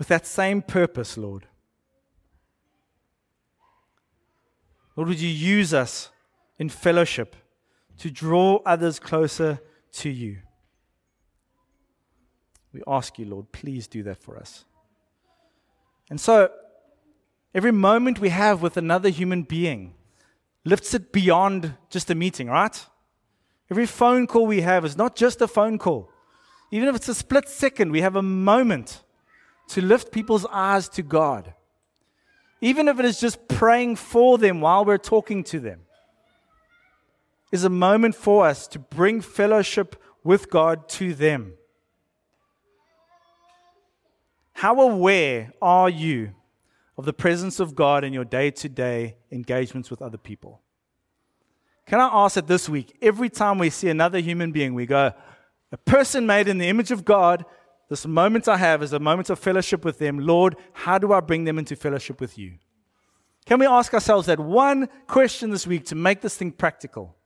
with 0.00 0.08
that 0.08 0.26
same 0.26 0.62
purpose, 0.62 1.16
Lord? 1.16 1.46
Lord, 4.96 5.08
would 5.08 5.20
you 5.20 5.28
use 5.28 5.72
us 5.72 6.10
in 6.58 6.68
fellowship 6.68 7.36
to 7.98 8.10
draw 8.10 8.56
others 8.66 8.98
closer 8.98 9.60
to 9.92 10.10
you? 10.10 10.38
We 12.72 12.82
ask 12.88 13.16
you, 13.16 13.26
Lord, 13.26 13.52
please 13.52 13.86
do 13.86 14.02
that 14.02 14.18
for 14.18 14.36
us. 14.36 14.64
And 16.10 16.20
so, 16.20 16.50
Every 17.54 17.72
moment 17.72 18.20
we 18.20 18.28
have 18.28 18.62
with 18.62 18.76
another 18.76 19.08
human 19.08 19.42
being 19.42 19.94
lifts 20.64 20.94
it 20.94 21.12
beyond 21.12 21.74
just 21.88 22.10
a 22.10 22.14
meeting, 22.14 22.48
right? 22.48 22.86
Every 23.70 23.86
phone 23.86 24.26
call 24.26 24.46
we 24.46 24.60
have 24.60 24.84
is 24.84 24.96
not 24.96 25.16
just 25.16 25.40
a 25.40 25.48
phone 25.48 25.78
call. 25.78 26.10
Even 26.70 26.88
if 26.88 26.94
it's 26.94 27.08
a 27.08 27.14
split 27.14 27.48
second, 27.48 27.90
we 27.90 28.02
have 28.02 28.14
a 28.14 28.22
moment 28.22 29.02
to 29.70 29.80
lift 29.80 30.12
people's 30.12 30.46
eyes 30.46 30.88
to 30.90 31.02
God. 31.02 31.54
Even 32.60 32.88
if 32.88 32.98
it 32.98 33.04
is 33.04 33.20
just 33.20 33.48
praying 33.48 33.96
for 33.96 34.38
them 34.38 34.60
while 34.60 34.84
we're 34.84 34.98
talking 34.98 35.42
to 35.44 35.60
them, 35.60 35.80
is 37.50 37.64
a 37.64 37.70
moment 37.70 38.14
for 38.14 38.46
us 38.46 38.68
to 38.68 38.78
bring 38.78 39.20
fellowship 39.20 39.96
with 40.22 40.50
God 40.50 40.88
to 40.90 41.14
them. 41.14 41.54
How 44.52 44.80
aware 44.80 45.52
are 45.60 45.90
you 45.90 46.34
of 47.00 47.06
the 47.06 47.12
presence 47.14 47.60
of 47.60 47.74
God 47.74 48.04
in 48.04 48.12
your 48.12 48.26
day 48.26 48.50
to 48.50 48.68
day 48.68 49.16
engagements 49.32 49.90
with 49.90 50.02
other 50.02 50.18
people. 50.18 50.60
Can 51.86 51.98
I 51.98 52.10
ask 52.12 52.34
that 52.34 52.46
this 52.46 52.68
week, 52.68 52.94
every 53.00 53.30
time 53.30 53.56
we 53.56 53.70
see 53.70 53.88
another 53.88 54.18
human 54.18 54.52
being, 54.52 54.74
we 54.74 54.84
go, 54.84 55.12
a 55.72 55.76
person 55.78 56.26
made 56.26 56.46
in 56.46 56.58
the 56.58 56.68
image 56.68 56.90
of 56.90 57.06
God, 57.06 57.46
this 57.90 58.06
moment 58.06 58.48
I 58.48 58.56
have 58.56 58.82
is 58.82 58.94
a 58.94 58.98
moment 58.98 59.28
of 59.28 59.38
fellowship 59.38 59.84
with 59.84 59.98
them. 59.98 60.18
Lord, 60.18 60.56
how 60.72 60.96
do 60.96 61.12
I 61.12 61.20
bring 61.20 61.44
them 61.44 61.58
into 61.58 61.76
fellowship 61.76 62.20
with 62.20 62.38
you? 62.38 62.54
Can 63.44 63.58
we 63.58 63.66
ask 63.66 63.92
ourselves 63.92 64.26
that 64.28 64.40
one 64.40 64.88
question 65.06 65.50
this 65.50 65.66
week 65.66 65.84
to 65.86 65.94
make 65.94 66.22
this 66.22 66.36
thing 66.36 66.52
practical? 66.52 67.16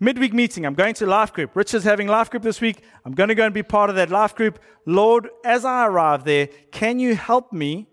Midweek 0.00 0.32
meeting, 0.32 0.64
I'm 0.64 0.74
going 0.74 0.94
to 0.94 1.06
life 1.06 1.34
group. 1.34 1.54
Richard's 1.54 1.84
having 1.84 2.06
life 2.08 2.30
group 2.30 2.42
this 2.42 2.60
week. 2.62 2.82
I'm 3.04 3.12
going 3.12 3.28
to 3.28 3.34
go 3.34 3.44
and 3.44 3.52
be 3.52 3.62
part 3.62 3.90
of 3.90 3.96
that 3.96 4.08
life 4.08 4.34
group. 4.34 4.60
Lord, 4.86 5.28
as 5.44 5.64
I 5.64 5.86
arrive 5.86 6.24
there, 6.24 6.46
can 6.70 6.98
you 6.98 7.14
help 7.14 7.52
me 7.52 7.88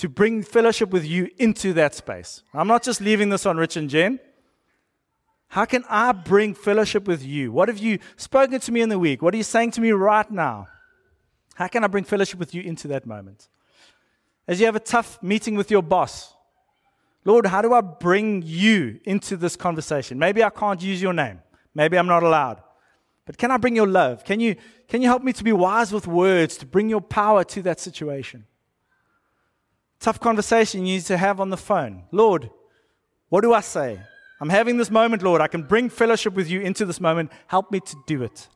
to 0.00 0.08
bring 0.08 0.42
fellowship 0.42 0.88
with 0.88 1.04
you 1.04 1.28
into 1.36 1.74
that 1.74 1.94
space. 1.94 2.42
I'm 2.54 2.66
not 2.66 2.82
just 2.82 3.02
leaving 3.02 3.28
this 3.28 3.44
on 3.44 3.58
Rich 3.58 3.76
and 3.76 3.90
Jen. 3.90 4.18
How 5.50 5.64
can 5.64 5.84
I 5.88 6.12
bring 6.12 6.54
fellowship 6.54 7.06
with 7.06 7.24
you? 7.24 7.52
What 7.52 7.68
have 7.68 7.78
you 7.78 7.98
spoken 8.16 8.58
to 8.58 8.72
me 8.72 8.80
in 8.80 8.88
the 8.88 8.98
week? 8.98 9.20
What 9.20 9.34
are 9.34 9.36
you 9.36 9.42
saying 9.42 9.72
to 9.72 9.80
me 9.80 9.90
right 9.90 10.30
now? 10.30 10.68
How 11.54 11.68
can 11.68 11.84
I 11.84 11.86
bring 11.86 12.04
fellowship 12.04 12.38
with 12.38 12.54
you 12.54 12.62
into 12.62 12.88
that 12.88 13.04
moment? 13.04 13.48
As 14.46 14.58
you 14.60 14.66
have 14.66 14.76
a 14.76 14.80
tough 14.80 15.22
meeting 15.22 15.56
with 15.56 15.70
your 15.70 15.82
boss, 15.82 16.34
Lord, 17.24 17.46
how 17.46 17.62
do 17.62 17.74
I 17.74 17.80
bring 17.80 18.42
you 18.42 18.98
into 19.04 19.36
this 19.36 19.56
conversation? 19.56 20.18
Maybe 20.18 20.42
I 20.42 20.50
can't 20.50 20.80
use 20.80 21.02
your 21.02 21.12
name. 21.12 21.40
Maybe 21.74 21.98
I'm 21.98 22.06
not 22.06 22.22
allowed. 22.22 22.62
But 23.26 23.36
can 23.36 23.50
I 23.50 23.58
bring 23.58 23.76
your 23.76 23.86
love? 23.86 24.24
Can 24.24 24.40
you, 24.40 24.56
can 24.88 25.02
you 25.02 25.08
help 25.08 25.22
me 25.22 25.32
to 25.34 25.44
be 25.44 25.52
wise 25.52 25.92
with 25.92 26.06
words, 26.06 26.56
to 26.58 26.66
bring 26.66 26.88
your 26.88 27.02
power 27.02 27.44
to 27.44 27.62
that 27.62 27.78
situation? 27.78 28.46
tough 30.00 30.18
conversation 30.18 30.86
you 30.86 30.94
need 30.94 31.04
to 31.04 31.16
have 31.16 31.40
on 31.40 31.50
the 31.50 31.56
phone. 31.56 32.04
Lord, 32.10 32.50
what 33.28 33.42
do 33.42 33.52
I 33.52 33.60
say? 33.60 34.00
I'm 34.40 34.48
having 34.48 34.78
this 34.78 34.90
moment, 34.90 35.22
Lord. 35.22 35.40
I 35.40 35.48
can 35.48 35.62
bring 35.62 35.90
fellowship 35.90 36.34
with 36.34 36.48
you 36.48 36.60
into 36.60 36.86
this 36.86 37.00
moment. 37.00 37.30
Help 37.46 37.70
me 37.70 37.80
to 37.80 37.96
do 38.06 38.22
it. 38.22 38.48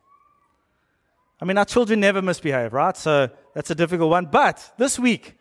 I 1.41 1.45
mean, 1.45 1.59
our 1.59 1.65
children 1.65 2.01
never 2.01 2.23
misbehave, 2.23 2.73
right? 2.73 2.97
So 2.97 3.29
that's 3.55 3.71
a 3.71 3.75
difficult 3.75 4.11
one. 4.11 4.27
But 4.27 4.73
this 4.79 4.99
week, 4.99 5.35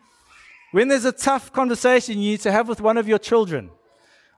when 0.72 0.88
there's 0.88 1.06
a 1.06 1.12
tough 1.12 1.52
conversation 1.52 2.18
you 2.18 2.32
need 2.32 2.40
to 2.40 2.52
have 2.52 2.68
with 2.68 2.80
one 2.80 2.98
of 2.98 3.08
your 3.08 3.18
children, 3.18 3.70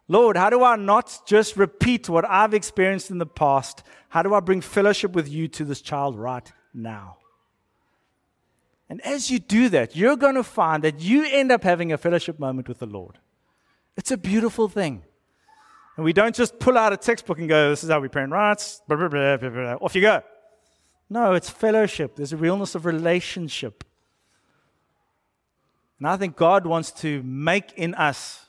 Lord, 0.07 0.37
how 0.37 0.51
do 0.51 0.63
I 0.63 0.77
not 0.77 1.23
just 1.27 1.57
repeat 1.57 2.09
what 2.09 2.25
I've 2.29 2.55
experienced 2.55 3.11
in 3.11 3.19
the 3.19 3.27
past? 3.27 3.83
How 4.11 4.23
do 4.23 4.35
I 4.35 4.41
bring 4.41 4.61
fellowship 4.61 5.13
with 5.13 5.29
you 5.29 5.49
to 5.49 5.65
this 5.65 5.81
child 5.81 6.17
right 6.17 6.53
now? 6.73 7.17
And 8.89 9.01
as 9.05 9.31
you 9.31 9.41
do 9.41 9.69
that, 9.71 9.97
you're 9.97 10.17
going 10.17 10.37
to 10.37 10.45
find 10.45 10.85
that 10.85 11.01
you 11.01 11.27
end 11.29 11.51
up 11.51 11.65
having 11.65 11.91
a 11.91 11.99
fellowship 11.99 12.39
moment 12.39 12.69
with 12.69 12.79
the 12.79 12.87
Lord. 12.87 13.19
It's 13.97 14.13
a 14.13 14.17
beautiful 14.17 14.69
thing. 14.69 15.03
And 15.97 16.05
we 16.05 16.13
don't 16.13 16.35
just 16.35 16.59
pull 16.59 16.77
out 16.77 16.93
a 16.93 16.97
textbook 16.97 17.39
and 17.39 17.49
go, 17.49 17.71
this 17.71 17.83
is 17.83 17.91
how 17.91 18.01
we 18.01 18.09
pray, 18.09 18.25
right? 18.25 18.81
Blah, 18.87 18.97
blah, 18.97 19.09
blah, 19.09 19.37
blah, 19.37 19.49
blah. 19.49 19.75
Off 19.75 19.95
you 19.95 20.03
go. 20.03 20.23
No, 21.09 21.33
it's 21.33 21.49
fellowship. 21.49 22.17
There's 22.17 22.33
a 22.33 22.37
realness 22.37 22.75
of 22.75 22.85
relationship. 22.85 23.85
And 25.99 26.07
I 26.07 26.17
think 26.17 26.37
God 26.37 26.67
wants 26.67 26.93
to 26.93 27.23
make 27.23 27.73
in 27.75 27.95
us 27.95 28.47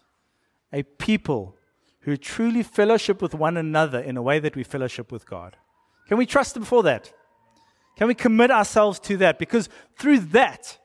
a 0.74 0.84
people 0.84 1.56
who 2.02 2.18
truly 2.18 2.64
fellowship 2.64 3.22
with 3.22 3.34
one 3.34 3.58
another 3.58 4.00
in 4.00 4.18
a 4.18 4.22
way 4.22 4.40
that 4.40 4.56
we 4.56 4.64
fellowship 4.64 5.12
with 5.12 5.26
God. 5.26 5.56
Can 6.08 6.18
we 6.18 6.26
trust 6.26 6.58
Him 6.58 6.64
for 6.64 6.84
that? 6.84 7.14
Can 7.98 8.08
we 8.08 8.14
commit 8.14 8.52
ourselves 8.52 9.00
to 9.02 9.18
that? 9.18 9.40
Because 9.40 9.70
through 9.98 10.20
that, 10.20 10.78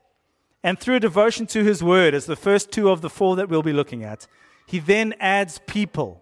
and 0.62 0.78
through 0.78 0.96
a 0.96 1.00
devotion 1.00 1.46
to 1.48 1.64
His 1.64 1.82
Word, 1.82 2.14
as 2.14 2.26
the 2.26 2.36
first 2.36 2.70
two 2.70 2.90
of 2.90 3.00
the 3.00 3.10
four 3.10 3.36
that 3.36 3.48
we'll 3.48 3.62
be 3.62 3.72
looking 3.72 4.04
at, 4.04 4.26
He 4.66 4.78
then 4.78 5.14
adds 5.18 5.60
people. 5.66 6.21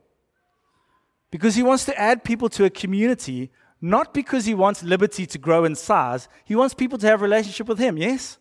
Because 1.30 1.54
He 1.54 1.62
wants 1.62 1.84
to 1.84 1.98
add 1.98 2.24
people 2.24 2.48
to 2.50 2.64
a 2.64 2.70
community, 2.70 3.50
not 3.80 4.12
because 4.12 4.46
He 4.46 4.54
wants 4.54 4.82
liberty 4.82 5.26
to 5.26 5.38
grow 5.38 5.64
in 5.64 5.74
size, 5.74 6.28
He 6.44 6.56
wants 6.56 6.74
people 6.74 6.98
to 6.98 7.06
have 7.06 7.22
relationship 7.22 7.68
with 7.68 7.78
Him, 7.78 7.96
yes? 7.96 8.38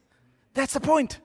That's 0.54 0.74
the 0.74 0.80
point. 0.80 1.20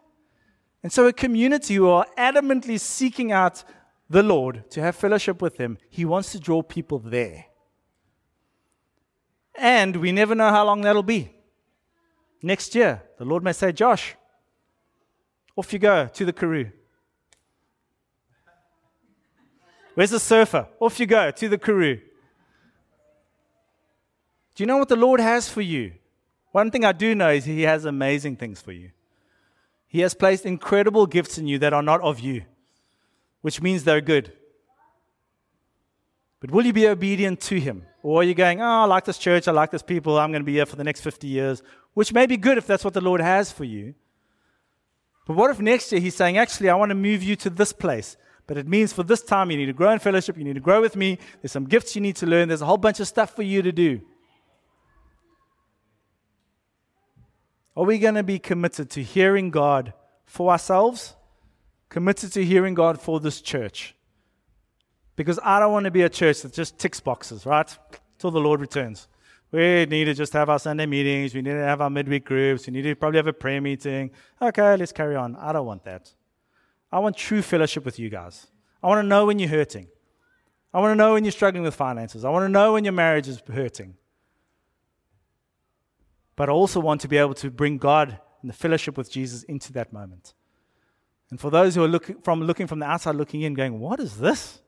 And 0.83 0.93
so, 0.93 1.07
a 1.07 1.12
community 1.12 1.77
who 1.77 1.89
are 1.89 2.07
adamantly 2.19 2.79
seeking 2.79 3.33
out 3.33 3.65
the 4.11 4.23
Lord 4.23 4.71
to 4.71 4.83
have 4.83 4.95
fellowship 4.95 5.41
with 5.41 5.57
Him, 5.57 5.79
He 5.89 6.05
wants 6.05 6.33
to 6.33 6.39
draw 6.39 6.62
people 6.62 6.99
there. 6.99 7.47
And 9.55 9.97
we 9.97 10.12
never 10.12 10.35
know 10.35 10.51
how 10.51 10.65
long 10.67 10.83
that'll 10.83 11.03
be. 11.03 11.35
Next 12.43 12.75
year, 12.75 13.03
the 13.19 13.25
Lord 13.25 13.43
may 13.43 13.53
say, 13.53 13.73
Josh, 13.73 14.17
off 15.57 15.73
you 15.73 15.79
go 15.79 16.07
to 16.07 16.25
the 16.25 16.33
Karoo. 16.33 16.71
Where's 19.95 20.11
the 20.11 20.20
surfer? 20.20 20.68
Off 20.80 20.99
you 20.99 21.07
go 21.07 21.30
to 21.30 21.49
the 21.49 21.59
Karoo. 21.59 22.01
Do 24.55 24.62
you 24.62 24.66
know 24.66 24.78
what 24.78 24.88
the 24.88 24.97
Lord 24.97 25.20
has 25.20 25.49
for 25.49 25.62
you? 25.62 25.92
One 26.53 26.70
thing 26.70 26.84
I 26.84 26.92
do 26.92 27.14
know 27.14 27.30
is 27.30 27.45
He 27.45 27.62
has 27.62 27.84
amazing 27.84 28.36
things 28.36 28.61
for 28.61 28.72
you. 28.72 28.90
He 29.88 30.01
has 30.01 30.14
placed 30.14 30.47
incredible 30.47 31.07
gifts 31.07 31.38
in 31.38 31.47
you 31.47 31.59
that 31.59 31.72
are 31.72 31.82
not 31.82 32.01
of 32.01 32.20
you, 32.20 32.42
which 33.42 33.62
means 33.62 33.84
they're 33.84 34.01
good. 34.01 34.32
But 36.40 36.51
will 36.51 36.66
you 36.66 36.72
be 36.72 36.86
obedient 36.86 37.40
to 37.42 37.59
Him? 37.59 37.86
Or 38.03 38.20
are 38.20 38.24
you 38.24 38.34
going, 38.34 38.61
oh, 38.61 38.64
I 38.64 38.84
like 38.84 39.05
this 39.05 39.18
church, 39.18 39.49
I 39.49 39.53
like 39.53 39.70
this 39.70 39.82
people, 39.82 40.18
I'm 40.18 40.30
going 40.30 40.42
to 40.42 40.47
be 40.47 40.55
here 40.55 40.66
for 40.66 40.76
the 40.76 40.84
next 40.84 41.01
50 41.01 41.26
years, 41.26 41.62
which 41.95 42.12
may 42.12 42.26
be 42.26 42.36
good 42.36 42.59
if 42.59 42.66
that's 42.66 42.84
what 42.84 42.95
the 42.95 43.01
Lord 43.01 43.20
has 43.20 43.51
for 43.51 43.64
you. 43.64 43.95
But 45.26 45.36
what 45.36 45.51
if 45.51 45.59
next 45.59 45.90
year 45.90 46.01
He's 46.01 46.14
saying, 46.14 46.36
actually, 46.36 46.68
I 46.68 46.74
want 46.74 46.90
to 46.90 46.95
move 46.95 47.22
you 47.22 47.34
to 47.36 47.51
this 47.51 47.72
place? 47.72 48.16
But 48.47 48.59
it 48.59 48.66
means 48.66 48.92
for 48.92 49.03
this 49.03 49.22
time, 49.22 49.51
you 49.51 49.57
need 49.57 49.66
to 49.66 49.72
grow 49.72 49.90
in 49.90 49.99
fellowship, 49.99 50.36
you 50.36 50.45
need 50.45 50.55
to 50.55 50.61
grow 50.61 50.80
with 50.80 50.97
me, 50.97 51.18
there's 51.40 51.53
some 51.53 51.64
gifts 51.64 51.95
you 51.95 52.03
need 52.03 52.16
to 52.16 52.26
learn, 52.26 52.49
there's 52.49 52.62
a 52.62 52.66
whole 52.66 52.76
bunch 52.76 53.01
of 53.01 53.09
stuff 53.09 53.34
for 53.34 53.42
you 53.42 53.62
to 53.62 53.72
do. 53.72 54.01
Are 57.76 57.84
we 57.84 57.99
going 57.99 58.14
to 58.14 58.22
be 58.22 58.38
committed 58.38 58.90
to 58.90 59.03
hearing 59.03 59.51
God 59.51 59.95
for 60.26 60.51
ourselves? 60.51 61.14
Committed 61.88 62.32
to 62.32 62.45
hearing 62.45 62.74
God 62.74 63.01
for 63.01 63.18
this 63.18 63.40
church? 63.40 63.95
Because 65.16 65.38
I 65.42 65.59
don't 65.59 65.72
want 65.72 65.84
to 65.84 65.90
be 65.90 66.03
a 66.03 66.09
church 66.09 66.42
that 66.42 66.53
just 66.53 66.78
ticks 66.78 67.01
boxes, 67.01 67.47
right? 67.47 67.76
Till 68.18 68.30
the 68.30 68.40
Lord 68.40 68.61
returns. 68.61 69.09
We 69.51 69.86
need 69.86 70.07
to 70.07 70.14
just 70.14 70.32
have 70.32 70.51
our 70.51 70.59
Sunday 70.59 70.86
meetings. 70.86 71.34
We 71.34 71.42
need 71.42 71.53
to 71.53 71.64
have 71.64 71.80
our 71.80 71.90
midweek 71.90 72.24
groups. 72.24 72.66
We 72.66 72.72
need 72.72 72.82
to 72.82 72.95
probably 72.97 73.18
have 73.18 73.28
a 73.28 73.32
prayer 73.32 73.61
meeting. 73.61 74.11
Okay, 74.42 74.76
let's 74.76 74.92
carry 74.92 75.14
on. 75.14 75.36
I 75.36 75.53
don't 75.53 75.66
want 75.66 75.84
that. 75.84 76.12
I 76.95 77.01
want 77.01 77.16
true 77.16 77.42
fellowship 77.42 77.84
with 77.84 77.99
you 77.99 78.09
guys. 78.09 78.47
I 78.80 78.86
want 78.86 79.03
to 79.03 79.09
know 79.09 79.26
when 79.26 79.40
you're 79.40 79.49
hurting. 79.49 79.88
I 80.72 80.78
want 80.78 80.92
to 80.92 80.95
know 80.95 81.14
when 81.14 81.24
you're 81.24 81.32
struggling 81.32 81.64
with 81.64 81.74
finances. 81.74 82.24
I 82.24 82.30
want 82.30 82.45
to 82.45 82.49
know 82.49 82.74
when 82.74 82.84
your 82.84 82.92
marriage 82.92 83.26
is 83.26 83.42
hurting. 83.53 83.97
But 86.36 86.49
I 86.49 86.53
also 86.53 86.78
want 86.78 87.01
to 87.01 87.09
be 87.09 87.16
able 87.16 87.34
to 87.34 87.51
bring 87.51 87.78
God 87.78 88.20
and 88.42 88.49
the 88.49 88.55
fellowship 88.55 88.97
with 88.97 89.11
Jesus 89.11 89.42
into 89.42 89.72
that 89.72 89.92
moment. 89.92 90.34
And 91.30 91.40
for 91.40 91.51
those 91.51 91.74
who 91.74 91.82
are 91.82 91.88
looking 91.88 92.20
from, 92.20 92.40
looking 92.45 92.68
from 92.68 92.78
the 92.78 92.86
outside 92.86 93.16
looking 93.16 93.42
in, 93.42 93.55
going, 93.55 93.80
What 93.80 93.99
is 93.99 94.18
this? 94.18 94.61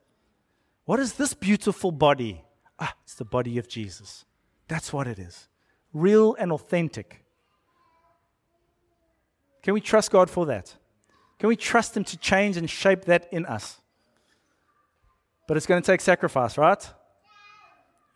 What 0.83 0.99
is 0.99 1.13
this 1.13 1.33
beautiful 1.33 1.93
body? 1.93 2.43
Ah, 2.77 2.93
it's 3.05 3.15
the 3.15 3.23
body 3.23 3.57
of 3.57 3.69
Jesus. 3.69 4.25
That's 4.67 4.91
what 4.91 5.07
it 5.07 5.17
is. 5.17 5.47
Real 5.93 6.35
and 6.37 6.51
authentic. 6.51 7.23
Can 9.63 9.73
we 9.73 9.79
trust 9.79 10.11
God 10.11 10.29
for 10.29 10.45
that? 10.47 10.75
Can 11.39 11.49
we 11.49 11.55
trust 11.55 11.95
Him 11.95 12.03
to 12.05 12.17
change 12.17 12.57
and 12.57 12.69
shape 12.69 13.05
that 13.05 13.27
in 13.31 13.45
us? 13.45 13.79
But 15.47 15.57
it's 15.57 15.65
going 15.65 15.81
to 15.81 15.85
take 15.85 16.01
sacrifice, 16.01 16.57
right? 16.57 16.89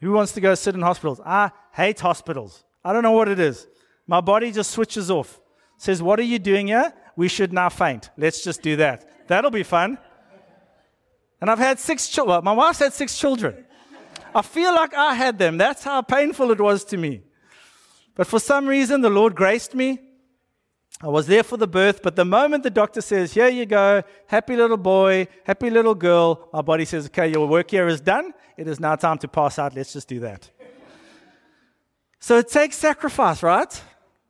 Who 0.01 0.11
wants 0.11 0.31
to 0.33 0.41
go 0.41 0.55
sit 0.55 0.75
in 0.75 0.81
hospitals? 0.81 1.21
I 1.25 1.51
hate 1.71 1.99
hospitals. 1.99 2.63
I 2.83 2.91
don't 2.91 3.03
know 3.03 3.11
what 3.11 3.29
it 3.29 3.39
is. 3.39 3.67
My 4.07 4.19
body 4.19 4.51
just 4.51 4.71
switches 4.71 5.11
off. 5.11 5.39
Says, 5.77 6.01
What 6.01 6.19
are 6.19 6.23
you 6.23 6.39
doing 6.39 6.67
here? 6.67 6.93
We 7.15 7.27
should 7.27 7.53
now 7.53 7.69
faint. 7.69 8.09
Let's 8.17 8.43
just 8.43 8.61
do 8.61 8.75
that. 8.77 9.27
That'll 9.27 9.51
be 9.51 9.63
fun. 9.63 9.97
And 11.39 11.49
I've 11.49 11.59
had 11.59 11.79
six 11.79 12.07
children. 12.07 12.43
My 12.43 12.51
wife's 12.51 12.79
had 12.79 12.93
six 12.93 13.17
children. 13.17 13.65
I 14.33 14.41
feel 14.41 14.73
like 14.73 14.93
I 14.93 15.13
had 15.13 15.37
them. 15.37 15.57
That's 15.57 15.83
how 15.83 16.01
painful 16.01 16.51
it 16.51 16.59
was 16.59 16.83
to 16.85 16.97
me. 16.97 17.21
But 18.15 18.27
for 18.27 18.39
some 18.39 18.67
reason, 18.67 19.01
the 19.01 19.09
Lord 19.09 19.35
graced 19.35 19.73
me. 19.73 19.99
I 21.03 21.07
was 21.07 21.25
there 21.25 21.41
for 21.41 21.57
the 21.57 21.67
birth, 21.67 22.01
but 22.03 22.15
the 22.15 22.25
moment 22.25 22.63
the 22.63 22.69
doctor 22.69 23.01
says, 23.01 23.33
Here 23.33 23.49
you 23.49 23.65
go, 23.65 24.03
happy 24.27 24.55
little 24.55 24.77
boy, 24.77 25.27
happy 25.43 25.71
little 25.71 25.95
girl, 25.95 26.47
my 26.53 26.61
body 26.61 26.85
says, 26.85 27.07
Okay, 27.07 27.31
your 27.31 27.47
work 27.47 27.71
here 27.71 27.87
is 27.87 28.01
done. 28.01 28.33
It 28.55 28.67
is 28.67 28.79
now 28.79 28.95
time 28.95 29.17
to 29.19 29.27
pass 29.27 29.57
out. 29.57 29.75
Let's 29.75 29.93
just 29.93 30.07
do 30.07 30.19
that. 30.19 30.49
so 32.19 32.37
it 32.37 32.49
takes 32.49 32.77
sacrifice, 32.77 33.41
right? 33.41 33.81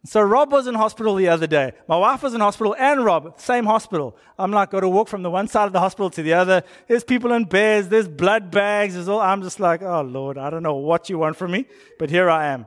So 0.05 0.21
Rob 0.21 0.51
was 0.51 0.65
in 0.65 0.73
hospital 0.73 1.13
the 1.15 1.27
other 1.27 1.45
day. 1.45 1.73
My 1.87 1.97
wife 1.97 2.23
was 2.23 2.33
in 2.33 2.41
hospital 2.41 2.75
and 2.79 3.05
Rob, 3.05 3.39
same 3.39 3.65
hospital. 3.65 4.17
I'm 4.39 4.51
like, 4.51 4.71
got 4.71 4.79
to 4.79 4.89
walk 4.89 5.09
from 5.09 5.21
the 5.21 5.29
one 5.29 5.47
side 5.47 5.67
of 5.67 5.73
the 5.73 5.79
hospital 5.79 6.09
to 6.11 6.23
the 6.23 6.33
other. 6.33 6.63
There's 6.87 7.03
people 7.03 7.33
in 7.33 7.43
beds, 7.43 7.89
there's 7.89 8.07
blood 8.07 8.49
bags, 8.49 8.95
there's 8.95 9.07
all. 9.07 9.19
I'm 9.19 9.43
just 9.43 9.59
like, 9.59 9.83
oh 9.83 10.01
Lord, 10.01 10.37
I 10.37 10.49
don't 10.49 10.63
know 10.63 10.75
what 10.75 11.09
you 11.09 11.19
want 11.19 11.35
from 11.35 11.51
me, 11.51 11.65
but 11.99 12.09
here 12.09 12.29
I 12.29 12.47
am. 12.47 12.65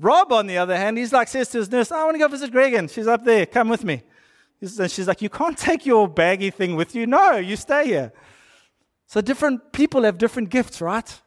Rob, 0.00 0.32
on 0.32 0.46
the 0.46 0.56
other 0.56 0.76
hand, 0.76 0.96
he's 0.96 1.12
like, 1.12 1.28
says 1.28 1.48
to 1.50 1.58
his 1.58 1.70
nurse, 1.70 1.92
I 1.92 2.02
want 2.04 2.14
to 2.14 2.18
go 2.18 2.28
visit 2.28 2.50
Gregan. 2.50 2.90
She's 2.90 3.06
up 3.06 3.22
there, 3.22 3.44
come 3.44 3.68
with 3.68 3.84
me. 3.84 4.02
And 4.60 4.90
she's 4.90 5.06
like, 5.06 5.20
You 5.20 5.28
can't 5.28 5.56
take 5.56 5.84
your 5.84 6.08
baggy 6.08 6.50
thing 6.50 6.74
with 6.74 6.94
you. 6.94 7.06
No, 7.06 7.36
you 7.36 7.56
stay 7.56 7.86
here. 7.86 8.12
So 9.06 9.20
different 9.20 9.72
people 9.72 10.04
have 10.04 10.16
different 10.16 10.48
gifts, 10.48 10.80
right? 10.80 11.20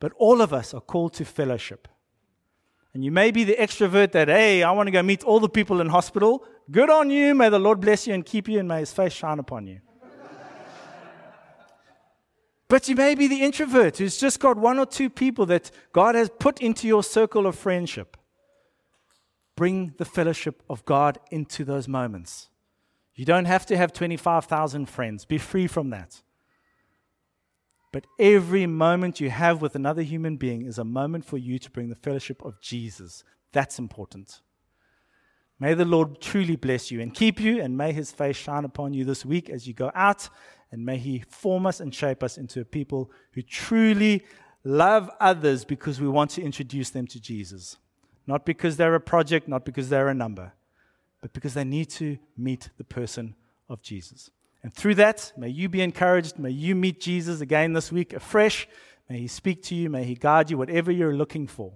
But 0.00 0.12
all 0.16 0.40
of 0.40 0.52
us 0.52 0.72
are 0.72 0.80
called 0.80 1.12
to 1.14 1.24
fellowship. 1.24 1.86
And 2.94 3.04
you 3.04 3.10
may 3.10 3.30
be 3.30 3.44
the 3.44 3.56
extrovert 3.56 4.12
that, 4.12 4.28
hey, 4.28 4.62
I 4.62 4.70
want 4.72 4.86
to 4.86 4.90
go 4.90 5.02
meet 5.02 5.24
all 5.24 5.40
the 5.40 5.48
people 5.48 5.80
in 5.80 5.88
hospital. 5.88 6.44
Good 6.70 6.90
on 6.90 7.10
you. 7.10 7.34
May 7.34 7.48
the 7.48 7.58
Lord 7.58 7.80
bless 7.80 8.06
you 8.06 8.14
and 8.14 8.24
keep 8.24 8.48
you, 8.48 8.58
and 8.58 8.68
may 8.68 8.80
his 8.80 8.92
face 8.92 9.12
shine 9.12 9.38
upon 9.38 9.66
you. 9.66 9.80
But 12.72 12.88
you 12.88 12.94
may 12.94 13.14
be 13.14 13.26
the 13.26 13.42
introvert 13.42 13.98
who's 13.98 14.16
just 14.16 14.40
got 14.40 14.56
one 14.56 14.78
or 14.78 14.86
two 14.86 15.10
people 15.10 15.44
that 15.44 15.70
God 15.92 16.14
has 16.14 16.30
put 16.30 16.62
into 16.62 16.88
your 16.88 17.02
circle 17.02 17.46
of 17.46 17.54
friendship. 17.54 18.16
Bring 19.56 19.92
the 19.98 20.06
fellowship 20.06 20.62
of 20.70 20.82
God 20.86 21.18
into 21.30 21.66
those 21.66 21.86
moments. 21.86 22.48
You 23.14 23.26
don't 23.26 23.44
have 23.44 23.66
to 23.66 23.76
have 23.76 23.92
25,000 23.92 24.86
friends, 24.86 25.26
be 25.26 25.36
free 25.36 25.66
from 25.66 25.90
that. 25.90 26.22
But 27.92 28.06
every 28.18 28.66
moment 28.66 29.20
you 29.20 29.28
have 29.28 29.60
with 29.60 29.74
another 29.74 30.00
human 30.00 30.38
being 30.38 30.64
is 30.64 30.78
a 30.78 30.82
moment 30.82 31.26
for 31.26 31.36
you 31.36 31.58
to 31.58 31.70
bring 31.70 31.90
the 31.90 31.94
fellowship 31.94 32.42
of 32.42 32.58
Jesus. 32.62 33.22
That's 33.52 33.78
important. 33.78 34.40
May 35.60 35.74
the 35.74 35.84
Lord 35.84 36.22
truly 36.22 36.56
bless 36.56 36.90
you 36.90 37.02
and 37.02 37.12
keep 37.12 37.38
you, 37.38 37.60
and 37.60 37.76
may 37.76 37.92
his 37.92 38.10
face 38.10 38.36
shine 38.36 38.64
upon 38.64 38.94
you 38.94 39.04
this 39.04 39.26
week 39.26 39.50
as 39.50 39.68
you 39.68 39.74
go 39.74 39.92
out, 39.94 40.30
and 40.72 40.84
may 40.84 40.96
he 40.96 41.22
form 41.28 41.66
us 41.66 41.78
and 41.80 41.94
shape 41.94 42.22
us 42.22 42.38
into 42.38 42.60
a 42.60 42.64
people 42.64 43.10
who 43.32 43.42
truly 43.42 44.24
love 44.64 45.10
others 45.20 45.64
because 45.64 46.00
we 46.00 46.08
want 46.08 46.30
to 46.32 46.42
introduce 46.42 46.90
them 46.90 47.06
to 47.08 47.20
Jesus. 47.20 47.76
Not 48.26 48.46
because 48.46 48.76
they're 48.76 48.94
a 48.94 49.00
project, 49.00 49.46
not 49.46 49.64
because 49.64 49.90
they're 49.90 50.08
a 50.08 50.14
number, 50.14 50.52
but 51.20 51.32
because 51.34 51.54
they 51.54 51.64
need 51.64 51.90
to 51.90 52.18
meet 52.36 52.70
the 52.78 52.84
person 52.84 53.34
of 53.68 53.82
Jesus. 53.82 54.30
And 54.62 54.72
through 54.72 54.94
that, 54.94 55.32
may 55.36 55.48
you 55.48 55.68
be 55.68 55.82
encouraged. 55.82 56.38
May 56.38 56.50
you 56.50 56.74
meet 56.74 57.00
Jesus 57.00 57.40
again 57.40 57.74
this 57.74 57.92
week 57.92 58.12
afresh. 58.12 58.66
May 59.10 59.18
he 59.18 59.28
speak 59.28 59.62
to 59.64 59.74
you. 59.74 59.90
May 59.90 60.04
he 60.04 60.14
guide 60.14 60.50
you, 60.50 60.56
whatever 60.56 60.90
you're 60.90 61.14
looking 61.14 61.46
for, 61.46 61.72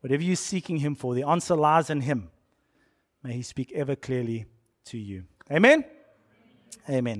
whatever 0.00 0.22
you're 0.22 0.36
seeking 0.36 0.78
him 0.78 0.94
for. 0.94 1.14
The 1.14 1.22
answer 1.22 1.54
lies 1.54 1.88
in 1.88 2.02
him. 2.02 2.30
May 3.22 3.34
he 3.34 3.42
speak 3.42 3.72
ever 3.72 3.96
clearly 3.96 4.46
to 4.86 4.98
you. 4.98 5.24
Amen. 5.50 5.84
Amen. 6.90 7.16